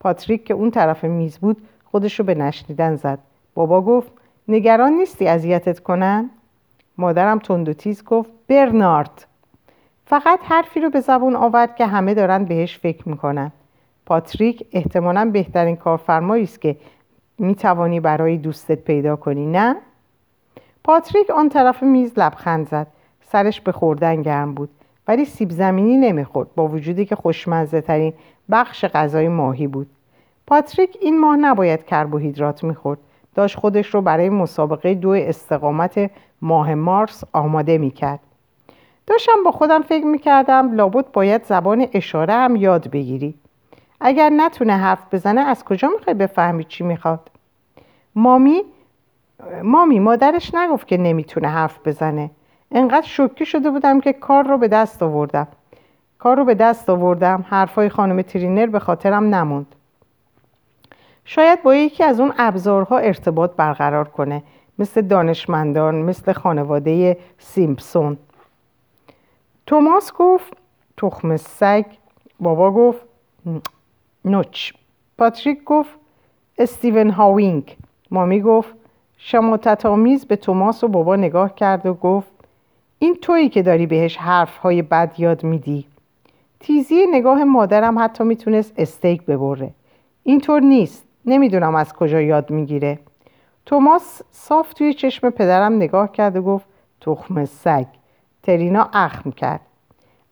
پاتریک 0.00 0.44
که 0.44 0.54
اون 0.54 0.70
طرف 0.70 1.04
میز 1.04 1.38
بود 1.38 1.56
خودشو 1.96 2.24
به 2.24 2.34
نشنیدن 2.34 2.96
زد. 2.96 3.18
بابا 3.54 3.80
گفت 3.80 4.12
نگران 4.48 4.92
نیستی 4.92 5.28
اذیتت 5.28 5.80
کنن؟ 5.80 6.30
مادرم 6.98 7.38
تند 7.38 7.68
و 7.68 7.72
تیز 7.72 8.04
گفت 8.04 8.30
برنارد. 8.48 9.26
فقط 10.06 10.40
حرفی 10.42 10.80
رو 10.80 10.90
به 10.90 11.00
زبون 11.00 11.36
آورد 11.36 11.76
که 11.76 11.86
همه 11.86 12.14
دارن 12.14 12.44
بهش 12.44 12.78
فکر 12.78 13.08
می‌کنن. 13.08 13.52
پاتریک 14.06 14.66
احتمالا 14.72 15.30
بهترین 15.32 15.76
کارفرمایی 15.76 16.44
است 16.44 16.60
که 16.60 16.76
می‌توانی 17.38 18.00
برای 18.00 18.36
دوستت 18.36 18.78
پیدا 18.78 19.16
کنی 19.16 19.46
نه؟ 19.46 19.76
پاتریک 20.84 21.30
آن 21.30 21.48
طرف 21.48 21.82
میز 21.82 22.18
لبخند 22.18 22.68
زد. 22.68 22.86
سرش 23.22 23.60
به 23.60 23.72
خوردن 23.72 24.22
گرم 24.22 24.54
بود 24.54 24.70
ولی 25.08 25.24
سیب 25.24 25.50
زمینی 25.50 25.96
نمی‌خورد 25.96 26.54
با 26.54 26.68
وجودی 26.68 27.04
که 27.06 27.16
خوشمزه 27.16 27.80
ترین 27.80 28.12
بخش 28.50 28.84
غذای 28.84 29.28
ماهی 29.28 29.66
بود. 29.66 29.86
پاتریک 30.46 30.96
این 31.00 31.20
ماه 31.20 31.36
نباید 31.36 31.84
کربوهیدرات 31.84 32.64
می‌خورد. 32.64 32.98
داشت 33.34 33.58
خودش 33.58 33.94
رو 33.94 34.00
برای 34.00 34.30
مسابقه 34.30 34.94
دو 34.94 35.10
استقامت 35.10 36.10
ماه 36.42 36.74
مارس 36.74 37.24
آماده 37.32 37.78
می‌کرد. 37.78 38.20
داشتم 39.06 39.42
با 39.44 39.50
خودم 39.50 39.82
فکر 39.82 40.04
می‌کردم 40.04 40.74
لابد 40.74 41.12
باید 41.12 41.44
زبان 41.44 41.86
اشاره 41.92 42.34
هم 42.34 42.56
یاد 42.56 42.90
بگیری. 42.90 43.34
اگر 44.00 44.30
نتونه 44.30 44.72
حرف 44.72 45.14
بزنه 45.14 45.40
از 45.40 45.64
کجا 45.64 45.88
می‌خوای 45.88 46.14
بفهمی 46.14 46.64
چی 46.64 46.84
می‌خواد؟ 46.84 47.30
مامی 48.14 48.62
مامی 49.62 50.00
مادرش 50.00 50.54
نگفت 50.54 50.86
که 50.86 50.96
نمی‌تونه 50.96 51.48
حرف 51.48 51.78
بزنه. 51.84 52.30
انقدر 52.72 53.06
شوکه 53.06 53.44
شده 53.44 53.70
بودم 53.70 54.00
که 54.00 54.12
کار 54.12 54.46
رو 54.46 54.58
به 54.58 54.68
دست 54.68 55.02
آوردم. 55.02 55.48
کار 56.18 56.36
رو 56.36 56.44
به 56.44 56.54
دست 56.54 56.90
آوردم. 56.90 57.44
حرفای 57.48 57.88
خانم 57.88 58.22
ترینر 58.22 58.66
به 58.66 58.78
خاطرم 58.78 59.34
نموند. 59.34 59.74
شاید 61.28 61.62
با 61.62 61.74
یکی 61.74 62.04
از 62.04 62.20
اون 62.20 62.32
ابزارها 62.38 62.98
ارتباط 62.98 63.50
برقرار 63.56 64.08
کنه 64.08 64.42
مثل 64.78 65.00
دانشمندان 65.00 65.94
مثل 65.94 66.32
خانواده 66.32 67.16
سیمپسون. 67.38 68.16
توماس 69.66 70.12
گفت 70.12 70.52
تخم 70.96 71.36
سگ. 71.36 71.84
بابا 72.40 72.70
گفت 72.70 73.00
نوچ. 74.24 74.72
پاتریک 75.18 75.64
گفت 75.64 75.90
استیون 76.58 77.10
هاوینگ. 77.10 77.76
مامی 78.10 78.40
گفت 78.40 78.74
شما 79.18 79.56
تتامیز 79.56 80.26
به 80.26 80.36
توماس 80.36 80.84
و 80.84 80.88
بابا 80.88 81.16
نگاه 81.16 81.54
کرد 81.54 81.86
و 81.86 81.94
گفت 81.94 82.28
این 82.98 83.14
تویی 83.14 83.48
که 83.48 83.62
داری 83.62 83.86
بهش 83.86 84.16
حرف 84.16 84.56
های 84.56 84.82
بد 84.82 85.14
یاد 85.18 85.44
میدی. 85.44 85.86
تیزی 86.60 87.06
نگاه 87.10 87.44
مادرم 87.44 87.98
حتی 87.98 88.24
می‌تونست 88.24 88.72
استیک 88.76 89.22
ببره. 89.22 89.70
اینطور 90.22 90.60
نیست. 90.60 91.05
نمی‌دونم 91.26 91.74
از 91.74 91.92
کجا 91.92 92.20
یاد 92.20 92.50
می‌گیره. 92.50 92.98
توماس 93.66 94.22
صاف 94.30 94.72
توی 94.74 94.94
چشم 94.94 95.30
پدرم 95.30 95.76
نگاه 95.76 96.12
کرد 96.12 96.36
و 96.36 96.42
گفت 96.42 96.66
تخم 97.00 97.44
سگ. 97.44 97.86
ترینا 98.42 98.88
اخم 98.92 99.30
کرد. 99.30 99.60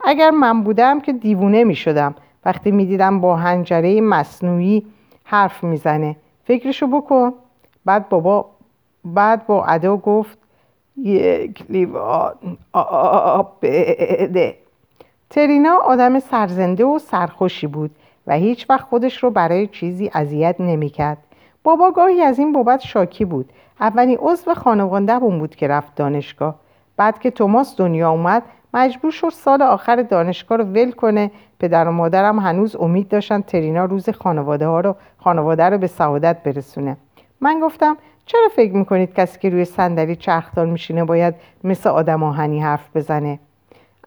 اگر 0.03 0.29
من 0.29 0.63
بودم 0.63 0.99
که 0.99 1.13
دیوونه 1.13 1.63
می‌شدم 1.63 2.15
وقتی 2.45 2.71
می‌دیدم 2.71 3.21
با 3.21 3.35
هنجره 3.35 4.01
مصنوعی 4.01 4.85
حرف 5.23 5.63
می‌زنه. 5.63 6.15
فکرشو 6.43 6.87
بکن. 6.87 7.33
بعد 7.85 8.09
بابا 8.09 8.45
بعد 9.05 9.47
با 9.47 9.65
ادا 9.65 9.97
گفت 9.97 10.37
یک 10.97 11.65
لیوان 11.69 12.57
آب 12.73 13.57
بده. 13.61 14.57
ترینا 15.29 15.75
آدم 15.75 16.19
سرزنده 16.19 16.85
و 16.85 16.99
سرخوشی 16.99 17.67
بود. 17.67 17.91
و 18.27 18.33
هیچ 18.33 18.69
وقت 18.69 18.87
خودش 18.87 19.23
رو 19.23 19.29
برای 19.31 19.67
چیزی 19.67 20.11
اذیت 20.13 20.55
نمی‌کرد. 20.59 21.17
بابا 21.63 21.91
گاهی 21.91 22.21
از 22.21 22.39
این 22.39 22.51
بابت 22.51 22.79
شاکی 22.79 23.25
بود. 23.25 23.51
اولین 23.79 24.17
عضو 24.21 24.53
خانواده 24.53 25.19
بود 25.19 25.55
که 25.55 25.67
رفت 25.67 25.95
دانشگاه. 25.95 26.55
بعد 26.97 27.19
که 27.19 27.31
توماس 27.31 27.77
دنیا 27.77 28.09
اومد 28.09 28.43
مجبور 28.73 29.11
شد 29.11 29.29
سال 29.29 29.61
آخر 29.61 30.01
دانشگاه 30.01 30.57
رو 30.57 30.63
ول 30.63 30.91
کنه 30.91 31.31
پدر 31.59 31.87
و 31.87 31.91
مادرم 31.91 32.39
هنوز 32.39 32.75
امید 32.75 33.07
داشتن 33.07 33.41
ترینا 33.41 33.85
روز 33.85 34.09
خانواده 34.09 34.67
ها 34.67 34.79
رو 34.79 34.95
خانواده 35.17 35.63
رو 35.63 35.77
به 35.77 35.87
سعادت 35.87 36.43
برسونه 36.43 36.97
من 37.41 37.59
گفتم 37.59 37.97
چرا 38.25 38.47
فکر 38.55 38.73
می‌کنید 38.73 39.13
کسی 39.13 39.39
که 39.39 39.49
روی 39.49 39.65
صندلی 39.65 40.15
چرخدار 40.15 40.65
میشینه 40.65 41.05
باید 41.05 41.35
مثل 41.63 41.89
آدم 41.89 42.23
آهنی 42.23 42.59
حرف 42.59 42.95
بزنه 42.95 43.39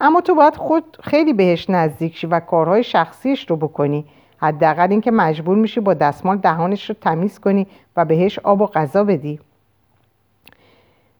اما 0.01 0.21
تو 0.21 0.35
باید 0.35 0.57
خود 0.57 0.97
خیلی 1.03 1.33
بهش 1.33 1.71
نزدیک 1.71 2.17
شی 2.17 2.27
و 2.27 2.41
کارهای 2.41 2.85
شخصیش 2.85 3.51
رو 3.51 3.57
بکنی. 3.57 4.05
حداقل 4.41 4.91
اینکه 4.91 5.11
مجبور 5.11 5.57
میشی 5.57 5.81
با 5.81 5.95
دستمال 5.95 6.37
دهانش 6.37 6.89
رو 6.89 6.97
تمیز 7.01 7.39
کنی 7.39 7.67
و 7.97 8.05
بهش 8.05 8.39
آب 8.39 8.61
و 8.61 8.67
غذا 8.67 9.05
بدی. 9.05 9.41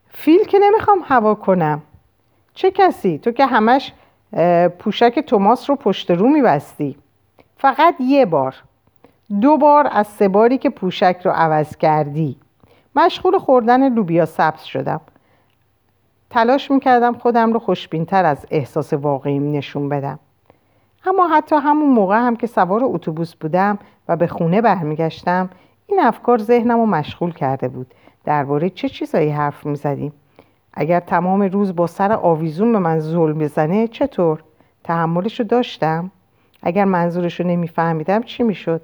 فیل 0.09 0.43
که 0.43 0.59
نمی‌خوام 0.59 0.99
هوا 1.03 1.35
کنم. 1.35 1.81
چه 2.53 2.71
کسی؟ 2.71 3.17
تو 3.17 3.31
که 3.31 3.45
همش 3.45 3.93
پوشک 4.79 5.19
توماس 5.19 5.69
رو 5.69 5.75
پشت 5.75 6.11
رو 6.11 6.29
میبستی. 6.29 6.97
فقط 7.57 7.95
یه 7.99 8.25
بار. 8.25 8.55
دو 9.41 9.57
بار 9.57 9.89
از 9.91 10.07
سه 10.07 10.27
باری 10.27 10.57
که 10.57 10.69
پوشک 10.69 11.21
رو 11.23 11.31
عوض 11.31 11.77
کردی. 11.77 12.37
مشغول 12.95 13.37
خوردن 13.37 13.93
لوبیا 13.93 14.25
سبز 14.25 14.63
شدم. 14.63 15.01
تلاش 16.29 16.71
می‌کردم 16.71 17.13
خودم 17.13 17.53
رو 17.53 17.59
خوشبینتر 17.59 18.25
از 18.25 18.45
احساس 18.51 18.93
واقعیم 18.93 19.51
نشون 19.51 19.89
بدم. 19.89 20.19
اما 21.05 21.27
حتی 21.27 21.55
همون 21.55 21.89
موقع 21.89 22.17
هم 22.17 22.35
که 22.35 22.47
سوار 22.47 22.81
اتوبوس 22.83 23.35
بودم 23.35 23.79
و 24.07 24.15
به 24.15 24.27
خونه 24.27 24.61
برمیگشتم 24.61 25.49
این 25.87 25.99
افکار 25.99 26.37
ذهنم 26.37 26.79
رو 26.79 26.85
مشغول 26.85 27.33
کرده 27.33 27.67
بود. 27.67 27.93
درباره 28.25 28.69
چه 28.69 28.89
چیزایی 28.89 29.29
حرف 29.29 29.65
می‌زدیم؟ 29.65 30.13
اگر 30.73 30.99
تمام 30.99 31.41
روز 31.41 31.75
با 31.75 31.87
سر 31.87 32.11
آویزون 32.11 32.71
به 32.71 32.79
من 32.79 32.99
ظلم 32.99 33.37
بزنه 33.37 33.87
چطور؟ 33.87 34.43
تحملش 34.83 35.39
رو 35.39 35.45
داشتم؟ 35.45 36.11
اگر 36.63 36.85
منظورش 36.85 37.39
رو 37.39 37.47
نمیفهمیدم 37.47 38.23
چی 38.23 38.43
می‌شد؟ 38.43 38.81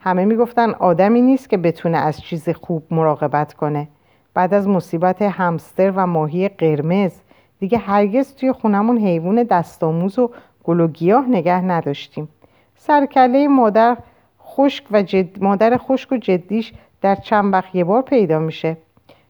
همه 0.00 0.24
می‌گفتن 0.24 0.70
آدمی 0.70 1.20
نیست 1.20 1.50
که 1.50 1.56
بتونه 1.56 1.98
از 1.98 2.20
چیز 2.20 2.48
خوب 2.48 2.82
مراقبت 2.90 3.54
کنه. 3.54 3.88
بعد 4.34 4.54
از 4.54 4.68
مصیبت 4.68 5.22
همستر 5.22 5.90
و 5.90 6.06
ماهی 6.06 6.48
قرمز 6.48 7.12
دیگه 7.58 7.78
هرگز 7.78 8.34
توی 8.34 8.52
خونمون 8.52 8.98
حیوان 8.98 9.42
دستآموز 9.42 10.18
و 10.18 10.30
گل 10.64 10.80
و 10.80 10.88
گیاه 10.88 11.28
نگه 11.28 11.60
نداشتیم. 11.60 12.28
سرکله 12.76 13.48
مادر 13.48 13.96
خشک 14.44 14.84
و 14.90 15.02
جد... 15.02 15.42
مادر 15.42 15.76
خشک 15.76 16.12
و 16.12 16.16
جدیش 16.16 16.72
در 17.00 17.14
چند 17.14 17.52
وقت 17.52 17.74
یه 17.74 17.84
بار 17.84 18.02
پیدا 18.02 18.38
میشه. 18.38 18.76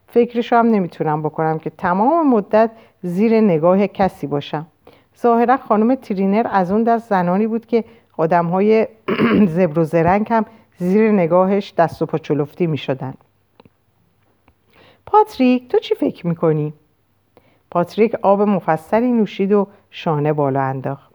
فکرشو 0.09 0.57
هم 0.57 0.67
نمی‌تونم 0.67 1.23
بکنم 1.23 1.59
که 1.59 1.71
تمام 1.71 2.31
مدت 2.31 2.71
زیر 3.03 3.40
نگاه 3.40 3.87
کسی 3.87 4.27
باشم. 4.27 4.67
ظاهرا 5.21 5.57
خانم 5.57 5.95
ترینر 5.95 6.47
از 6.51 6.73
اون 6.73 6.83
دست 6.83 7.09
زنانی 7.09 7.47
بود 7.47 7.67
که 7.67 7.85
آدم 8.17 8.47
های 8.47 8.87
زبر 9.57 9.79
و 9.79 9.85
زرنگ 9.85 10.27
هم 10.31 10.45
زیر 10.79 11.11
نگاهش 11.11 11.75
دست 11.79 12.03
و 12.03 12.07
پاچلفتی 12.07 12.67
می 12.67 12.79
شدن. 12.79 13.14
پاتریک 15.14 15.68
تو 15.68 15.79
چی 15.79 15.94
فکر 15.94 16.27
می‌کنی؟ 16.27 16.72
پاتریک 17.70 18.14
آب 18.14 18.42
مفصلی 18.42 19.12
نوشید 19.12 19.53
و 19.53 19.66
شانه 19.90 20.33
بالا 20.33 20.62
انداخت. 20.62 21.12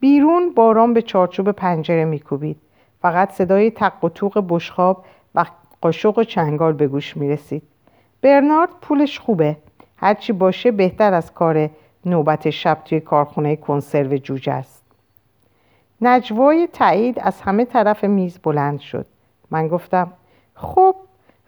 بیرون 0.00 0.54
باران 0.54 0.94
به 0.94 1.02
چارچوب 1.02 1.52
پنجره 1.52 2.04
میکوبید. 2.04 2.56
فقط 3.02 3.30
صدای 3.30 3.70
تق 3.70 4.04
و 4.04 4.08
توق 4.08 4.44
بشخاب 4.48 5.04
و 5.34 5.44
قاشق 5.80 6.18
و 6.18 6.24
چنگال 6.24 6.72
به 6.72 6.86
گوش 6.88 7.16
می 7.16 7.28
رسید. 7.28 7.62
برنارد 8.22 8.70
پولش 8.80 9.18
خوبه. 9.18 9.56
هرچی 9.96 10.32
باشه 10.32 10.70
بهتر 10.70 11.14
از 11.14 11.34
کار 11.34 11.70
نوبت 12.04 12.50
شب 12.50 12.78
توی 12.84 13.00
کارخونه 13.00 13.56
کنسرو 13.56 14.16
جوجه 14.16 14.52
است. 14.52 14.84
نجوای 16.00 16.68
تایید 16.72 17.18
از 17.20 17.40
همه 17.40 17.64
طرف 17.64 18.04
میز 18.04 18.38
بلند 18.42 18.80
شد. 18.80 19.06
من 19.50 19.68
گفتم 19.68 20.12
خب 20.54 20.94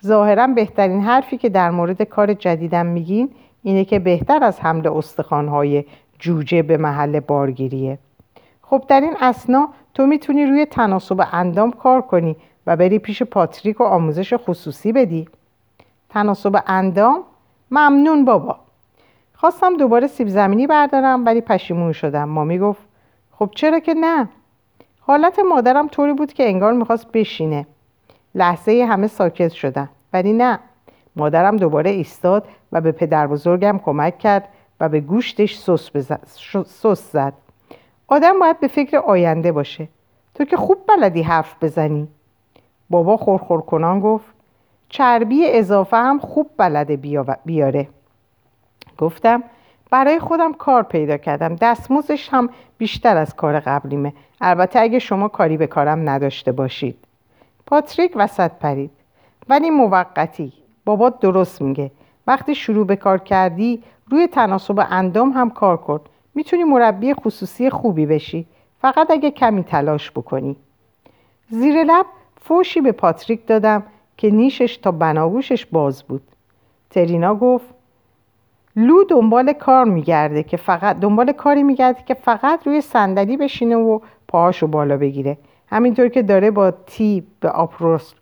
ظاهرا 0.06 0.46
بهترین 0.46 1.00
حرفی 1.00 1.36
که 1.36 1.48
در 1.48 1.70
مورد 1.70 2.02
کار 2.02 2.34
جدیدم 2.34 2.86
میگین 2.86 3.30
اینه 3.62 3.84
که 3.84 3.98
بهتر 3.98 4.44
از 4.44 4.60
حمل 4.60 4.86
استخوانهای 4.88 5.84
جوجه 6.18 6.62
به 6.62 6.76
محل 6.76 7.20
بارگیریه. 7.20 7.98
خب 8.62 8.84
در 8.88 9.00
این 9.00 9.16
اسنا 9.20 9.68
تو 9.94 10.06
می‌تونی 10.06 10.46
روی 10.46 10.66
تناسب 10.66 11.26
اندام 11.32 11.72
کار 11.72 12.00
کنی 12.02 12.36
و 12.66 12.76
بری 12.76 12.98
پیش 12.98 13.22
پاتریک 13.22 13.80
و 13.80 13.84
آموزش 13.84 14.34
خصوصی 14.34 14.92
بدی. 14.92 15.28
تناسب 16.08 16.62
اندام؟ 16.66 17.22
ممنون 17.70 18.24
بابا. 18.24 18.56
خواستم 19.34 19.76
دوباره 19.76 20.06
سیب 20.06 20.28
زمینی 20.28 20.66
بردارم 20.66 21.26
ولی 21.26 21.40
پشیمون 21.40 21.92
شدم. 21.92 22.28
مامی 22.28 22.58
گفت 22.58 22.82
خب 23.32 23.50
چرا 23.54 23.78
که 23.78 23.94
نه؟ 23.94 24.28
حالت 25.00 25.38
مادرم 25.38 25.88
طوری 25.88 26.12
بود 26.12 26.32
که 26.32 26.48
انگار 26.48 26.72
می‌خواست 26.72 27.12
بشینه. 27.12 27.66
لحظه 28.34 28.86
همه 28.90 29.06
ساکت 29.06 29.52
شدن. 29.52 29.88
ولی 30.12 30.32
نه. 30.32 30.58
مادرم 31.16 31.56
دوباره 31.56 31.90
ایستاد 31.90 32.48
و 32.72 32.80
به 32.80 32.92
پدر 32.92 33.26
بزرگم 33.26 33.80
کمک 33.84 34.18
کرد 34.18 34.48
و 34.80 34.88
به 34.88 35.00
گوشتش 35.00 35.58
سس 36.64 37.12
زد. 37.12 37.32
آدم 38.08 38.38
باید 38.38 38.60
به 38.60 38.68
فکر 38.68 38.96
آینده 38.96 39.52
باشه. 39.52 39.88
تو 40.34 40.44
که 40.44 40.56
خوب 40.56 40.78
بلدی 40.88 41.22
حرف 41.22 41.54
بزنی. 41.62 42.08
بابا 42.90 43.16
خورخور 43.16 43.60
کنان 43.60 44.00
گفت 44.00 44.26
چربی 44.88 45.46
اضافه 45.46 45.96
هم 45.96 46.18
خوب 46.18 46.50
بلده 46.56 46.96
بیاره. 47.44 47.88
گفتم 48.98 49.42
برای 49.90 50.18
خودم 50.18 50.52
کار 50.52 50.82
پیدا 50.82 51.16
کردم. 51.16 51.56
دستموزش 51.56 52.28
هم 52.32 52.50
بیشتر 52.78 53.16
از 53.16 53.36
کار 53.36 53.60
قبلیمه. 53.60 54.12
البته 54.40 54.80
اگه 54.80 54.98
شما 54.98 55.28
کاری 55.28 55.56
به 55.56 55.66
کارم 55.66 56.08
نداشته 56.08 56.52
باشید. 56.52 56.98
پاتریک 57.70 58.12
وسط 58.16 58.50
پرید. 58.50 58.90
ولی 59.48 59.70
موقتی. 59.70 60.52
بابا 60.84 61.08
درست 61.08 61.62
میگه. 61.62 61.90
وقتی 62.26 62.54
شروع 62.54 62.86
به 62.86 62.96
کار 62.96 63.18
کردی 63.18 63.82
روی 64.08 64.26
تناسب 64.26 64.86
اندام 64.90 65.30
هم 65.30 65.50
کار 65.50 65.76
کن 65.76 66.00
می‌تونی 66.34 66.64
مربی 66.64 67.14
خصوصی 67.14 67.70
خوبی 67.70 68.06
بشی. 68.06 68.46
فقط 68.80 69.10
اگه 69.10 69.30
کمی 69.30 69.64
تلاش 69.64 70.10
بکنی. 70.10 70.56
زیر 71.50 71.84
لب 71.84 72.06
فوشی 72.40 72.80
به 72.80 72.92
پاتریک 72.92 73.46
دادم 73.46 73.82
که 74.16 74.30
نیشش 74.30 74.76
تا 74.76 74.90
بناگوشش 74.90 75.66
باز 75.66 76.02
بود. 76.02 76.22
ترینا 76.90 77.34
گفت 77.34 77.66
لو 78.76 79.04
دنبال 79.04 79.52
کار 79.52 79.84
میگرده 79.84 80.42
که 80.42 80.56
فقط 80.56 81.00
دنبال 81.00 81.32
کاری 81.32 81.62
میگرده 81.62 82.02
که 82.06 82.14
فقط 82.14 82.66
روی 82.66 82.80
صندلی 82.80 83.36
بشینه 83.36 83.76
و 83.76 83.98
پاهاشو 84.28 84.66
بالا 84.66 84.96
بگیره. 84.96 85.38
همینطور 85.70 86.08
که 86.08 86.22
داره 86.22 86.50
با 86.50 86.70
تی 86.70 87.26
به 87.40 87.48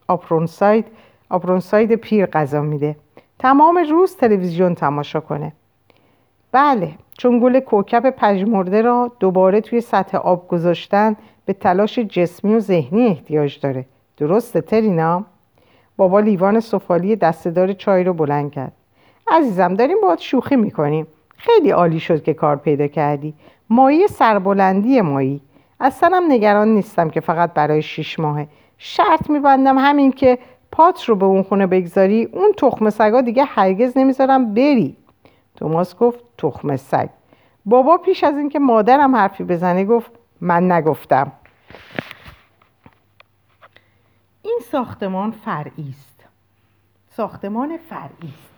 آپرونساید 0.09 0.87
آپرونساید 1.31 1.95
پیر 1.95 2.27
غذا 2.27 2.63
میده. 2.63 2.97
تمام 3.39 3.79
روز 3.91 4.17
تلویزیون 4.17 4.75
تماشا 4.75 5.21
کنه. 5.21 5.53
بله 6.53 6.91
چون 7.19 7.41
گل 7.41 7.61
کوکب 7.61 8.11
پژمرده 8.11 8.83
را 8.83 9.13
دوباره 9.21 9.61
توی 9.61 9.81
سطح 9.81 10.19
آب 10.19 10.49
گذاشتن 10.49 11.17
به 11.45 11.53
تلاش 11.53 11.99
جسمی 11.99 12.55
و 12.55 12.61
ذهنی 12.61 13.07
احتیاج 13.07 13.61
داره. 13.61 13.85
درسته 14.17 14.61
ترینا؟ 14.61 15.25
بابا 15.97 16.21
لیوان 16.21 16.61
سفالی 16.61 17.17
دستدار 17.17 17.73
چای 17.73 18.05
رو 18.05 18.13
بلند 18.13 18.53
کرد. 18.53 18.73
عزیزم 19.31 19.75
داریم 19.75 20.01
باید 20.03 20.19
شوخی 20.19 20.57
می‌کنیم. 20.57 21.07
خیلی 21.37 21.71
عالی 21.71 22.01
شد 22.01 22.23
که 22.23 22.35
کار 22.35 22.57
پیدا 22.57 22.87
کردی. 22.87 23.35
مایی 23.71 24.09
سربلندی 24.09 25.01
مایی. 25.01 25.41
اصلا 25.81 26.17
هم 26.17 26.25
نگران 26.29 26.69
نیستم 26.69 27.11
که 27.11 27.21
فقط 27.21 27.53
برای 27.53 27.83
شیش 27.83 28.19
ماهه. 28.19 28.49
شرط 28.79 29.31
میبندم 29.31 29.79
همین 29.79 30.13
که 30.13 30.39
پات 30.73 31.05
رو 31.05 31.17
به 31.17 31.27
اون 31.27 31.43
خونه 31.43 31.67
بگذاری 31.67 32.25
اون 32.25 32.53
تخم 32.57 32.91
سگا 32.91 33.21
دیگه 33.21 33.45
هرگز 33.45 33.99
نمی‌ذارم 33.99 34.55
بری. 34.55 34.97
توماس 35.57 35.97
گفت 35.97 36.25
تخم 36.39 36.77
سگ. 36.77 37.09
بابا 37.65 37.97
پیش 37.97 38.25
از 38.25 38.37
اینکه 38.37 38.59
مادرم 38.59 39.17
حرفی 39.17 39.45
بزنه 39.45 39.85
گفت 39.85 40.11
من 40.41 40.73
نگفتم. 40.73 41.33
این 44.43 44.59
ساختمان 44.73 45.31
فرعی 45.31 45.89
است. 45.91 46.25
ساختمان 47.11 47.77
فرعی 47.91 48.33
است. 48.35 48.49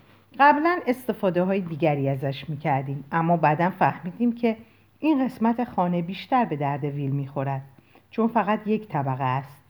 قبلا 0.40 0.80
استفاده 0.86 1.42
های 1.42 1.60
دیگری 1.60 2.08
ازش 2.08 2.44
می‌کردیم 2.48 3.04
اما 3.12 3.36
بعدا 3.36 3.70
فهمیدیم 3.70 4.32
که 4.32 4.56
این 5.00 5.24
قسمت 5.24 5.64
خانه 5.64 6.02
بیشتر 6.02 6.44
به 6.44 6.56
درد 6.56 6.84
ویل 6.84 7.10
می‌خورد 7.10 7.62
چون 8.10 8.28
فقط 8.28 8.66
یک 8.66 8.88
طبقه 8.88 9.24
است 9.24 9.64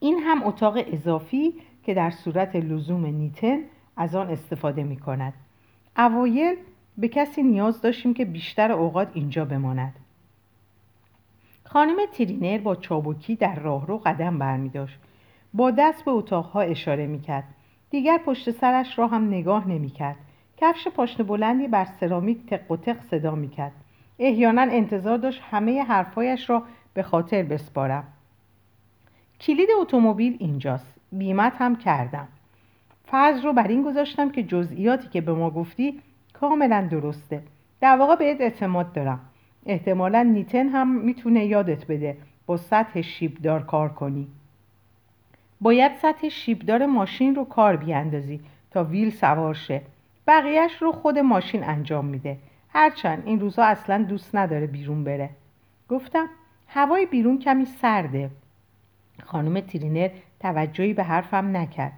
این 0.00 0.18
هم 0.18 0.42
اتاق 0.42 0.78
اضافی 0.86 1.54
که 1.82 1.94
در 1.94 2.10
صورت 2.10 2.56
لزوم 2.56 3.06
نیتن 3.06 3.58
از 3.96 4.14
آن 4.14 4.30
استفاده 4.30 4.82
می 4.82 4.96
کند. 4.96 5.32
اوایل 5.96 6.56
به 6.98 7.08
کسی 7.08 7.42
نیاز 7.42 7.80
داشتیم 7.80 8.14
که 8.14 8.24
بیشتر 8.24 8.72
اوقات 8.72 9.10
اینجا 9.14 9.44
بماند. 9.44 9.94
خانم 11.64 11.96
ترینر 12.12 12.58
با 12.58 12.76
چابکی 12.76 13.36
در 13.36 13.54
راهرو 13.54 13.98
قدم 13.98 14.38
برمی 14.38 14.68
داشت. 14.68 14.98
با 15.54 15.70
دست 15.70 16.04
به 16.04 16.10
اتاقها 16.10 16.60
اشاره 16.60 17.06
می 17.06 17.20
کرد. 17.20 17.44
دیگر 17.90 18.18
پشت 18.18 18.50
سرش 18.50 18.98
را 18.98 19.06
هم 19.06 19.28
نگاه 19.28 19.68
نمی 19.68 19.90
کرد. 19.90 20.16
کفش 20.56 20.88
پاشن 20.88 21.22
بلندی 21.22 21.68
بر 21.68 21.84
سرامیک 21.84 22.46
تق 22.46 22.70
و 22.70 22.76
تق 22.76 23.00
صدا 23.10 23.34
می 23.34 23.48
کرد. 23.48 23.72
احیانا 24.18 24.62
انتظار 24.62 25.18
داشت 25.18 25.42
همه 25.50 25.82
حرفایش 25.82 26.50
را 26.50 26.62
به 26.94 27.02
خاطر 27.02 27.42
بسپارم. 27.42 28.04
کلید 29.40 29.68
اتومبیل 29.80 30.36
اینجاست. 30.40 30.94
بیمت 31.12 31.52
هم 31.58 31.76
کردم. 31.76 32.28
فرض 33.06 33.44
رو 33.44 33.52
بر 33.52 33.68
این 33.68 33.82
گذاشتم 33.82 34.30
که 34.30 34.42
جزئیاتی 34.42 35.08
که 35.08 35.20
به 35.20 35.32
ما 35.32 35.50
گفتی 35.50 36.00
کاملا 36.32 36.88
درسته. 36.90 37.42
در 37.80 37.96
واقع 37.96 38.16
بهت 38.16 38.40
اعتماد 38.40 38.92
دارم. 38.92 39.20
احتمالا 39.66 40.22
نیتن 40.22 40.68
هم 40.68 40.96
می‌تونه 40.96 41.44
یادت 41.44 41.86
بده 41.86 42.16
با 42.46 42.56
سطح 42.56 43.00
شیبدار 43.00 43.62
کار 43.62 43.88
کنی. 43.88 44.26
باید 45.60 45.92
سطح 46.02 46.28
شیبدار 46.28 46.86
ماشین 46.86 47.34
رو 47.34 47.44
کار 47.44 47.76
بیاندازی 47.76 48.40
تا 48.70 48.84
ویل 48.84 49.10
سوار 49.10 49.54
شه. 49.54 49.82
بقیهش 50.26 50.82
رو 50.82 50.92
خود 50.92 51.18
ماشین 51.18 51.64
انجام 51.64 52.04
میده. 52.04 52.38
هرچند 52.74 53.22
این 53.26 53.40
روزا 53.40 53.64
اصلا 53.64 54.02
دوست 54.02 54.34
نداره 54.34 54.66
بیرون 54.66 55.04
بره. 55.04 55.30
گفتم 55.88 56.28
هوای 56.68 57.06
بیرون 57.06 57.38
کمی 57.38 57.64
سرده. 57.64 58.30
خانم 59.22 59.60
ترینر 59.60 60.10
توجهی 60.40 60.94
به 60.94 61.02
حرفم 61.02 61.56
نکرد. 61.56 61.92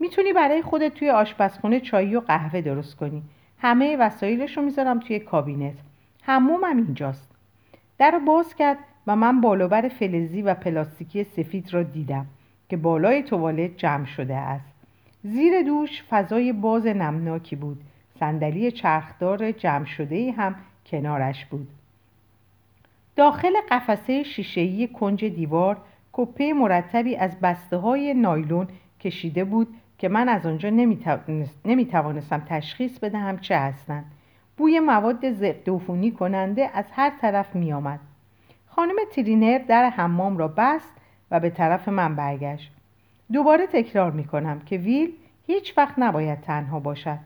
می‌تونی 0.00 0.32
برای 0.32 0.62
خودت 0.62 0.94
توی 0.94 1.10
آشپزخونه 1.10 1.80
چایی 1.80 2.16
و 2.16 2.20
قهوه 2.20 2.60
درست 2.60 2.96
کنی. 2.96 3.22
همه 3.58 3.96
وسایلش 3.96 4.56
رو 4.56 4.62
می‌ذارم 4.62 5.00
توی 5.00 5.18
کابینت. 5.18 5.74
همومم 6.22 6.76
اینجاست. 6.76 7.28
در 7.98 8.10
رو 8.10 8.20
باز 8.20 8.54
کرد 8.54 8.78
و 9.06 9.16
من 9.16 9.40
بالوبر 9.40 9.88
فلزی 9.88 10.42
و 10.42 10.54
پلاستیکی 10.54 11.24
سفید 11.24 11.74
را 11.74 11.82
دیدم 11.82 12.26
که 12.68 12.76
بالای 12.76 13.22
توالت 13.22 13.76
جمع 13.76 14.04
شده 14.04 14.36
است. 14.36 14.74
زیر 15.22 15.62
دوش 15.62 16.02
فضای 16.10 16.52
باز 16.52 16.86
نمناکی 16.86 17.56
بود. 17.56 17.80
صندلی 18.20 18.70
چرخدار 18.70 19.52
جمع 19.52 19.84
شده 19.84 20.32
هم 20.36 20.54
کنارش 20.86 21.44
بود. 21.46 21.68
داخل 23.16 23.52
قفسه 23.70 24.22
شیشهای 24.22 24.88
کنج 24.88 25.24
دیوار 25.24 25.76
کپه 26.12 26.52
مرتبی 26.52 27.16
از 27.16 27.40
بسته 27.40 27.76
های 27.76 28.14
نایلون 28.14 28.68
کشیده 29.00 29.44
بود 29.44 29.68
که 29.98 30.08
من 30.08 30.28
از 30.28 30.46
آنجا 30.46 30.70
نمی 31.64 31.86
توانستم 31.86 32.42
تشخیص 32.48 32.98
بدهم 32.98 33.38
چه 33.38 33.58
هستند. 33.58 34.04
بوی 34.56 34.80
مواد 34.80 35.32
ضد 35.32 35.70
عفونی 35.70 36.10
کننده 36.10 36.70
از 36.74 36.84
هر 36.92 37.12
طرف 37.20 37.54
می 37.54 37.72
آمد. 37.72 38.00
خانم 38.66 38.96
ترینر 39.12 39.58
در 39.58 39.90
حمام 39.90 40.38
را 40.38 40.48
بست 40.48 40.92
و 41.30 41.40
به 41.40 41.50
طرف 41.50 41.88
من 41.88 42.16
برگشت. 42.16 42.72
دوباره 43.32 43.66
تکرار 43.66 44.10
می 44.10 44.24
کنم 44.24 44.60
که 44.60 44.76
ویل 44.76 45.12
هیچ 45.46 45.78
وقت 45.78 45.94
نباید 45.98 46.40
تنها 46.40 46.80
باشد. 46.80 47.18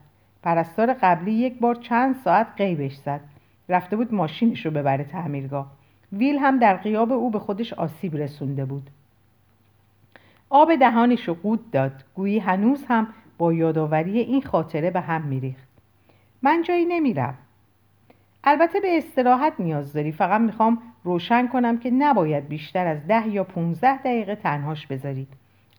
پرستار 0.43 0.93
قبلی 0.93 1.31
یک 1.31 1.59
بار 1.59 1.75
چند 1.75 2.15
ساعت 2.23 2.47
قیبش 2.57 2.95
زد. 2.95 3.21
رفته 3.69 3.95
بود 3.95 4.13
ماشینش 4.13 4.65
رو 4.65 4.71
ببره 4.71 5.03
تعمیرگاه. 5.03 5.71
ویل 6.13 6.37
هم 6.37 6.59
در 6.59 6.75
قیاب 6.77 7.11
او 7.11 7.31
به 7.31 7.39
خودش 7.39 7.73
آسیب 7.73 8.15
رسونده 8.15 8.65
بود. 8.65 8.89
آب 10.49 10.75
دهانش 10.75 11.27
رو 11.27 11.33
قود 11.33 11.71
داد. 11.71 12.03
گویی 12.15 12.39
هنوز 12.39 12.85
هم 12.89 13.07
با 13.37 13.53
یادآوری 13.53 14.19
این 14.19 14.41
خاطره 14.41 14.91
به 14.91 15.01
هم 15.01 15.21
میریخت. 15.21 15.67
من 16.41 16.61
جایی 16.61 16.85
نمیرم. 16.85 17.37
البته 18.43 18.79
به 18.79 18.97
استراحت 18.97 19.53
نیاز 19.59 19.93
داری. 19.93 20.11
فقط 20.11 20.41
می‌خوام 20.41 20.81
روشن 21.03 21.47
کنم 21.47 21.77
که 21.77 21.91
نباید 21.91 22.47
بیشتر 22.47 22.87
از 22.87 23.07
ده 23.07 23.27
یا 23.27 23.43
15 23.43 23.97
دقیقه 23.97 24.35
تنهاش 24.35 24.87
بذاری. 24.87 25.27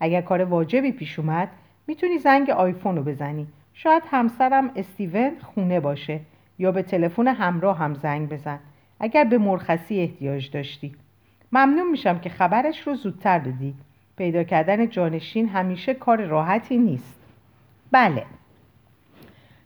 اگر 0.00 0.20
کار 0.20 0.44
واجبی 0.44 0.92
پیش 0.92 1.18
اومد 1.18 1.48
می‌تونی 1.87 2.18
زنگ 2.18 2.50
آیفون 2.50 2.96
رو 2.96 3.03
بزنی. 3.03 3.46
شاید 3.75 4.03
همسرم 4.11 4.71
استیون 4.77 5.33
خونه 5.43 5.81
باشه 5.81 6.21
یا 6.59 6.73
به 6.73 6.83
تلفن 6.83 7.29
همراه 7.29 7.79
هم 7.79 7.95
زنگ 7.95 8.29
بزن. 8.29 8.59
اگر 9.01 9.25
به 9.25 9.39
مرخصی 9.39 10.01
احتیاج 10.01 10.51
داشتی. 10.51 10.95
ممنون 11.53 11.91
میشم 11.91 12.19
که 12.19 12.31
خبرش 12.31 12.87
رو 12.87 12.95
زودتر 12.95 13.39
بدی. 13.39 13.75
پیدا 14.17 14.43
کردن 14.43 14.89
جانشین 14.89 15.49
همیشه 15.49 15.95
کار 15.95 16.25
راحتی 16.25 16.79
نیست. 16.79 17.21
بله. 17.91 18.25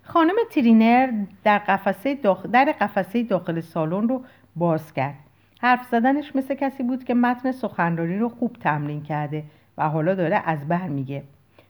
خانم 0.03 0.35
ترینر 0.51 1.11
در 1.45 1.59
قفسه 1.59 2.15
داخل, 2.15 2.51
در 2.51 2.75
قفسه 2.81 3.23
داخل 3.23 3.61
سالن 3.61 4.09
رو 4.09 4.25
باز 4.57 4.93
کرد. 4.95 5.15
حرف 5.61 5.87
زدنش 5.91 6.37
مثل 6.37 6.55
کسی 6.55 6.83
بود 6.83 7.05
که 7.05 7.15
متن 7.15 7.53
سخنرانی 7.53 8.19
رو 8.19 8.29
خوب 8.29 8.57
تمرین 8.61 9.03
کرده 9.03 9.45
و 9.79 9.89
حالا 9.89 10.15
داره 10.15 10.43
از 10.47 10.69
بر 10.69 10.89
میگه. 10.89 11.23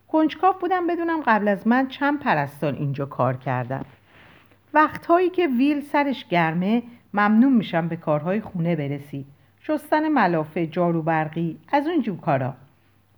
کنجکاف 0.09 0.61
بودم 0.61 0.87
بدونم 0.87 1.21
قبل 1.27 1.49
از 1.49 1.67
من 1.67 1.89
چند 1.89 2.21
پرستان 2.21 2.75
اینجا 2.75 3.07
کار 3.07 3.37
کردن. 3.37 3.83
وقتهایی 4.75 5.31
که 5.31 5.47
ویل 5.47 5.81
سرش 5.81 6.27
گرمه 6.29 6.83
ممنون 7.15 7.53
میشم 7.53 7.89
به 7.89 7.97
کارهای 7.97 8.41
خونه 8.41 8.77
برسی. 8.77 9.27
شستن 9.61 10.09
ملافه 10.09 10.67
جارو 10.67 11.03
برقی 11.03 11.59
از 11.73 11.87
اون 11.87 12.03
جو 12.03 12.17
کارا. 12.17 12.55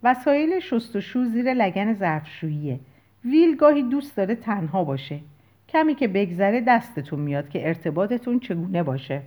وسایل 0.02 0.60
شست 0.60 0.96
و 0.96 1.00
شو 1.00 1.24
زیر 1.24 1.54
لگن 1.54 1.94
ظرفشوییه. 1.94 2.80
ویل 3.24 3.56
گاهی 3.56 3.82
دوست 3.82 4.16
داره 4.16 4.34
تنها 4.34 4.84
باشه. 4.84 5.20
کمی 5.68 5.94
که 5.94 6.08
بگذره 6.08 6.60
دستتون 6.60 7.20
میاد 7.20 7.48
که 7.48 7.68
ارتباطتون 7.68 8.40
چگونه 8.40 8.82
باشه. 8.82 9.22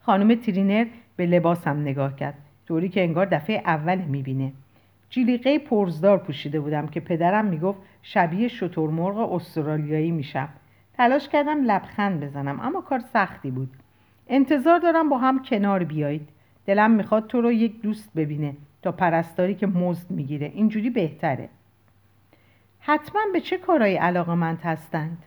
خانم 0.00 0.34
ترینر 0.34 0.86
به 1.16 1.26
لباسم 1.26 1.80
نگاه 1.80 2.16
کرد. 2.16 2.34
طوری 2.66 2.88
که 2.88 3.02
انگار 3.02 3.26
دفعه 3.26 3.62
اول 3.66 3.98
می‌بینه. 3.98 4.52
جلیقه 5.10 5.58
پرزدار 5.58 6.18
پوشیده 6.18 6.60
بودم 6.60 6.86
که 6.86 7.00
پدرم 7.00 7.44
می‌گفت 7.44 7.78
شبیه 8.02 8.48
شترمرغ 8.48 9.32
استرالیایی 9.32 10.10
میشم. 10.10 10.48
تلاش 10.94 11.28
کردم 11.28 11.64
لبخند 11.64 12.20
بزنم 12.20 12.60
اما 12.60 12.80
کار 12.80 12.98
سختی 12.98 13.50
بود. 13.50 13.70
انتظار 14.28 14.78
دارم 14.78 15.08
با 15.08 15.18
هم 15.18 15.42
کنار 15.42 15.84
بیایید. 15.84 16.28
دلم 16.66 16.90
می‌خواد 16.90 17.26
تو 17.26 17.40
رو 17.40 17.52
یک 17.52 17.80
دوست 17.80 18.14
ببینه 18.16 18.54
تا 18.82 18.92
پرستاری 18.92 19.54
که 19.54 19.66
مزد 19.66 20.10
می‌گیره. 20.10 20.52
اینجوری 20.54 20.90
بهتره. 20.90 21.48
حتما 22.80 23.20
به 23.32 23.40
چه 23.40 23.58
کارهایی 23.58 23.96
علاقه 23.96 24.34
مند 24.34 24.60
هستند؟ 24.60 25.22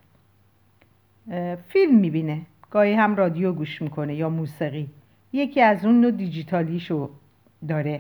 فیلم 1.68 1.96
می‌بینه. 1.96 2.42
گاهی 2.72 2.94
هم 2.94 3.16
رادیو 3.16 3.54
گوش 3.54 3.82
می‌کنه 3.82 4.16
یا 4.16 4.30
موسیقی. 4.30 4.90
یکی 5.34 5.62
از 5.62 5.86
اون 5.86 6.02
نوع 6.02 6.12
دیجیتالیشو 6.12 7.10
داره. 7.68 8.00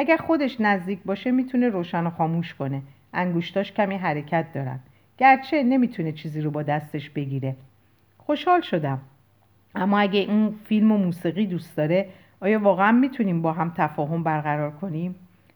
اگر 0.00 0.16
خودش 0.16 0.60
نزدیک 0.60 0.98
باشه 1.04 1.30
می‌تونه 1.30 1.68
روشن 1.68 2.06
و 2.06 2.10
خاموش 2.10 2.54
کنه. 2.54 2.82
انگوشتاش 3.12 3.72
کمی 3.72 3.96
حرکت 3.96 4.52
دارن. 4.54 4.80
گرچه 5.18 5.62
نمی‌تونه 5.62 6.12
چیزی 6.12 6.40
رو 6.40 6.50
با 6.50 6.62
دستش 6.62 7.10
بگیره. 7.10 7.56
خوشحال 8.18 8.60
شدم. 8.60 8.98
اما 9.74 9.98
اگه 9.98 10.20
اون 10.20 10.54
فیلم 10.64 10.92
و 10.92 10.98
موسیقی 10.98 11.46
دوست 11.46 11.76
داره 11.76 12.08
آیا 12.40 12.60
واقعا 12.60 12.92
می‌تونیم 12.92 13.42
با 13.42 13.52
هم 13.52 13.72
تفاهم 13.76 14.22
برقرار 14.22 14.70
کنیم؟ 14.70 15.14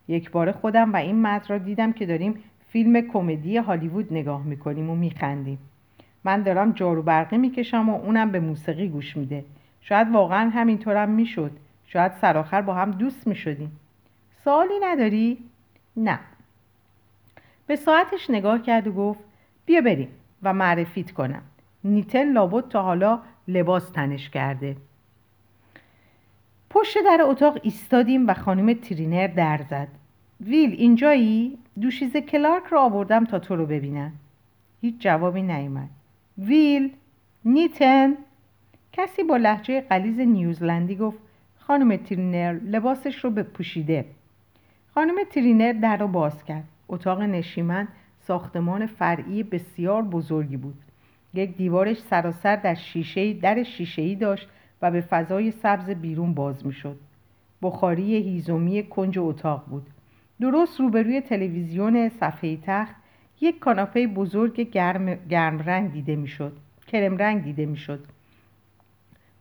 یک 0.09 0.31
بار 0.31 0.53
خودم 0.53 0.93
و 0.93 0.97
این 0.97 1.17
مرد 1.17 1.51
را 1.51 1.59
دیدم 1.59 1.93
که 1.93 2.07
داریم 2.07 2.35
فیلم 2.69 3.01
کمدی 3.01 3.57
هالیوود 3.57 4.13
نگاه 4.13 4.45
می‌کنیم 4.45 4.91
و 4.91 4.95
میخندیم. 4.95 5.59
من 6.25 6.43
دارم 6.43 6.73
جارو 6.73 7.03
برقی 7.03 7.39
می‌کشم 7.39 7.89
و 7.89 7.95
اونم 7.95 8.31
به 8.31 8.41
موسیقی 8.41 8.89
گوش 8.89 9.17
میده. 9.17 9.45
شاید 9.81 10.11
واقعا 10.13 10.51
همینطورم 10.51 11.11
می‌شد. 11.11 11.51
شاید 11.87 12.13
سرآخر 12.13 12.63
با 12.63 12.75
هم 12.75 12.91
دوست 12.91 13.27
می‌شدیم. 13.27 13.73
سوالی 14.45 14.79
نداری؟ 14.83 15.39
نه. 15.97 16.19
به 17.67 17.77
ساعتش 17.77 18.31
نگاه 18.31 18.63
کرد 18.63 18.87
و 18.87 18.93
گفت 18.93 19.21
بیا 19.67 19.81
بریم 19.81 20.09
و 20.43 20.55
معرفیت 20.55 21.11
کنم. 21.11 21.43
نیتل 21.85 22.33
لابد 22.33 22.69
تا 22.69 22.83
حالا 22.83 23.21
لباس 23.49 23.91
تنش 23.91 24.31
کرده. 24.31 24.77
پشت 26.71 26.99
در 27.05 27.19
اتاق 27.23 27.59
ایستادیم 27.63 28.29
و 28.29 28.35
خانم 28.35 28.73
ترینر 28.73 29.27
در 29.27 29.61
زد. 29.71 29.89
ویل 30.41 30.73
اینجایی؟ 30.73 31.59
دوشیز 31.81 32.17
کلارک 32.17 32.65
رو 32.65 32.79
آوردم 32.79 33.25
تا 33.25 33.39
تو 33.39 33.57
رو 33.57 33.67
ببینن 33.67 34.13
هیچ 34.81 34.95
جوابی 34.99 35.43
نیومد. 35.43 35.89
ویل 36.39 36.93
نیتن؟ 37.45 38.15
کسی 38.93 39.23
با 39.23 39.37
لحجه 39.37 39.81
قلیز 39.81 40.21
نیوزلندی 40.21 40.97
گفت 40.97 41.19
خانم 41.59 41.97
ترینر 41.97 42.53
لباسش 42.53 43.25
رو 43.25 43.31
بپوشیده. 43.31 44.05
خانم 44.95 45.15
ترینر 45.31 45.73
در 45.73 45.97
رو 45.97 46.09
باز 46.09 46.45
کرد. 46.45 46.69
اتاق 46.89 47.23
نشیمن 47.23 47.89
ساختمان 48.21 48.87
فرعی 48.87 49.43
بسیار 49.43 50.03
بزرگی 50.03 50.57
بود. 50.57 50.75
یک 51.35 51.57
دیوارش 51.57 51.99
سراسر 51.99 52.57
در 52.57 52.75
شیشه 52.75 53.33
در 53.33 53.63
شیشه‌ای 53.63 54.15
داشت 54.15 54.49
و 54.83 54.91
به 54.91 55.01
فضای 55.01 55.51
سبز 55.51 55.91
بیرون 55.91 56.35
باز 56.35 56.67
می‌شد. 56.67 56.97
بخاری 57.63 58.17
هیزومی 58.17 58.83
کنج 58.83 59.19
اتاق 59.19 59.65
بود. 59.67 59.87
درست 60.41 60.81
روبروی 60.81 61.21
تلویزیون 61.21 62.09
صفحه 62.09 62.57
تخت 62.57 62.95
یک 63.41 63.59
کاناپه 63.59 64.07
بزرگ 64.07 64.61
گرم, 64.61 65.15
گرم 65.15 65.59
رنگ 65.59 65.93
دیده 65.93 66.17
می‌شد. 66.17 66.57
کرم 66.87 67.17
رنگ 67.17 67.43
دیده 67.43 67.67
می‌شد. 67.67 68.05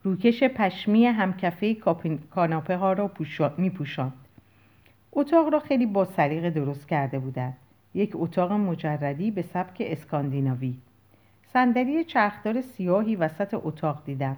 روکش 0.03 0.43
پشمی 0.43 1.05
همکفه 1.05 1.75
کاناپه 2.31 2.77
ها 2.77 2.93
را 2.93 3.11
می 3.57 3.69
پوشاند 3.69 4.13
اتاق 5.15 5.53
را 5.53 5.59
خیلی 5.59 5.85
با 5.85 6.05
سریقه 6.05 6.49
درست 6.49 6.87
کرده 6.87 7.19
بودند. 7.19 7.57
یک 7.93 8.11
اتاق 8.13 8.51
مجردی 8.51 9.31
به 9.31 9.41
سبک 9.41 9.77
اسکاندیناوی. 9.79 10.77
صندلی 11.53 12.03
چرخدار 12.03 12.61
سیاهی 12.61 13.15
وسط 13.15 13.53
اتاق 13.63 14.01
دیدم. 14.05 14.37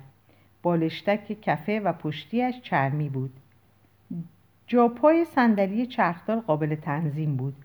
بالشتک 0.63 1.41
کفه 1.41 1.79
و 1.79 1.93
پشتیش 1.93 2.61
چرمی 2.61 3.09
بود. 3.09 3.33
جاپای 4.67 5.25
صندلی 5.25 5.85
چرخدار 5.85 6.39
قابل 6.39 6.75
تنظیم 6.75 7.35
بود. 7.35 7.55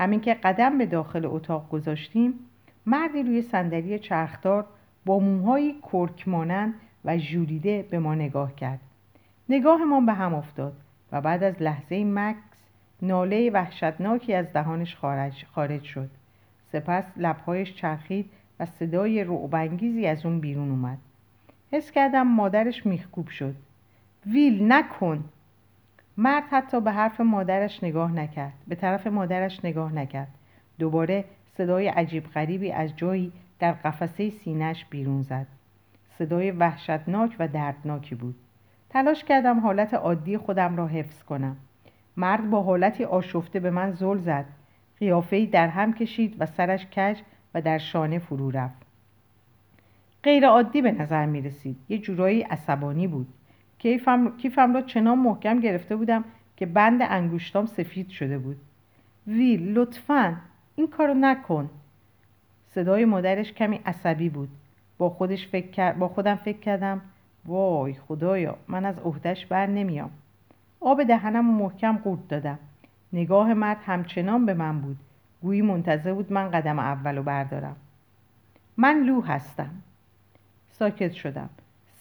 همین 0.00 0.20
که 0.20 0.34
قدم 0.34 0.78
به 0.78 0.86
داخل 0.86 1.26
اتاق 1.26 1.68
گذاشتیم 1.68 2.34
مردی 2.86 3.22
روی 3.22 3.42
صندلی 3.42 3.98
چرخدار 3.98 4.66
با 5.06 5.18
موهایی 5.18 5.76
کرک 5.92 6.28
مانند 6.28 6.74
و 7.04 7.18
ژولیده 7.18 7.86
به 7.90 7.98
ما 7.98 8.14
نگاه 8.14 8.54
کرد. 8.54 8.80
نگاهمان 9.48 10.06
به 10.06 10.12
هم 10.12 10.34
افتاد 10.34 10.72
و 11.12 11.20
بعد 11.20 11.42
از 11.42 11.62
لحظه 11.62 12.04
مکس 12.04 12.49
ناله 13.02 13.50
وحشتناکی 13.50 14.34
از 14.34 14.52
دهانش 14.52 14.96
خارج, 14.96 15.44
خارج 15.54 15.82
شد. 15.82 16.10
سپس 16.72 17.04
لبهایش 17.16 17.74
چرخید 17.74 18.30
و 18.60 18.66
صدای 18.66 19.24
رعبانگیزی 19.24 20.06
از 20.06 20.26
اون 20.26 20.40
بیرون 20.40 20.70
اومد. 20.70 20.98
حس 21.72 21.90
کردم 21.90 22.26
مادرش 22.26 22.86
میخکوب 22.86 23.28
شد. 23.28 23.54
ویل 24.26 24.72
نکن! 24.72 25.24
مرد 26.16 26.44
حتی 26.50 26.80
به 26.80 26.92
حرف 26.92 27.20
مادرش 27.20 27.84
نگاه 27.84 28.12
نکرد. 28.12 28.52
به 28.68 28.74
طرف 28.74 29.06
مادرش 29.06 29.64
نگاه 29.64 29.92
نکرد. 29.92 30.28
دوباره 30.78 31.24
صدای 31.56 31.88
عجیب 31.88 32.26
غریبی 32.26 32.72
از 32.72 32.96
جایی 32.96 33.32
در 33.58 33.72
قفسه 33.72 34.30
سینهش 34.30 34.84
بیرون 34.90 35.22
زد. 35.22 35.46
صدای 36.18 36.50
وحشتناک 36.50 37.36
و 37.38 37.48
دردناکی 37.48 38.14
بود. 38.14 38.34
تلاش 38.90 39.24
کردم 39.24 39.60
حالت 39.60 39.94
عادی 39.94 40.36
خودم 40.38 40.76
را 40.76 40.86
حفظ 40.86 41.22
کنم. 41.22 41.56
مرد 42.20 42.50
با 42.50 42.62
حالتی 42.62 43.04
آشفته 43.04 43.60
به 43.60 43.70
من 43.70 43.92
زل 43.92 44.18
زد. 44.18 44.44
قیافهای 44.98 45.46
در 45.46 45.68
هم 45.68 45.92
کشید 45.92 46.36
و 46.38 46.46
سرش 46.46 46.86
کج 46.86 47.20
و 47.54 47.62
در 47.62 47.78
شانه 47.78 48.18
فرو 48.18 48.50
رفت. 48.50 48.82
غیر 50.22 50.46
عادی 50.46 50.82
به 50.82 50.92
نظر 50.92 51.26
می 51.26 51.40
رسید. 51.40 51.76
یه 51.88 51.98
جورایی 51.98 52.42
عصبانی 52.42 53.06
بود. 53.06 53.26
کیفم, 53.78 54.36
کیفم 54.36 54.74
را 54.74 54.82
چنان 54.82 55.18
محکم 55.18 55.60
گرفته 55.60 55.96
بودم 55.96 56.24
که 56.56 56.66
بند 56.66 57.02
انگوشتام 57.02 57.66
سفید 57.66 58.08
شده 58.08 58.38
بود. 58.38 58.56
ویل 59.26 59.72
لطفا 59.72 60.36
این 60.76 60.88
کارو 60.88 61.14
نکن. 61.14 61.70
صدای 62.66 63.04
مادرش 63.04 63.52
کمی 63.52 63.80
عصبی 63.86 64.28
بود. 64.28 64.48
با, 64.98 65.10
خودش 65.10 65.48
فکر... 65.48 65.92
با 65.92 66.08
خودم 66.08 66.34
فکر 66.34 66.58
کردم 66.58 67.00
وای 67.46 67.94
خدایا 67.94 68.56
من 68.68 68.84
از 68.84 68.98
عهدهش 68.98 69.46
بر 69.46 69.66
نمیام. 69.66 70.10
آب 70.80 71.02
دهنم 71.02 71.54
محکم 71.54 71.96
قورت 71.96 72.28
دادم. 72.28 72.58
نگاه 73.12 73.54
مرد 73.54 73.76
همچنان 73.86 74.46
به 74.46 74.54
من 74.54 74.80
بود. 74.80 74.96
گویی 75.42 75.62
منتظر 75.62 76.12
بود 76.12 76.32
من 76.32 76.50
قدم 76.50 76.78
اولو 76.78 77.22
بردارم. 77.22 77.76
من 78.76 79.02
لو 79.02 79.20
هستم. 79.20 79.70
ساکت 80.70 81.12
شدم. 81.12 81.50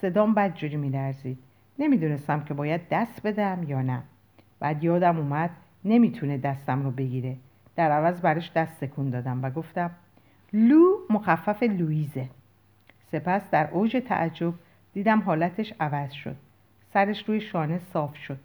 صدام 0.02 0.34
بدجوری 0.34 0.78
میلرزید. 0.78 1.38
نمی‌دونستم 1.80 2.44
که 2.44 2.54
باید 2.54 2.82
دست 2.92 3.28
بدم 3.28 3.64
یا 3.68 3.82
نه. 3.82 4.02
بعد 4.60 4.84
یادم 4.84 5.18
اومد 5.18 5.50
نمی‌تونه 5.86 6.38
دستم 6.38 6.84
رو 6.84 6.92
بگیره. 6.92 7.36
در 7.76 7.92
عوض 7.92 8.22
برش 8.22 8.52
دست 8.52 8.80
تکون 8.80 9.10
دادم 9.10 9.44
و 9.44 9.50
گفتم 9.50 9.92
لو 10.54 10.98
مخفف 11.10 11.64
لویزه 11.64 12.30
سپس 13.12 13.50
در 13.50 13.70
اوج 13.72 14.04
تعجب 14.08 14.54
دیدم 14.94 15.20
حالتش 15.20 15.74
عوض 15.80 16.12
شد. 16.12 16.36
سرش 16.94 17.30
روی 17.30 17.42
شانه 17.42 17.78
صاف 17.78 18.18
شد. 18.18 18.40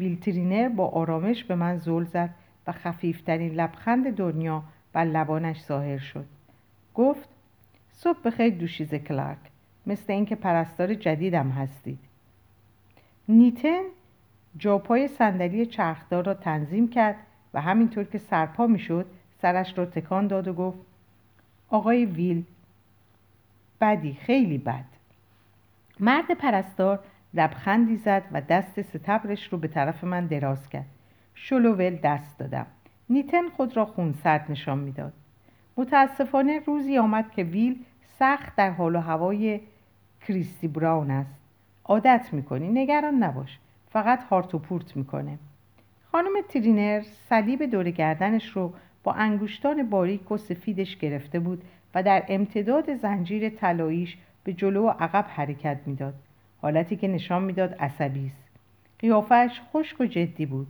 ویلترینر 0.00 0.68
با 0.68 0.88
آرامش 0.88 1.44
به 1.44 1.54
من 1.54 1.76
زل 1.76 2.04
زد 2.04 2.30
و 2.66 2.72
خفیفترین 2.72 3.54
لبخند 3.54 4.16
دنیا 4.16 4.62
بر 4.92 5.04
لبانش 5.04 5.60
ظاهر 5.60 5.98
شد. 5.98 6.24
گفت 6.94 7.28
صبح 7.92 8.18
بخیر 8.24 8.54
دوشیز 8.54 8.94
کلارک 8.94 9.38
مثل 9.86 10.12
اینکه 10.12 10.36
پرستار 10.36 10.94
جدیدم 10.94 11.48
هستید. 11.48 11.98
نیتن 13.28 13.82
جاپای 14.58 15.08
صندلی 15.08 15.66
چرخدار 15.66 16.24
را 16.24 16.34
تنظیم 16.34 16.88
کرد 16.88 17.16
و 17.54 17.60
همینطور 17.60 18.04
که 18.04 18.18
سرپا 18.18 18.66
می‌شد 18.66 19.06
سرش 19.42 19.78
را 19.78 19.86
تکان 19.86 20.26
داد 20.26 20.48
و 20.48 20.52
گفت 20.52 20.78
آقای 21.68 22.04
ویل 22.06 22.44
بدی 23.80 24.14
خیلی 24.14 24.58
بد. 24.58 24.84
مرد 26.00 26.34
پرستار 26.34 27.00
لبخندی 27.34 27.96
زد 27.96 28.22
و 28.32 28.40
دست 28.40 28.82
ستبرش 28.82 29.52
رو 29.52 29.58
به 29.58 29.68
طرف 29.68 30.04
من 30.04 30.26
دراز 30.26 30.68
کرد. 30.68 30.86
شلوول 31.34 31.96
دست 31.96 32.38
دادم. 32.38 32.66
نیتن 33.10 33.48
خود 33.48 33.76
را 33.76 33.84
خونسرد 33.84 34.46
نشان 34.48 34.78
می‌داد. 34.78 35.12
متاسفانه 35.76 36.60
روزی 36.66 36.98
آمد 36.98 37.30
که 37.30 37.42
ویل 37.42 37.84
سخت 38.18 38.56
در 38.56 38.70
حال 38.70 38.96
و 38.96 39.00
هوای 39.00 39.60
کریستی 40.26 40.68
براون 40.68 41.10
است. 41.10 41.34
عادت 41.84 42.28
می‌کنی 42.32 42.68
نگران 42.68 43.14
نباش. 43.14 43.58
فقط 43.90 44.22
هارت 44.22 44.54
و 44.54 44.58
پورت 44.58 44.96
می‌کنه. 44.96 45.38
خانم 46.12 46.32
ترینر 46.48 47.02
صلیب 47.02 47.70
دور 47.70 47.90
گردنش 47.90 48.48
رو 48.48 48.72
با 49.04 49.12
انگشتان 49.12 49.90
باریک 49.90 50.32
و 50.32 50.36
سفیدش 50.36 50.96
گرفته 50.96 51.40
بود 51.40 51.62
و 51.94 52.02
در 52.02 52.24
امتداد 52.28 52.94
زنجیر 52.94 53.48
طلاییش 53.48 54.16
به 54.44 54.52
جلو 54.52 54.86
و 54.86 54.88
عقب 54.88 55.26
حرکت 55.28 55.78
می‌داد. 55.86 56.14
حالتی 56.62 56.96
که 56.96 57.08
نشان 57.08 57.42
می‌داد 57.42 57.74
عصبی 57.74 58.26
است. 58.26 58.48
قیافش 58.98 59.60
خشک 59.72 60.00
و 60.00 60.06
جدی 60.06 60.46
بود. 60.46 60.66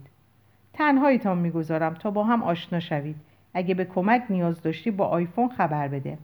تنهایتان 0.73 1.37
می‌گذارم 1.37 1.93
تا 1.93 2.11
با 2.11 2.23
هم 2.23 2.43
آشنا 2.43 2.79
شوید. 2.79 3.15
اگه 3.53 3.75
به 3.75 3.85
کمک 3.85 4.23
نیاز 4.29 4.61
داشتی 4.61 4.91
با 4.91 5.07
آیفون 5.07 5.49
خبر 5.49 5.87
بده. 5.87 6.17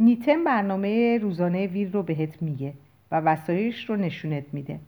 نیتن 0.00 0.44
برنامه 0.44 1.18
روزانه 1.18 1.66
ویل 1.66 1.92
رو 1.92 2.02
بهت 2.02 2.42
میگه 2.42 2.72
و 3.10 3.20
وسایش 3.20 3.90
رو 3.90 3.96
نشونت 3.96 4.44
میده. 4.52 4.78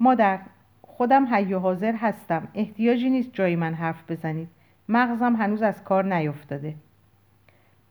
مادر 0.00 0.38
خودم 0.82 1.34
حی 1.34 1.54
و 1.54 1.58
حاضر 1.58 1.94
هستم. 1.94 2.48
احتیاجی 2.54 3.10
نیست 3.10 3.32
جای 3.32 3.56
من 3.56 3.74
حرف 3.74 4.10
بزنید. 4.10 4.48
مغزم 4.88 5.36
هنوز 5.36 5.62
از 5.62 5.84
کار 5.84 6.14
نیفتاده. 6.14 6.74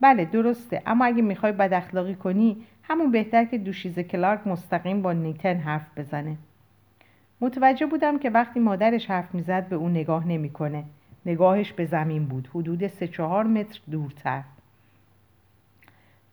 بله 0.01 0.25
درسته. 0.25 0.81
اما 0.85 1.05
اگه 1.05 1.21
می‌خوای 1.21 1.51
بد 1.51 1.73
اخلاقی 1.73 2.15
کنی 2.15 2.57
همون 2.91 3.11
بهتر 3.11 3.45
که 3.45 3.57
دوشیز 3.57 3.99
کلارک 3.99 4.47
مستقیم 4.47 5.01
با 5.01 5.13
نیتن 5.13 5.57
حرف 5.57 5.97
بزنه. 5.97 6.37
متوجه 7.41 7.85
بودم 7.85 8.19
که 8.19 8.29
وقتی 8.29 8.59
مادرش 8.59 9.05
حرف 9.05 9.35
می‌زد 9.35 9.67
به 9.67 9.75
اون 9.75 9.91
نگاه 9.91 10.27
نمی‌کنه. 10.27 10.83
نگاهش 11.25 11.71
به 11.71 11.85
زمین 11.85 12.25
بود. 12.25 12.49
حدود 12.55 12.87
سه 12.87 13.07
چهار 13.07 13.43
متر 13.43 13.79
دورتر. 13.91 14.43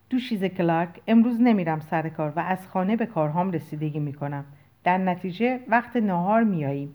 دوشیز 0.09 0.43
کلارک 0.43 0.89
امروز 1.07 1.41
نمیرم 1.41 1.79
سر 1.79 2.09
کار 2.09 2.33
و 2.35 2.39
از 2.39 2.67
خانه 2.67 2.95
به 2.95 3.05
کارهام 3.05 3.51
رسیدگی 3.51 3.99
می‌کنم. 3.99 4.45
در 4.83 4.97
نتیجه 4.97 5.59
وقت 5.67 5.95
نهار 5.95 6.43
میاییم 6.43 6.93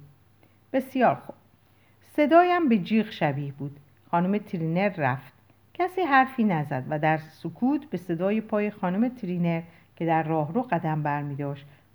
بسیار 0.72 1.14
خوب. 1.14 1.34
صدایم 2.16 2.68
به 2.68 2.78
جیغ 2.78 3.10
شبیه 3.10 3.52
بود. 3.52 3.76
خانم 4.10 4.38
ترینر 4.38 4.88
رفت. 4.88 5.33
کسی 5.74 6.00
حرفی 6.00 6.44
نزد 6.44 6.84
و 6.88 6.98
در 6.98 7.16
سکوت 7.16 7.84
به 7.84 7.96
صدای 7.96 8.40
پای 8.40 8.70
خانم 8.70 9.08
ترینر 9.08 9.62
که 9.96 10.06
در 10.06 10.22
راهرو 10.22 10.62
قدم 10.62 11.02
برمی 11.02 11.36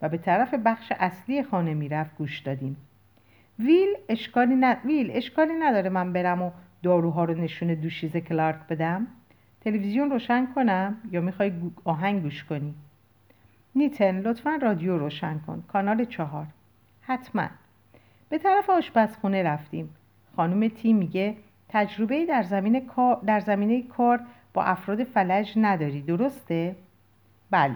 و 0.01 0.09
به 0.09 0.17
طرف 0.17 0.53
بخش 0.53 0.91
اصلی 0.99 1.43
خانه 1.43 1.73
می‌رفت 1.73 2.17
گوش 2.17 2.39
دادیم. 2.39 2.77
ویل 3.59 3.89
اشکالی, 4.09 4.55
ن... 4.55 4.73
ویل 4.85 5.11
اشکالی 5.13 5.53
نداره 5.53 5.89
من 5.89 6.13
برم 6.13 6.41
و 6.41 6.51
داروها 6.83 7.23
رو 7.23 7.33
نشون 7.33 7.73
دوشیز 7.73 8.17
کلارک 8.17 8.67
بدم؟ 8.69 9.07
تلویزیون 9.61 10.09
روشن 10.09 10.47
کنم 10.55 10.97
یا 11.11 11.21
می‌خوای 11.21 11.51
آهنگ 11.83 12.21
گوش 12.21 12.43
کنی؟ 12.43 12.73
نیتن 13.75 14.19
لطفا 14.19 14.59
رادیو 14.61 14.97
روشن 14.97 15.39
کن. 15.47 15.63
کانال 15.67 16.05
چهار. 16.05 16.45
حتما. 17.01 17.47
به 18.29 18.37
طرف 18.37 18.69
آشپزخونه 18.69 19.43
رفتیم. 19.43 19.89
خانم 20.35 20.67
تی 20.67 20.93
میگه 20.93 21.35
تجربه 21.69 22.25
در, 22.25 22.43
زمین 22.43 22.85
کار، 22.85 23.21
در 23.25 23.39
زمینه 23.39 23.81
کار 23.81 24.19
با 24.53 24.63
افراد 24.63 25.03
فلج 25.03 25.53
نداری 25.57 26.01
درسته؟ 26.01 26.75
بله. 27.51 27.75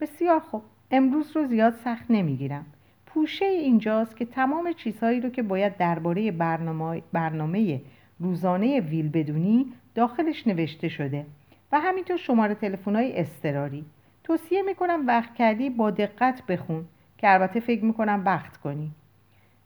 بسیار 0.00 0.40
خوب. 0.40 0.62
امروز 0.90 1.36
رو 1.36 1.46
زیاد 1.46 1.74
سخت 1.74 2.10
نمی‌گیرم. 2.10 2.66
پوشه 3.06 3.44
اینجاست 3.44 4.16
که 4.16 4.24
تمام 4.24 4.72
چیزهایی 4.72 5.20
رو 5.20 5.30
که 5.30 5.42
باید 5.42 5.76
درباره 5.76 6.30
برنامه, 6.30 7.02
برنامه 7.12 7.80
روزانه 8.18 8.80
ویل 8.80 9.08
بدونی 9.08 9.72
داخلش 9.94 10.46
نوشته 10.46 10.88
شده 10.88 11.26
و 11.72 11.80
همینطور 11.80 12.16
شماره 12.16 12.56
های 12.86 13.20
اضطراری. 13.20 13.84
توصیه 14.24 14.62
می‌کنم 14.62 15.06
وقت 15.06 15.34
کردی 15.34 15.70
با 15.70 15.90
دقت 15.90 16.46
بخون 16.46 16.84
که 17.18 17.32
البته 17.32 17.60
فکر 17.60 17.84
می‌کنم 17.84 18.22
وقت 18.26 18.56
کنی. 18.56 18.90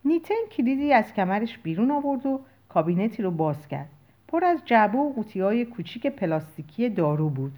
نیتن 0.05 0.34
کلیدی 0.53 0.93
از 0.93 1.14
کمرش 1.14 1.59
بیرون 1.59 1.91
آورد 1.91 2.26
و 2.26 2.41
کابینتی 2.69 3.23
رو 3.23 3.31
باز 3.31 3.69
کرد. 3.69 3.89
پر 4.29 4.45
از 4.45 4.59
جعبه 4.64 4.99
و 4.99 5.12
قوطی 5.12 5.41
های 5.41 5.64
کوچیک 5.64 6.07
پلاستیکی 6.07 6.89
دارو 6.89 7.31
بود. 7.31 7.53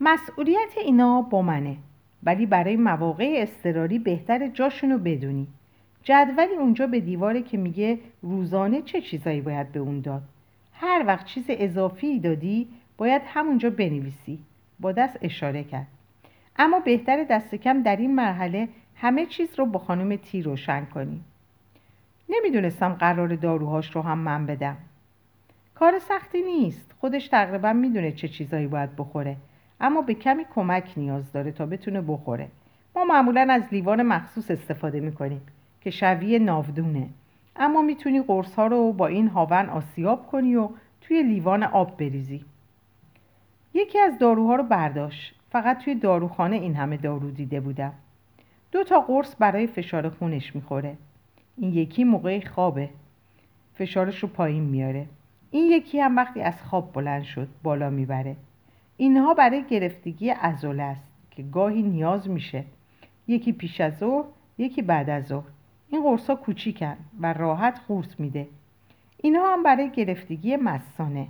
مسئولیت 0.00 0.78
اینا 0.84 1.22
با 1.22 1.42
منه 1.42 1.76
ولی 2.22 2.46
برای 2.46 2.76
مواقع 2.76 3.34
اضطراری 3.36 3.98
بهتر 3.98 4.48
جاشونو 4.48 4.98
بدونی. 4.98 5.46
جدولی 6.02 6.54
اونجا 6.54 6.86
به 6.86 7.00
دیواره 7.00 7.42
که 7.42 7.56
میگه 7.56 7.98
روزانه 8.22 8.82
چه 8.82 9.00
چیزایی 9.00 9.40
باید 9.40 9.72
به 9.72 9.80
اون 9.80 10.00
داد. 10.00 10.22
هر 10.72 11.04
وقت 11.06 11.26
چیز 11.26 11.44
اضافی 11.48 12.20
دادی 12.20 12.68
باید 12.96 13.22
همونجا 13.26 13.70
بنویسی. 13.70 14.38
با 14.80 14.92
دست 14.92 15.18
اشاره 15.22 15.64
کرد. 15.64 15.86
اما 16.56 16.80
بهتر 16.80 17.24
دست 17.24 17.54
کم 17.54 17.82
در 17.82 17.96
این 17.96 18.14
مرحله 18.14 18.68
همه 18.96 19.26
چیز 19.26 19.58
رو 19.58 19.66
با 19.66 19.78
خانم 19.78 20.16
تی 20.16 20.42
روشن 20.42 20.84
کنی. 20.84 21.20
نمی‌دونستم 22.28 22.92
قرار 22.92 23.36
داروهاش 23.36 23.96
رو 23.96 24.02
هم 24.02 24.18
من 24.18 24.46
بدم. 24.46 24.76
کار 25.74 25.98
سختی 25.98 26.42
نیست. 26.42 26.94
خودش 27.00 27.28
تقریبا 27.28 27.72
می‌دونه 27.72 28.12
چه 28.12 28.28
چیزایی 28.28 28.66
باید 28.66 28.96
بخوره. 28.96 29.36
اما 29.80 30.02
به 30.02 30.14
کمی 30.14 30.44
کمک 30.54 30.92
نیاز 30.96 31.32
داره 31.32 31.52
تا 31.52 31.66
بتونه 31.66 32.00
بخوره. 32.00 32.48
ما 32.96 33.04
معمولا 33.04 33.46
از 33.50 33.62
لیوان 33.72 34.02
مخصوص 34.02 34.50
استفاده 34.50 35.00
می‌کنیم 35.00 35.40
که 35.80 35.90
شویه 35.90 36.38
ناودونه. 36.38 37.08
اما 37.56 37.82
می‌تونی 37.82 38.22
قرص 38.22 38.54
ها 38.54 38.66
رو 38.66 38.92
با 38.92 39.06
این 39.06 39.28
هاون 39.28 39.68
آسیاب 39.68 40.26
کنی 40.26 40.56
و 40.56 40.68
توی 41.00 41.22
لیوان 41.22 41.62
آب 41.62 41.96
بریزی. 41.96 42.44
یکی 43.74 43.98
از 43.98 44.18
داروها 44.18 44.56
رو 44.56 44.62
برداشت. 44.62 45.34
فقط 45.50 45.78
توی 45.78 45.94
داروخانه 45.94 46.56
این 46.56 46.74
همه 46.74 46.96
دارو 46.96 47.30
دیده 47.30 47.60
بودم. 47.60 47.92
دو 48.72 48.84
تا 48.84 49.00
قرص 49.00 49.34
برای 49.38 49.66
فشار 49.66 50.08
خونش 50.08 50.56
می‌خوره. 50.56 50.96
این 51.56 51.74
یکی 51.74 52.04
موقع 52.04 52.46
خوابه. 52.46 52.90
فشارش 53.74 54.18
رو 54.18 54.28
پایین 54.28 54.62
میاره. 54.62 55.06
این 55.50 55.64
یکی 55.64 56.00
هم 56.00 56.16
وقتی 56.16 56.40
از 56.40 56.62
خواب 56.62 56.92
بلند 56.92 57.22
شد 57.22 57.48
بالا 57.62 57.90
می‌بره. 57.90 58.36
اینها 58.96 59.34
برای 59.34 59.64
گرفتگی 59.64 60.30
ازول 60.30 60.80
است 60.80 61.02
که 61.30 61.42
گاهی 61.42 61.82
نیاز 61.82 62.28
میشه. 62.28 62.64
یکی 63.28 63.52
پیش 63.52 63.80
از 63.80 63.98
ظهر 63.98 64.24
یکی 64.58 64.82
بعد 64.82 65.10
از 65.10 65.26
ظهر. 65.26 65.46
این 65.90 66.02
قرصا 66.02 66.34
کوچیکن 66.34 66.96
و 67.20 67.32
راحت 67.32 67.80
قورت 67.88 68.20
میده. 68.20 68.48
اینها 69.18 69.52
هم 69.52 69.62
برای 69.62 69.90
گرفتگی 69.90 70.56
مسانه 70.56 71.28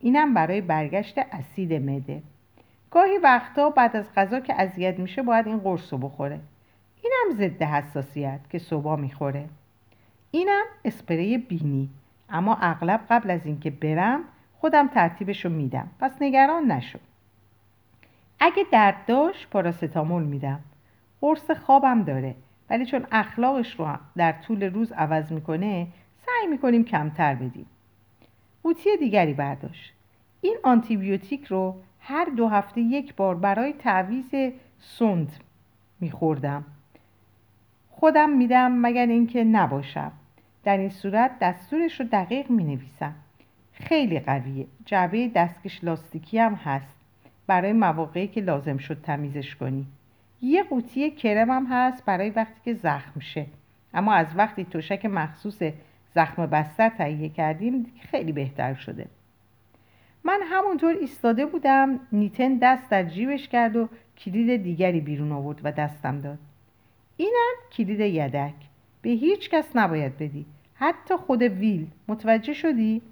اینم 0.00 0.34
برای 0.34 0.60
برگشت 0.60 1.18
اسید 1.18 1.72
مده 1.72 2.22
گاهی 2.90 3.18
وقتا 3.18 3.70
بعد 3.70 3.96
از 3.96 4.14
غذا 4.16 4.40
که 4.40 4.54
اذیت 4.60 4.98
میشه 4.98 5.22
باید 5.22 5.46
این 5.46 5.58
قرص 5.58 5.92
رو 5.92 5.98
بخوره. 5.98 6.40
اینم 7.02 7.36
ضد 7.38 7.62
حساسیت 7.62 8.40
که 8.50 8.58
صبح 8.58 9.00
می‌خوره. 9.00 9.48
اینم 10.30 10.64
اسپری 10.84 11.38
بینی. 11.38 11.90
اما 12.30 12.56
اغلب 12.60 13.00
قبل 13.10 13.30
از 13.30 13.46
اینکه 13.46 13.70
برم 13.70 14.20
خودم 14.58 14.88
ترتیبش 14.88 15.44
رو 15.44 15.50
میدم. 15.50 15.90
پس 16.00 16.12
نگران 16.20 16.72
نشو. 16.72 16.98
اگه 18.40 18.64
درد 18.72 19.06
داشت 19.06 19.50
پاراستامول 19.50 20.22
میدم. 20.22 20.60
قرص 21.20 21.50
خوابم 21.50 22.02
داره. 22.02 22.34
ولی 22.70 22.86
چون 22.86 23.06
اخلاقش 23.12 23.80
رو 23.80 23.88
در 24.16 24.32
طول 24.32 24.62
روز 24.62 24.92
عوض 24.92 25.32
می‌کنه 25.32 25.86
سعی 26.26 26.46
می‌کنیم 26.50 26.84
کمتر 26.84 27.34
بدیم. 27.34 27.66
قوطی 28.62 28.96
دیگری 28.96 29.34
برداشت. 29.34 29.92
این 30.40 30.56
آنتیبیوتیک 30.62 31.44
رو 31.44 31.82
هر 32.00 32.24
دو 32.24 32.48
هفته 32.48 32.80
یک 32.80 33.14
بار 33.14 33.34
برای 33.34 33.72
تعویز 33.72 34.30
سند 34.78 35.32
میخوردم. 36.00 36.64
خودم 38.02 38.30
میدم 38.30 38.72
مگر 38.72 39.06
اینکه 39.06 39.44
نباشم. 39.44 40.12
در 40.64 40.76
این 40.76 40.90
صورت 40.90 41.30
دستورش 41.40 42.00
رو 42.00 42.06
دقیق 42.12 42.50
می 42.50 42.64
نویسم 42.64 43.14
خیلی 43.72 44.20
قویه. 44.20 44.66
جعبه 44.84 45.28
دستکش 45.28 45.84
لاستیکی 45.84 46.38
هم 46.38 46.54
هست. 46.54 46.96
برای 47.46 47.72
مواقعی 47.72 48.26
که 48.26 48.40
لازم 48.40 48.76
شد 48.76 49.02
تمیزش 49.02 49.56
کنی. 49.56 49.86
یه 50.40 50.62
قوطی 50.62 51.10
کرم 51.10 51.50
هم 51.50 51.66
هست 51.70 52.04
برای 52.04 52.30
وقتی 52.30 52.60
که 52.64 52.74
زخم 52.74 53.20
شه. 53.20 53.46
اما 53.94 54.14
از 54.14 54.26
وقتی 54.36 54.64
تشک 54.64 55.06
مخصوص 55.06 55.62
زخم 56.14 56.46
بستر 56.46 56.88
تهیه 56.88 57.28
کردیم 57.28 57.86
خیلی 58.10 58.32
بهتر 58.32 58.74
شده. 58.74 59.06
من 60.24 60.40
همونطور 60.44 60.94
ایستاده 61.00 61.46
بودم 61.46 62.00
نیتن 62.12 62.54
دست 62.54 62.90
در 62.90 63.02
جیبش 63.02 63.48
کرد 63.48 63.76
و 63.76 63.88
کلید 64.18 64.62
دیگری 64.62 65.00
بیرون 65.00 65.32
آورد 65.32 65.60
و 65.64 65.72
دستم 65.72 66.20
داد. 66.20 66.38
اینم 67.22 67.54
کلید 67.72 68.00
یدک. 68.00 68.54
به 69.02 69.10
هیچ 69.10 69.50
کس 69.50 69.68
نباید 69.74 70.18
بدی. 70.18 70.46
حتی 70.74 71.16
خود 71.16 71.42
ویل. 71.42 71.86
متوجه 72.08 72.52
شدی؟ 72.52 73.02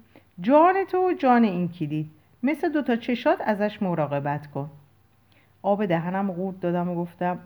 جان 0.41 0.83
تو 0.83 0.97
و 0.97 1.13
جان 1.13 1.43
این 1.43 1.69
کلید. 1.69 2.09
مثل 2.43 2.69
دوتا 2.69 2.95
چشات 2.95 3.41
ازش 3.41 3.81
مراقبت 3.81 4.47
کن. 4.47 4.69
آب 5.61 5.85
دهنم 5.85 6.31
قورت 6.31 6.59
دادم 6.59 6.89
و 6.89 6.95
گفتم 6.95 7.39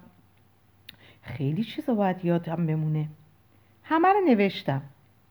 خیلی 1.22 1.64
چیزا 1.64 1.94
باید 1.94 2.26
یادم 2.26 2.66
بمونه. 2.66 3.08
همه 3.84 4.08
رو 4.08 4.20
نوشتم. 4.28 4.82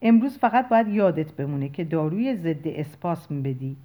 امروز 0.03 0.39
فقط 0.39 0.69
باید 0.69 0.89
یادت 0.89 1.33
بمونه 1.33 1.69
که 1.69 1.85
داروی 1.85 2.37
ضد 2.37 2.69
اسپاسم 2.69 3.43
بدی. 3.43 3.77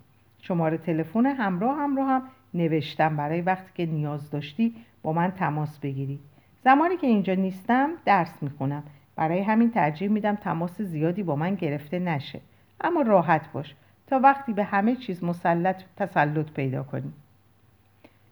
شماره 0.41 0.77
تلفن 0.77 1.25
همراه 1.25 1.77
همراه 1.77 2.07
هم 2.07 2.23
نوشتم 2.53 3.17
برای 3.17 3.41
وقتی 3.41 3.71
که 3.75 3.85
نیاز 3.85 4.31
داشتی 4.31 4.75
با 5.03 5.13
من 5.13 5.31
تماس 5.31 5.79
بگیری. 5.79 6.19
زمانی 6.63 6.97
که 6.97 7.07
اینجا 7.07 7.33
نیستم 7.33 7.89
درس 8.05 8.43
می‌خونم. 8.43 8.83
برای 9.15 9.39
همین 9.39 9.71
ترجیح 9.71 10.09
میدم 10.09 10.35
تماس 10.35 10.81
زیادی 10.81 11.23
با 11.23 11.35
من 11.35 11.55
گرفته 11.55 11.99
نشه. 11.99 12.41
اما 12.81 13.01
راحت 13.01 13.51
باش. 13.51 13.75
تا 14.07 14.19
وقتی 14.19 14.53
به 14.53 14.63
همه 14.63 14.95
چیز 14.95 15.23
مسلط 15.23 15.83
تسلط 15.97 16.51
پیدا 16.51 16.83
کنی. 16.83 17.13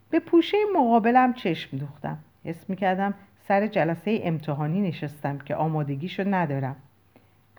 به 0.10 0.20
پوشه 0.20 0.58
مقابلم 0.76 1.34
چشم 1.34 1.78
دوختم. 1.78 2.18
حس 2.46 2.70
می‌کردم 2.70 3.14
سر 3.48 3.68
جلسه 3.68 4.20
امتحانی 4.24 4.82
نشستم 4.82 5.38
که 5.38 5.56
آمادگیشو 5.56 6.24
ندارم. 6.28 6.76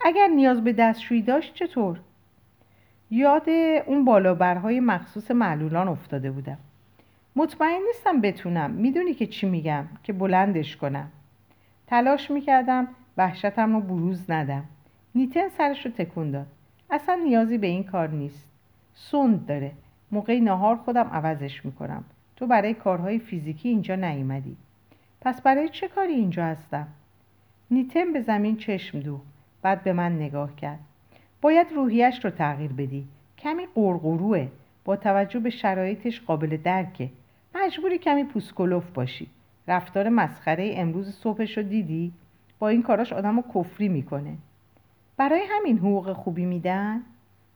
اگر 0.05 0.27
نیاز 0.27 0.65
به 0.65 0.73
دستشویی 0.73 1.23
داشت 1.23 1.55
چطور؟ 1.55 2.01
یاد 3.11 3.49
اون 3.87 4.05
بالابرهای 4.05 4.81
مخصوص 4.81 5.31
معلولان 5.31 5.89
افتاده 5.89 6.31
بودم. 6.31 6.59
مطمئن 7.39 7.81
نیستم 7.87 8.21
بتونم. 8.21 8.71
می‌دونی 8.71 9.15
که 9.15 9.27
چی 9.27 9.47
میگم؟ 9.47 9.85
که 10.03 10.13
بلندش 10.13 10.77
کنم. 10.77 11.09
تلاش 11.87 12.31
می‌کردم 12.31 12.89
وحشتم 13.17 13.75
رو 13.75 13.81
بروز 13.81 14.31
ندم. 14.31 14.65
نیتن 15.15 15.49
سرش 15.49 15.87
رو 15.87 15.93
تکون 15.93 16.31
داد. 16.31 16.47
اصلا 16.91 17.15
نیازی 17.15 17.59
به 17.59 17.67
این 17.67 17.85
کار 17.85 18.09
نیست. 18.09 18.49
سند 18.95 19.47
داره. 19.47 19.73
موقع 20.13 20.41
نهار 20.41 20.77
خودم 20.77 21.07
عوضش 21.13 21.65
می‌کنم. 21.65 22.05
تو 22.37 22.47
برای 22.47 22.75
کارهای 22.75 23.19
فیزیکی 23.19 23.69
اینجا 23.69 23.95
نیومدی. 23.95 24.57
پس 25.21 25.43
برای 25.43 25.69
چه 25.69 25.89
کاری 25.89 26.13
اینجا 26.13 26.45
هستم؟ 26.45 26.87
نیتن 27.71 28.13
به 28.13 28.21
زمین 28.21 28.57
چشم 28.57 29.01
دو 29.01 29.21
بعد 29.63 29.85
به 29.85 29.93
من 29.93 30.17
نگاه 30.17 30.57
کرد. 30.57 30.79
باید 31.41 31.73
روحیش 31.73 32.25
رو 32.25 32.31
تغییر 32.31 32.73
بدی. 32.73 33.05
کمی 33.39 33.67
قرقروه. 33.75 34.49
با 34.85 34.97
توجه 34.97 35.41
به 35.41 35.51
شرایطش 35.51 36.21
قابل 36.21 36.57
درکه. 36.57 37.11
مجبوری 37.55 37.99
کمی 37.99 38.25
پوسکلوف 38.25 38.91
باشی. 38.91 39.29
رفتار 39.69 40.09
مسخره 40.09 40.73
امروز 40.77 41.15
صبحش 41.15 41.57
رو 41.59 41.63
دیدی؟ 41.63 42.13
با 42.59 42.69
این 42.69 42.83
کاراش 42.83 43.13
آدم 43.13 43.37
رو 43.37 43.45
کفری 43.55 43.89
می‌کنه. 43.89 44.37
برای 45.17 45.41
همین 45.51 45.79
حقوق 45.79 46.13
خوبی 46.13 46.45
میدن؟ 46.45 47.03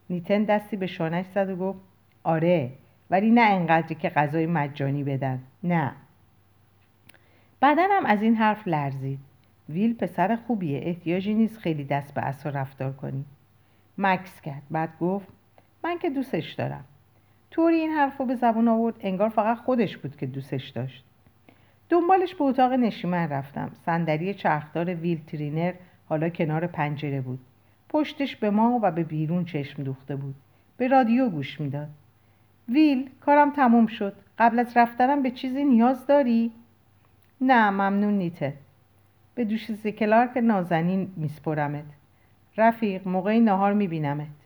نیتن 0.09 0.43
دستی 0.43 0.77
به 0.77 0.87
شانش 0.87 1.25
زد 1.25 1.49
و 1.49 1.55
گفت 1.55 1.79
آره 2.23 2.71
ولی 3.09 3.31
نه 3.31 3.41
انقدری 3.41 3.95
که 3.95 4.09
غذای 4.09 4.45
مجانی 4.45 5.03
بدن. 5.03 5.39
نه. 5.63 5.91
بدنم 7.61 8.05
از 8.05 8.21
این 8.21 8.35
حرف 8.35 8.67
لرزید. 8.67 9.19
ویل 9.69 9.93
پسر 9.93 10.35
خوبیه 10.35 10.81
احتیاجی 10.83 11.33
نیست 11.33 11.57
خیلی 11.57 11.83
دست 11.83 12.13
به 12.13 12.21
اصلا 12.21 12.51
رفتار 12.51 12.91
کنی. 12.93 13.25
مکس 13.97 14.41
کرد 14.41 14.63
بعد 14.71 14.89
گفت 14.99 15.27
من 15.83 15.99
که 15.99 16.09
دوستش 16.09 16.53
دارم. 16.53 16.83
طوری 17.53 17.75
این 17.75 17.91
حرف 17.91 18.17
رو 18.17 18.25
به 18.25 18.35
زبون 18.35 18.67
آورد 18.67 18.95
انگار 18.99 19.29
فقط 19.29 19.57
خودش 19.57 19.97
بود 19.97 20.15
که 20.15 20.25
دوستش 20.25 20.69
داشت. 20.69 21.05
دنبالش 21.89 22.35
به 22.35 22.43
اتاق 22.43 22.73
نشیمن 22.73 23.29
رفتم. 23.29 23.71
صندلی 23.85 24.33
چرخدار 24.33 24.95
ویل 24.95 25.21
ترینر 25.27 25.73
حالا 26.09 26.29
کنار 26.29 26.67
پنجره 26.67 27.21
بود. 27.21 27.39
پشتش 27.89 28.35
به 28.35 28.49
ما 28.49 28.79
و 28.83 28.91
به 28.91 29.03
بیرون 29.03 29.45
چشم 29.45 29.83
دوخته 29.83 30.15
بود. 30.15 30.35
به 30.77 30.87
رادیو 30.87 31.29
گوش 31.29 31.61
می‌داد. 31.61 31.89
ویل 32.69 33.09
کارم 33.21 33.49
تموم 33.49 33.87
شد. 33.87 34.13
قبل 34.39 34.59
از 34.59 34.77
رفتنم 34.77 35.23
به 35.23 35.31
چیزی 35.31 35.63
نیاز 35.63 36.07
داری؟ 36.07 36.51
نه 37.41 37.69
ممنون 37.69 38.13
نیته. 38.13 38.53
به 39.35 39.45
دوش 39.45 39.71
کلارک 39.71 40.37
نازنین 40.37 41.11
میسپرمت. 41.17 41.85
رفیق 42.57 43.07
موقعی 43.07 43.39
نهار 43.39 43.73
میبینمت. 43.73 44.42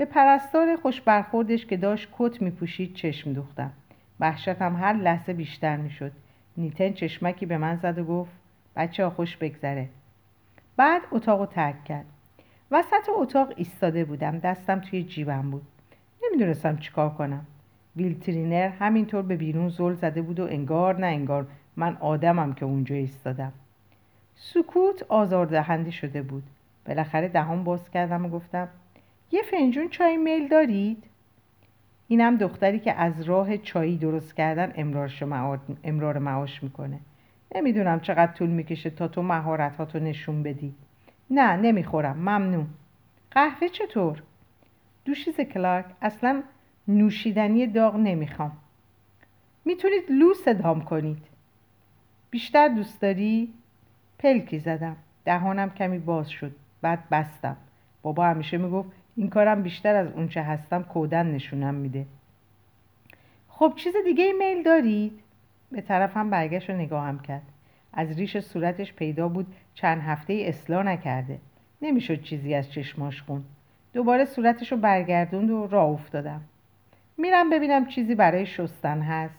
به 0.00 0.06
پرستار 0.06 0.76
خوش 0.76 1.00
برخوردش 1.00 1.66
که 1.66 1.76
داشت 1.76 2.08
کت 2.18 2.42
میپوشید 2.42 2.94
چشم 2.94 3.32
دوختم. 3.32 3.72
وحشتم 4.20 4.76
هر 4.76 4.92
لحظه 4.92 5.32
بیشتر 5.32 5.76
می‌شد. 5.76 6.12
نیتن 6.56 6.92
چشمکی 6.92 7.46
به 7.46 7.58
من 7.58 7.76
زد 7.76 7.98
و 7.98 8.04
گفت 8.04 8.30
بچه 8.76 9.08
خوش 9.08 9.36
بگذره. 9.36 9.88
بعد 10.76 11.02
اتاق 11.12 11.48
ترک 11.48 11.84
کرد. 11.84 12.04
وسط 12.70 13.08
اتاق 13.08 13.52
ایستاده 13.56 14.04
بودم. 14.04 14.38
دستم 14.38 14.80
توی 14.80 15.02
جیبم 15.02 15.50
بود. 15.50 15.62
نمی‌دونستم 16.24 16.76
چیکار 16.76 17.10
کنم. 17.10 17.46
ویلترینر 17.96 18.68
همینطور 18.68 19.22
به 19.22 19.36
بیرون 19.36 19.68
زل 19.68 19.94
زده 19.94 20.22
بود 20.22 20.40
و 20.40 20.44
انگار 20.44 20.98
نه 20.98 21.06
انگار 21.06 21.46
من 21.76 21.96
آدمم 21.96 22.52
که 22.52 22.64
اونجا 22.64 22.94
ایستادم. 22.94 23.52
سکوت 24.34 25.02
آزاردهنده 25.08 25.90
شده 25.90 26.22
بود. 26.22 26.42
بالاخره 26.86 27.28
دهان 27.28 27.64
باز 27.64 27.90
کردم 27.90 28.24
و 28.24 28.28
گفتم 28.28 28.68
یه 29.32 29.42
فنجون 29.42 29.88
چای 29.88 30.16
میل 30.16 30.48
دارید؟ 30.48 31.04
اینم 32.08 32.36
دختری 32.36 32.78
که 32.78 32.92
از 32.92 33.22
راه 33.22 33.56
چایی 33.56 33.96
درست 33.96 34.34
کردن 34.36 34.72
امرار 35.84 36.18
معاش 36.18 36.62
می‌کنه. 36.62 37.00
نمی‌دونم 37.54 38.00
چقدر 38.00 38.32
طول 38.32 38.50
می‌کشه 38.50 38.90
تا 38.90 39.08
تو 39.08 39.22
مهارت 39.22 39.96
نشون 39.96 40.42
بدی. 40.42 40.74
نه 41.30 41.56
نمی‌خورم. 41.56 42.16
ممنون. 42.16 42.66
قهوه 43.30 43.68
چطور؟ 43.68 44.22
دوشیز 45.04 45.40
کلارک. 45.40 45.84
اصلا 46.02 46.42
نوشیدنی 46.88 47.66
داغ 47.66 47.96
نمی‌خوام. 47.96 48.52
می‌تونید 49.64 50.02
لو 50.10 50.34
صدام 50.34 50.84
کنید. 50.84 51.26
بیشتر 52.30 52.68
دوست 52.68 53.00
داری؟ 53.00 53.54
پلکی 54.18 54.58
زدم. 54.58 54.96
دهانم 55.24 55.70
کمی 55.70 55.98
باز 55.98 56.30
شد. 56.30 56.56
بعد 56.82 57.08
بستم. 57.10 57.56
بابا 58.02 58.26
همیشه 58.26 58.56
می‌گفت 58.56 58.90
این 59.16 59.28
کارم 59.28 59.62
بیشتر 59.62 59.94
از 59.94 60.12
اونچه 60.12 60.42
هستم 60.42 60.82
کودن 60.82 61.26
نشونم 61.26 61.74
میده. 61.74 62.06
خب 63.48 63.72
چیز 63.76 63.94
دیگه 64.04 64.24
ای 64.24 64.32
میل 64.32 64.62
دارید؟ 64.62 65.20
به 65.72 65.80
طرفم 65.80 66.30
برگشت 66.30 66.70
و 66.70 66.72
نگاهم 66.72 67.18
کرد. 67.18 67.42
از 67.92 68.18
ریش 68.18 68.38
صورتش 68.38 68.92
پیدا 68.92 69.28
بود 69.28 69.54
چند 69.74 70.02
هفته 70.02 70.44
اصلاح 70.46 70.82
نکرده. 70.82 71.38
نمی‌شد 71.82 72.22
چیزی 72.22 72.54
از 72.54 72.72
چشماش 72.72 73.22
خون. 73.22 73.44
دوباره 73.92 74.24
صورتش 74.24 74.72
رو 74.72 74.78
برگردوند 74.78 75.50
و 75.50 75.66
راه 75.66 75.90
افتادم. 75.90 76.40
میرم 77.16 77.50
ببینم 77.50 77.86
چیزی 77.86 78.14
برای 78.14 78.46
شستن 78.46 79.00
هست. 79.00 79.38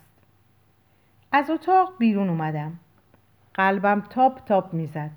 از 1.32 1.49
اتاق 1.49 1.93
بیرون 1.97 2.30
اومدم. 2.30 2.80
قلبم 3.53 4.01
تاپ 4.09 4.45
تاپ 4.45 4.74
می‌زد. 4.74 5.11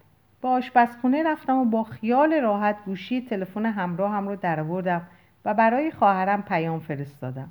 با 0.44 0.50
آشپزخونه 0.50 1.22
رفتم 1.22 1.56
و 1.56 1.64
با 1.64 1.84
خیال 1.84 2.34
راحت 2.34 2.76
گوشی 2.84 3.20
تلفن 3.20 3.66
همراه 3.66 4.12
هم 4.12 4.28
رو 4.28 4.36
درآوردم 4.36 5.02
و 5.44 5.54
برای 5.54 5.90
خواهرم 5.90 6.42
پیام 6.42 6.80
فرستادم. 6.80 7.48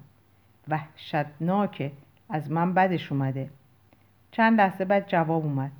وحشتناکه 0.68 1.92
از 2.30 2.52
من 2.52 2.74
بدش 2.74 3.12
اومده. 3.12 3.50
چند 4.32 4.58
لحظه 4.58 4.86
بعد 4.86 5.08
جواب 5.08 5.44
اومد. 5.44 5.72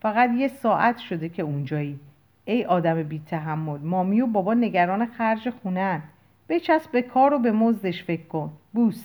فقط 0.00 0.30
یه 0.30 0.48
ساعت 0.48 0.98
شده 0.98 1.28
که 1.28 1.42
اونجایی. 1.42 2.00
ای 2.44 2.64
آدم 2.64 3.02
بی 3.02 3.22
تحمل 3.26 3.80
مامی 3.80 4.20
و 4.20 4.26
بابا 4.26 4.54
نگران 4.54 5.06
خرج 5.06 5.50
خونن 5.50 6.02
بچسب 6.48 6.90
به 6.92 7.02
کار 7.02 7.34
و 7.34 7.38
به 7.38 7.52
مزدش 7.52 8.04
فکر 8.04 8.26
کن. 8.26 8.52
بوس. 8.72 9.04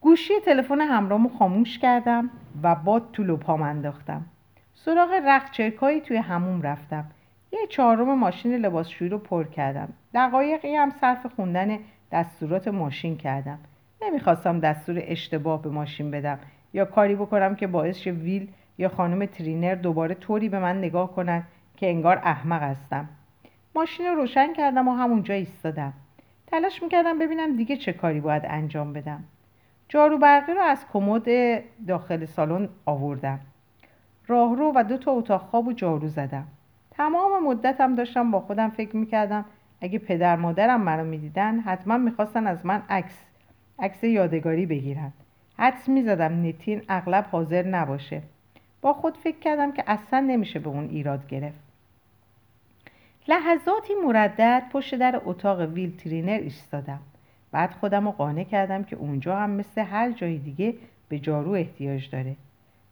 گوشی 0.00 0.34
تلفن 0.44 0.80
همراهمو 0.80 1.28
خاموش 1.28 1.78
کردم 1.78 2.30
و 2.62 2.74
باد 2.74 3.08
تو 3.12 3.22
لپام 3.22 3.62
انداختم. 3.62 4.24
سراغ 4.84 5.10
رخچرکایی 5.26 6.00
توی 6.00 6.16
هموم 6.16 6.62
رفتم. 6.62 7.04
یه 7.52 7.66
چهارم 7.68 8.18
ماشین 8.18 8.54
لباسشویی 8.54 9.10
رو 9.10 9.18
پر 9.18 9.44
کردم. 9.44 9.88
دقایقی 10.14 10.74
هم 10.74 10.90
صرف 10.90 11.26
خوندن 11.26 11.78
دستورات 12.12 12.68
ماشین 12.68 13.16
کردم. 13.16 13.58
نمی‌خواستم 14.02 14.60
دستور 14.60 14.98
اشتباه 15.02 15.62
به 15.62 15.70
ماشین 15.70 16.10
بدم. 16.10 16.38
یا 16.72 16.84
کاری 16.84 17.14
بکنم 17.14 17.54
که 17.54 17.66
باعث 17.66 17.98
شه 17.98 18.10
ویل 18.10 18.48
یا 18.78 18.88
خانم 18.88 19.26
ترینر 19.26 19.74
دوباره 19.74 20.14
طوری 20.14 20.48
به 20.48 20.58
من 20.58 20.78
نگاه 20.78 21.12
کنن 21.12 21.42
که 21.76 21.88
انگار 21.88 22.18
احمق 22.18 22.62
هستم. 22.62 23.08
ماشین 23.74 24.06
رو 24.06 24.14
روشن 24.14 24.52
کردم 24.52 24.88
و 24.88 24.92
همونجا 24.92 25.34
ایستادم. 25.34 25.92
تلاش 26.46 26.82
می‌کردم 26.82 27.18
ببینم 27.18 27.56
دیگه 27.56 27.76
چه 27.76 27.92
کاری 27.92 28.20
باید 28.20 28.42
انجام 28.46 28.92
بدم. 28.92 29.24
جارو 29.88 30.18
برقی 30.18 30.52
رو 30.52 30.60
از 30.60 30.86
کمد 30.92 31.28
داخل 31.86 32.24
سالن 32.24 32.68
آوردم. 32.86 33.40
راهرو 34.26 34.72
و 34.74 34.84
دو 34.84 34.98
تا 34.98 35.12
اتاق 35.12 35.40
خواب 35.40 35.66
و 35.66 35.72
جارو 35.72 36.08
زدم. 36.08 36.46
تمام 36.90 37.44
مدتم 37.44 37.94
داشتم 37.94 38.30
با 38.30 38.40
خودم 38.40 38.70
فکر 38.70 38.96
می‌کردم 38.96 39.44
اگه 39.80 39.98
پدر 39.98 40.36
مادرم 40.36 40.80
مرا 40.80 41.04
می‌دیدن 41.04 41.60
حتما 41.60 41.96
می‌خواستن 41.98 42.46
از 42.46 42.66
من 42.66 42.82
عکس 42.88 43.20
عکس 43.78 44.04
یادگاری 44.04 44.66
بگیرن. 44.66 45.12
حدس 45.58 45.88
می‌زدم 45.88 46.46
نتین 46.46 46.82
اغلب 46.88 47.26
حاضر 47.32 47.62
نباشه. 47.62 48.22
با 48.80 48.92
خود 48.92 49.16
فکر 49.16 49.38
کردم 49.38 49.72
که 49.72 49.84
اصلا 49.86 50.20
نمیشه 50.20 50.58
به 50.58 50.68
اون 50.68 50.88
ایراد 50.88 51.26
گرفت. 51.26 51.58
لحظاتی 53.28 53.92
مردد 54.06 54.62
پشت 54.72 54.94
در 54.94 55.20
اتاق 55.24 55.60
ویل 55.60 55.96
ترینر 55.96 56.38
ایستادم. 56.42 57.00
بعد 57.52 57.70
خودم 57.70 58.04
رو 58.04 58.10
قانع 58.10 58.44
کردم 58.44 58.84
که 58.84 58.96
اونجا 58.96 59.36
هم 59.36 59.50
مثل 59.50 59.80
هر 59.80 60.10
جای 60.10 60.38
دیگه 60.38 60.74
به 61.08 61.18
جارو 61.18 61.50
احتیاج 61.50 62.10
داره. 62.10 62.36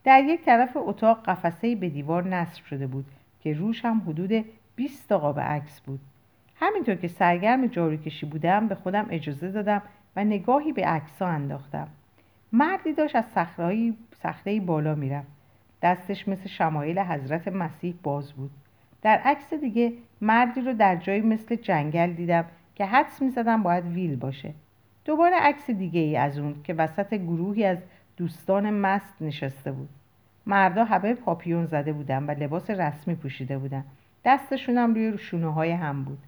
در 0.05 0.24
یک 0.24 0.44
طرف 0.44 0.76
اتاق 0.76 1.22
قفسه 1.24 1.76
به 1.76 1.88
دیوار 1.88 2.28
نصب 2.28 2.64
شده 2.64 2.86
بود 2.86 3.05
که 3.40 3.53
روش 3.53 3.84
هم 3.84 4.03
حدود 4.07 4.44
20 4.76 5.09
تا 5.09 5.18
قاب 5.18 5.40
عکس 5.40 5.80
بود. 5.80 6.01
همینطور 6.57 6.94
که 6.94 7.09
سرگرم 7.09 7.66
جارو 7.66 7.96
کشی 7.96 8.26
بودم 8.26 8.68
به 8.68 8.74
خودم 8.74 9.07
اجازه 9.11 9.51
دادم 9.51 9.82
و 10.16 10.24
نگاهی 10.24 10.72
به 10.72 10.84
عکسها 10.84 11.28
انداختم. 11.28 11.88
مردی 12.53 12.92
داشت 12.92 13.16
از 13.16 13.24
صخره 14.22 14.61
بالا 14.61 14.94
می‌رفت. 14.94 15.28
دستش 15.82 16.28
مثل 16.28 16.48
شمایل 16.48 16.98
حضرت 16.98 17.48
مسیح 17.48 17.94
باز 18.03 18.32
بود. 18.32 18.51
در 19.03 19.18
عکس 19.18 19.55
دیگه 19.55 19.92
مردی 20.20 20.61
رو 20.61 20.72
در 20.72 20.96
جایی 20.96 21.20
مثل 21.20 21.57
جنگل 21.57 22.12
دیدم 22.12 22.44
که 22.74 22.86
حدس 22.86 23.22
می‌زدم 23.22 23.62
باید 23.62 23.84
ویل 23.84 24.16
باشه. 24.16 24.55
دوباره 25.05 25.36
عکس 25.36 25.70
دیگه 25.70 26.01
ای 26.01 26.16
از 26.16 26.38
اون 26.38 26.55
که 26.64 26.74
وسط 26.74 27.14
گروهی 27.14 27.64
از 27.64 27.78
دوستان 28.20 28.70
مست 28.70 29.14
نشسته 29.20 29.72
بود. 29.72 29.88
مردا 30.46 30.84
همه 30.84 31.14
پاپیون 31.14 31.66
زده 31.66 31.92
بودن 31.92 32.24
و 32.24 32.30
لباس 32.30 32.70
رسمی 32.70 33.14
پوشیده 33.14 33.58
بودن. 33.58 33.84
دستشونم 34.24 34.94
روی 34.94 35.18
شونه 35.18 35.52
های 35.52 35.70
هم 35.70 36.04
بود. 36.04 36.18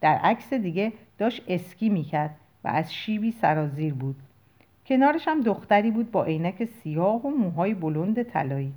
در 0.00 0.14
عکس 0.14 0.54
دیگه 0.54 0.92
داشت 1.18 1.44
اسکی 1.48 1.88
می‌کرد 1.88 2.34
و 2.64 2.68
از 2.68 2.94
شیبی 2.94 3.32
سرازیر 3.32 3.94
بود. 3.94 4.16
کنارش 4.86 5.28
هم 5.28 5.40
دختری 5.40 5.90
بود 5.90 6.10
با 6.10 6.24
عینک 6.24 6.64
سیاه 6.64 7.26
و 7.26 7.30
موهای 7.30 7.74
بلند 7.74 8.22
طلایی. 8.22 8.72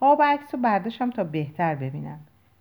آب 0.00 0.22
عکس 0.22 0.54
رو 0.54 0.60
برداشتم 0.60 1.10
تا 1.10 1.24
بهتر 1.24 1.74
ببینم. 1.74 2.18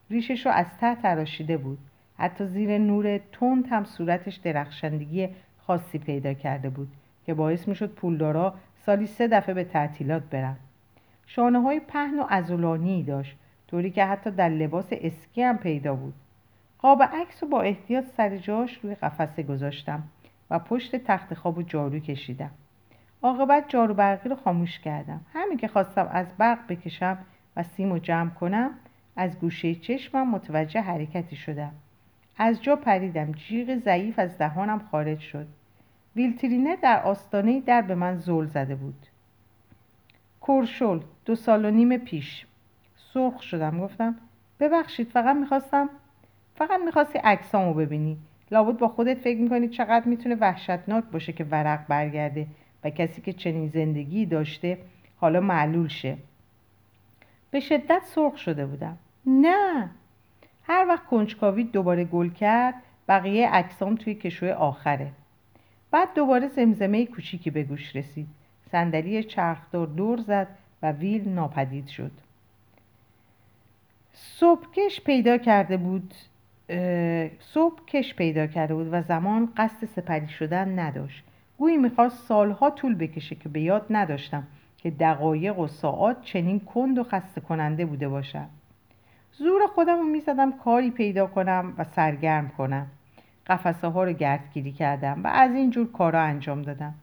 ریشش 0.09 0.45
رو 0.45 0.51
از 0.51 0.77
ته 0.79 0.95
تراشیده 0.95 1.57
بود. 1.57 1.77
حتی 2.17 2.45
زیر 2.45 2.77
نور 2.77 3.17
تند 3.17 3.67
هم 3.67 3.83
صورتش 3.83 4.35
درخشندگی 4.35 5.29
خاصی 5.67 5.97
پیدا 5.97 6.33
کرده 6.33 6.69
بود 6.69 6.87
که 7.25 7.33
باعث 7.33 7.67
می‌شد 7.67 7.89
پولدارا 7.89 8.53
سالی 8.85 9.07
سه 9.07 9.27
دفعه 9.27 9.55
به 9.55 9.63
تعطیلات 9.63 10.23
برم. 10.23 10.57
شانه 11.25 11.61
های 11.61 11.79
پهن 11.79 12.19
و 12.19 12.25
ازولانی 12.29 13.03
داشت 13.03 13.37
طوری 13.67 13.91
که 13.91 14.05
حتی 14.05 14.31
در 14.31 14.49
لباس 14.49 14.87
اسکی 14.91 15.41
هم 15.41 15.57
پیدا 15.57 15.95
بود. 15.95 16.13
قاب 16.79 17.03
عکس 17.03 17.43
رو 17.43 17.49
با 17.49 17.61
احتیاط 17.61 18.05
سر 18.05 18.37
جاش 18.37 18.79
روی 18.83 18.95
قفسه 18.95 19.43
گذاشتم 19.43 20.03
و 20.49 20.59
پشت 20.59 20.95
تخت 20.95 21.33
خواب 21.33 21.57
و 21.57 21.61
جارو 21.61 21.99
کشیدم. 21.99 22.51
عاقبت 23.21 23.65
جارو 23.69 23.93
برقی 23.93 24.29
رو 24.29 24.35
خاموش 24.35 24.79
کردم. 24.79 25.21
همین 25.33 25.57
که 25.57 25.67
خواستم 25.67 26.09
از 26.11 26.27
برق 26.37 26.59
بکشم 26.69 27.17
و 27.57 27.63
سیم 27.63 27.91
رو 27.91 27.99
جمع 27.99 28.29
کنم 28.29 28.71
از 29.15 29.39
گوشه 29.39 29.75
چشمم 29.75 30.31
متوجه 30.31 30.81
حرکتی 30.81 31.35
شدم. 31.35 31.71
از 32.37 32.63
جا 32.63 32.75
پریدم. 32.75 33.31
جیغ 33.31 33.75
ضعیف 33.75 34.19
از 34.19 34.37
دهانم 34.37 34.79
خارج 34.79 35.19
شد. 35.19 35.47
ویلترینه 36.15 36.75
در 36.75 37.03
آستانه 37.03 37.61
در 37.61 37.81
به 37.81 37.95
من 37.95 38.17
زل 38.17 38.45
زده 38.45 38.75
بود. 38.75 39.07
کرشل 40.47 40.99
دو 41.25 41.35
سال 41.35 41.65
و 41.65 41.71
نیم 41.71 41.97
پیش. 41.97 42.45
سرخ 43.13 43.41
شدم 43.41 43.79
گفتم 43.79 44.15
ببخشید 44.59 45.07
فقط 45.07 45.35
می‌خواستم 45.35 45.89
فقط 46.55 46.81
می‌خواستی 46.85 47.19
عکسامو 47.19 47.73
ببینی. 47.73 48.17
لابد 48.51 48.77
با 48.77 48.87
خودت 48.87 49.17
فکر 49.17 49.41
می‌کنی 49.41 49.67
چقدر 49.67 50.05
می‌تونه 50.05 50.35
وحشتناک 50.35 51.03
باشه 51.03 51.33
که 51.33 51.43
ورق 51.43 51.87
برگرده 51.87 52.47
و 52.83 52.89
کسی 52.89 53.21
که 53.21 53.33
چنین 53.33 53.67
زندگی 53.67 54.25
داشته 54.25 54.77
حالا 55.17 55.39
معلول 55.39 55.87
شه. 55.87 56.17
به 57.51 57.59
شدت 57.59 58.01
سرخ 58.05 58.37
شده 58.37 58.65
بودم. 58.65 58.97
نه! 59.25 59.89
هر 60.63 60.85
وقت 60.89 61.05
کنجکاوی 61.05 61.63
دوباره 61.63 62.03
گل 62.05 62.29
کرد 62.29 62.75
بقیه 63.07 63.49
عکسام 63.49 63.95
توی 63.95 64.15
کشوی 64.15 64.51
آخره. 64.51 65.11
بعد 65.93 66.13
دوباره 66.15 66.47
زمزمه 66.47 67.05
کوچیکی 67.05 67.49
به 67.49 67.63
گوش 67.63 67.95
رسید. 67.95 68.27
صندلی 68.71 69.23
چرخدار 69.23 69.87
دور 69.87 70.17
زد 70.17 70.47
و 70.83 70.91
ویل 70.91 71.29
ناپدید 71.29 71.87
شد. 71.87 72.11
صبحکش 74.13 75.01
پیدا 75.01 75.37
کرده 75.37 75.77
بود 75.77 76.13
صبح 77.39 77.85
کش 77.85 78.15
پیدا 78.15 78.47
کرده 78.47 78.73
بود 78.75 78.89
و 78.91 79.01
زمان 79.01 79.53
قصد 79.57 79.85
سپری 79.85 80.27
شدن 80.27 80.79
نداشت. 80.79 81.23
گویی 81.57 81.77
می‌خواست 81.77 82.27
سالها 82.27 82.69
طول 82.69 82.95
بکشه 82.95 83.35
که 83.35 83.49
به 83.49 83.61
یاد 83.61 83.85
نداشتم 83.89 84.47
که 84.77 84.91
دقایق 84.91 85.59
و 85.59 85.67
ساعات 85.67 86.21
چنین 86.21 86.59
کند 86.59 86.97
و 86.97 87.03
خسته 87.03 87.41
کننده 87.41 87.85
بوده 87.85 88.09
باشد 88.09 88.47
زور 89.31 89.61
خودم 89.67 89.97
رو 89.97 90.03
می‌زدم 90.03 90.57
کاری 90.57 90.91
پیدا 90.91 91.27
کنم 91.27 91.73
و 91.77 91.83
سرگرم 91.83 92.49
کنم. 92.57 92.87
قفسه 93.47 93.87
ها 93.87 94.03
رو 94.03 94.13
گردگیری 94.13 94.71
کردم 94.71 95.23
و 95.23 95.27
از 95.27 95.51
این 95.51 95.69
جور 95.69 95.91
کارا 95.91 96.21
انجام 96.21 96.61
دادم. 96.61 96.93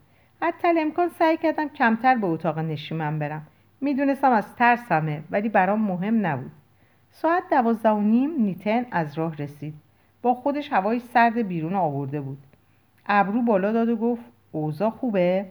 حتی 0.43 0.69
امکان 0.81 1.09
سعی 1.09 1.37
کردم 1.37 1.69
کمتر 1.69 2.15
به 2.15 2.27
اتاق 2.27 2.59
نشیمن 2.59 3.19
برم. 3.19 3.47
می‌دونستم 3.81 4.31
از 4.31 4.57
ترسمه 4.57 5.23
ولی 5.31 5.49
برام 5.49 5.81
مهم 5.81 6.27
نبود. 6.27 6.51
ساعت 7.11 7.43
دوازده 7.51 7.91
و 7.91 8.01
نیم 8.01 8.31
نیتن 8.31 8.87
از 8.91 9.19
راه 9.19 9.37
رسید. 9.37 9.75
با 10.23 10.35
خودش 10.35 10.73
هوای 10.73 11.01
سرد 11.01 11.39
بیرون 11.49 11.75
آورده 11.75 12.21
بود. 12.21 12.39
ابرو 13.07 13.43
بالا 13.43 13.73
داد 13.73 13.89
و 13.89 13.97
گفت 13.97 14.23
اوضاع 14.53 14.91
خوبه؟ 14.91 15.47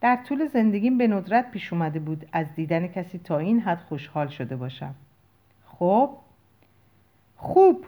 در 0.00 0.16
طول 0.16 0.46
زندگیم 0.46 0.98
به 0.98 1.06
ندرت 1.06 1.50
پیش 1.50 1.72
اومده 1.72 2.00
بود 2.00 2.26
از 2.32 2.46
دیدن 2.56 2.86
کسی 2.86 3.18
تا 3.18 3.38
این 3.38 3.60
حد 3.60 3.78
خوشحال 3.88 4.28
شده 4.28 4.56
باشم. 4.56 4.94
خب؟ 5.66 6.10
خوب! 7.36 7.84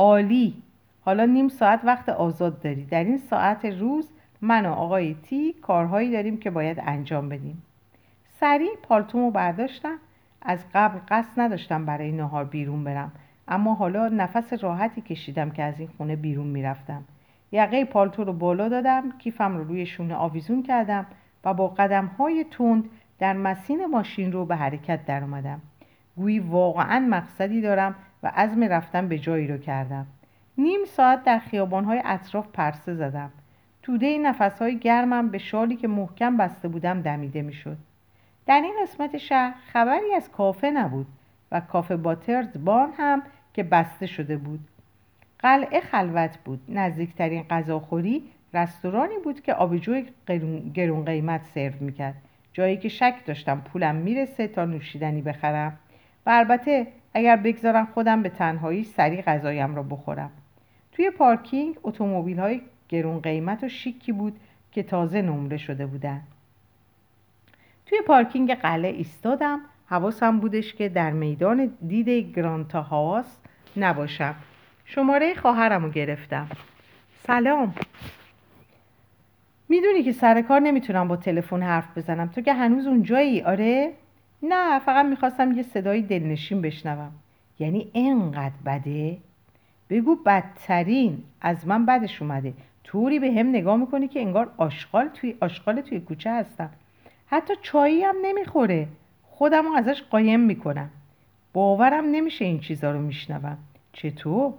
عالی. 0.00 0.54
حالا 1.00 1.24
نیم 1.24 1.48
ساعت 1.48 1.80
وقت 1.84 2.08
آزاد 2.08 2.62
داری. 2.62 2.84
در 2.84 3.04
این 3.04 3.18
ساعت 3.18 3.64
روز 3.64 4.08
من 4.40 4.66
و 4.66 4.72
آقای 4.72 5.14
تی 5.14 5.52
کارهایی 5.52 6.12
داریم 6.12 6.36
که 6.36 6.50
باید 6.50 6.82
انجام 6.86 7.28
بدیم. 7.28 7.62
سریع 8.40 8.70
پالتومو 8.82 9.30
برداشتم. 9.30 9.96
از 10.42 10.64
قبل 10.74 10.98
قصد 11.08 11.40
نداشتم 11.40 11.86
برای 11.86 12.12
نهار 12.12 12.44
بیرون 12.44 12.84
برم. 12.84 13.12
اما 13.48 13.74
حالا 13.74 14.08
نفس 14.08 14.52
راحتی 14.52 15.00
کشیدم 15.00 15.50
که 15.50 15.62
از 15.62 15.80
این 15.80 15.88
خونه 15.96 16.16
بیرون 16.16 16.46
می‌رفتم. 16.46 17.04
یقه 17.52 17.84
پالتو 17.84 18.24
رو 18.24 18.32
بالا 18.32 18.68
دادم 18.68 19.18
کیفم 19.18 19.56
رو 19.56 19.64
روی 19.64 19.86
شونه 19.86 20.14
آویزون 20.14 20.62
کردم 20.62 21.06
و 21.44 21.54
با 21.54 21.68
قدم 21.68 22.06
های 22.06 22.44
تند 22.50 22.88
در 23.18 23.32
مسین 23.32 23.86
ماشین 23.86 24.32
رو 24.32 24.46
به 24.46 24.56
حرکت 24.56 25.06
در 25.06 25.22
اومدم 25.22 25.60
گویی 26.16 26.38
واقعا 26.38 27.06
مقصدی 27.10 27.60
دارم 27.60 27.94
و 28.22 28.32
عزم 28.34 28.64
رفتن 28.64 29.08
به 29.08 29.18
جایی 29.18 29.46
رو 29.46 29.58
کردم. 29.58 30.06
نیم 30.58 30.84
ساعت 30.84 31.24
در 31.24 31.38
های 31.38 32.02
اطراف 32.04 32.48
پرسه 32.52 32.94
زدم. 32.94 33.30
توده 33.82 34.32
های 34.60 34.78
گرمم 34.78 35.28
به 35.28 35.38
شالی 35.38 35.76
که 35.76 35.88
محکم 35.88 36.36
بسته 36.36 36.68
بودم 36.68 37.02
دمیده 37.02 37.42
می‌شد. 37.42 37.76
در 38.46 38.60
این 38.60 38.74
قسمت 38.82 39.16
شهر 39.16 39.54
خبری 39.72 40.14
از 40.16 40.30
کافه 40.30 40.70
نبود 40.70 41.06
و 41.52 41.60
کافه 41.60 41.96
باترز 41.96 42.56
بان 42.64 42.90
هم 42.96 43.22
که 43.54 43.62
بسته 43.62 44.06
شده 44.06 44.36
بود. 44.36 44.60
قلعه 45.38 45.80
خلوت 45.80 46.38
بود. 46.44 46.60
نزدیکترین 46.68 47.42
غذاخوری 47.42 48.22
رستورانی 48.54 49.18
بود 49.24 49.40
که 49.40 49.54
آبجوی 49.54 50.06
گرون 50.74 51.04
قیمت 51.04 51.44
سرو 51.54 51.72
می‌کرد. 51.80 52.14
جایی 52.52 52.76
که 52.76 52.88
شک 52.88 53.14
داشتم 53.26 53.60
پولم 53.60 53.96
می‌رسه 53.96 54.48
تا 54.48 54.64
نوشیدنی 54.64 55.22
بخرم. 55.22 55.78
و 56.26 56.30
البته 56.30 56.86
اگر 57.14 57.36
بگذارم 57.36 57.86
خودم 57.94 58.22
به 58.22 58.28
تنهایی 58.28 58.84
سریع 58.84 59.22
غذایم 59.22 59.74
را 59.74 59.82
بخورم. 59.82 60.30
توی 60.92 61.10
پارکینگ 61.10 61.76
اتومبیل 61.82 62.38
های 62.38 62.60
گرون 62.88 63.20
قیمت 63.20 63.64
و 63.64 63.68
شیکی 63.68 64.12
بود 64.12 64.40
که 64.72 64.82
تازه 64.82 65.22
نمره 65.22 65.56
شده 65.56 65.86
بودن. 65.86 66.20
توی 67.86 67.98
پارکینگ 68.06 68.54
قلعه 68.54 68.92
ایستادم. 68.92 69.60
حواسم 69.86 70.40
بودش 70.40 70.74
که 70.74 70.88
در 70.88 71.10
میدان 71.10 71.72
دید 71.86 72.08
گرانتا 72.08 72.82
هاواس 72.82 73.36
نباشم. 73.76 74.34
شماره 74.84 75.34
خواهرم 75.34 75.84
رو 75.84 75.90
گرفتم. 75.90 76.48
سلام. 77.26 77.74
می‌دونی 79.68 80.02
که 80.02 80.12
سر 80.12 80.42
کار 80.42 80.60
نمی‌تونم 80.60 81.08
با 81.08 81.16
تلفن 81.16 81.62
حرف 81.62 81.98
بزنم. 81.98 82.28
تو 82.28 82.40
که 82.40 82.52
هنوز 82.52 82.86
اونجایی؟ 82.86 83.42
آره؟ 83.42 83.92
نه 84.42 84.78
فقط 84.78 85.06
می‌خواستم 85.06 85.52
یه 85.52 85.62
صدای 85.62 86.02
دلنشین 86.02 86.62
بشنوم. 86.62 87.12
یعنی 87.58 87.90
انقدر 87.94 88.54
بده؟ 88.66 89.18
بگو 89.90 90.16
بدترین 90.16 91.22
از 91.40 91.66
من 91.66 91.86
بدش 91.86 92.22
اومده. 92.22 92.54
طوری 92.84 93.18
به 93.18 93.32
هم 93.32 93.48
نگاه 93.48 93.76
می‌کنی 93.76 94.08
که 94.08 94.20
انگار 94.20 94.52
آشغال 94.56 95.08
توی 95.08 95.34
آشغال 95.40 95.80
توی 95.80 96.00
کوچه 96.00 96.30
هستم. 96.30 96.70
حتی 97.26 97.54
چایی 97.62 98.02
هم 98.02 98.16
نمی‌خوره. 98.22 98.88
خودم 99.22 99.64
رو 99.64 99.72
ازش 99.72 100.02
قایم 100.02 100.40
می‌کنم. 100.40 100.90
باورم 101.52 102.04
نمیشه 102.04 102.44
این 102.44 102.60
چیزا 102.60 102.92
رو 102.92 103.00
میشنوم. 103.00 103.58
چطور؟ 103.92 104.54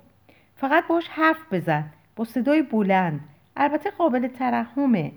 فقط 0.55 0.87
باش 0.87 1.07
حرف 1.07 1.53
بزن. 1.53 1.85
با 2.15 2.25
صدای 2.25 2.61
بلند. 2.61 3.19
البته 3.55 3.89
قابل 3.89 4.27
ترحمه. 4.27 5.11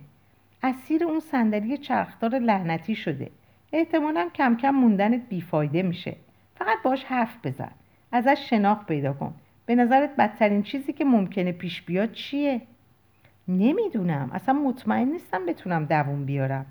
اسیر 0.63 1.05
اون 1.05 1.21
صندلی 1.21 1.79
چرخدار 1.79 2.39
لعنتی 2.39 2.95
شده. 2.95 3.31
احتمالا 3.75 4.29
کم 4.35 4.57
کم 4.57 4.71
موندنت 4.71 5.21
بیفایده 5.29 5.83
میشه. 5.83 6.17
فقط 6.55 6.79
باش 6.85 7.05
حرف 7.05 7.37
بزن. 7.45 7.71
ازش 8.13 8.47
شناخت 8.51 8.87
پیدا 8.87 9.13
کن. 9.13 9.35
به 9.67 9.75
نظرت 9.75 10.17
بدترین 10.17 10.63
چیزی 10.63 10.93
که 10.93 11.05
ممکنه 11.05 11.53
پیش 11.53 11.83
بیاد 11.83 12.13
چیه؟ 12.13 12.61
نمی‌دونم. 13.49 14.31
اصلا 14.33 14.55
مطمئن 14.55 15.09
نیستم 15.09 15.47
بتونم 15.47 15.85
دووم 15.85 16.25
بیارم. 16.25 16.67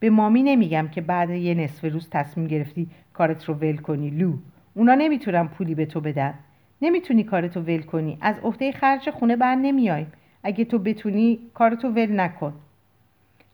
به 0.00 0.10
مامی 0.10 0.42
نمیگم 0.42 0.88
که 0.88 1.00
بعد 1.00 1.30
یه 1.30 1.54
نصف 1.54 1.84
روز 1.92 2.08
تصمیم 2.10 2.46
گرفتی 2.46 2.88
کارت 3.12 3.44
رو 3.44 3.54
ول 3.54 3.76
کنی 3.76 4.10
لو. 4.10 4.32
اونا 4.74 4.94
نمی‌تونم 4.94 5.48
پولی 5.48 5.74
به 5.74 5.86
تو 5.86 6.00
بدن. 6.00 6.34
نمی‌تونی 6.82 7.24
کارتو 7.24 7.60
ول 7.60 7.82
کنی. 7.82 8.18
از 8.20 8.38
عهده 8.38 8.72
خرج 8.72 9.10
خونه 9.10 9.36
بر 9.36 9.54
نمیای 9.54 10.06
اگه 10.42 10.64
تو 10.64 10.78
بتونی 10.78 11.38
کارتو 11.54 11.88
ول 11.88 12.20
نکن. 12.20 12.54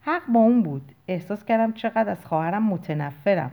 حق 0.01 0.27
با 0.29 0.41
اون 0.41 0.63
بود. 0.63 0.93
احساس 1.09 1.45
کردم 1.45 1.73
چقدر 1.73 2.11
از 2.11 2.27
خواهرم 2.27 2.63
متنفرم. 2.63 3.51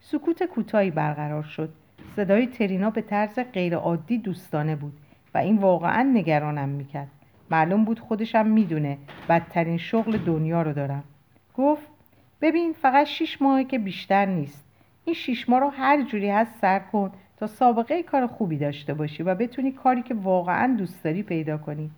سکوت 0.00 0.42
کوتاهی 0.42 0.90
برقرار 0.90 1.42
شد. 1.42 1.72
صدای 2.16 2.46
ترینا 2.46 2.90
به 2.90 3.02
طرز 3.02 3.38
غیرعادی 3.52 4.18
دوستانه 4.18 4.76
بود 4.76 4.92
و 5.34 5.38
این 5.38 5.58
واقعا 5.58 6.02
نگرانم 6.02 6.68
می‌کرد. 6.68 7.08
معلوم 7.50 7.84
بود 7.84 8.00
خودشم 8.00 8.46
می‌دونه 8.46 8.98
بدترین 9.28 9.78
شغل 9.78 10.16
دنیا 10.16 10.62
رو 10.62 10.72
دارم. 10.72 11.04
گفت 11.54 11.86
ببین 12.40 12.72
فقط 12.72 13.06
شیش 13.06 13.42
ماهه 13.42 13.64
که 13.64 13.78
بیشتر 13.78 14.26
نیست. 14.26 14.64
این 15.04 15.14
شیش 15.14 15.48
ماه 15.48 15.60
رو 15.60 15.68
هر 15.68 16.02
جوری 16.02 16.30
هست 16.30 16.60
سر 16.60 16.78
کن 16.78 17.12
تا 17.36 17.46
سابقه 17.46 18.02
کار 18.02 18.26
خوبی 18.26 18.56
داشته 18.56 18.94
باشی 18.94 19.22
و 19.22 19.34
بتونی 19.34 19.72
کاری 19.72 20.02
که 20.02 20.14
واقعا 20.14 20.76
دوست 20.78 21.04
داری 21.04 21.22
پیدا 21.22 21.58
کنی. 21.58 21.90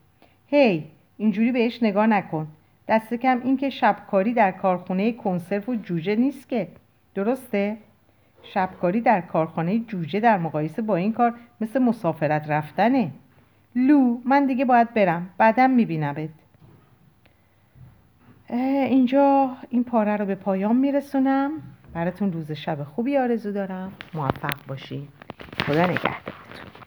هی 0.46 0.84
اینجوری 1.16 1.52
بهش 1.52 1.82
نگاه 1.82 2.06
نکن. 2.06 2.46
دست 2.88 3.14
کم 3.14 3.40
این 3.44 3.56
که 3.56 3.70
شبکاری 3.70 4.32
در 4.34 4.50
کارخونه 4.50 5.12
کنسرو 5.12 5.72
و 5.72 5.76
جوجه 5.76 6.16
نیست 6.16 6.48
که. 6.48 6.68
درسته؟ 7.14 7.76
شبکاری 8.42 9.00
در 9.00 9.20
کارخانه 9.20 9.78
جوجه 9.78 10.20
در 10.20 10.38
مقایسه 10.38 10.82
با 10.82 10.96
این 10.96 11.12
کار 11.12 11.34
مثل 11.60 11.78
مسافرت 11.78 12.50
رفتنه. 12.50 13.10
لو 13.76 14.18
من 14.24 14.46
دیگه 14.46 14.64
باید 14.64 14.94
برم. 14.94 15.30
بعدم 15.38 15.70
میبینمت. 15.70 16.28
اینجا 18.50 19.56
این 19.70 19.84
پاره 19.84 20.16
رو 20.16 20.26
به 20.26 20.34
پایان 20.34 20.76
میرسونم. 20.76 21.50
براتون 21.94 22.32
روز 22.32 22.52
شب 22.52 22.84
خوبی 22.84 23.16
آرزو 23.16 23.52
دارم. 23.52 23.92
موفق 24.14 24.66
باشی. 24.68 25.08
خدا 25.66 25.82
نگهدارتون 25.82 26.83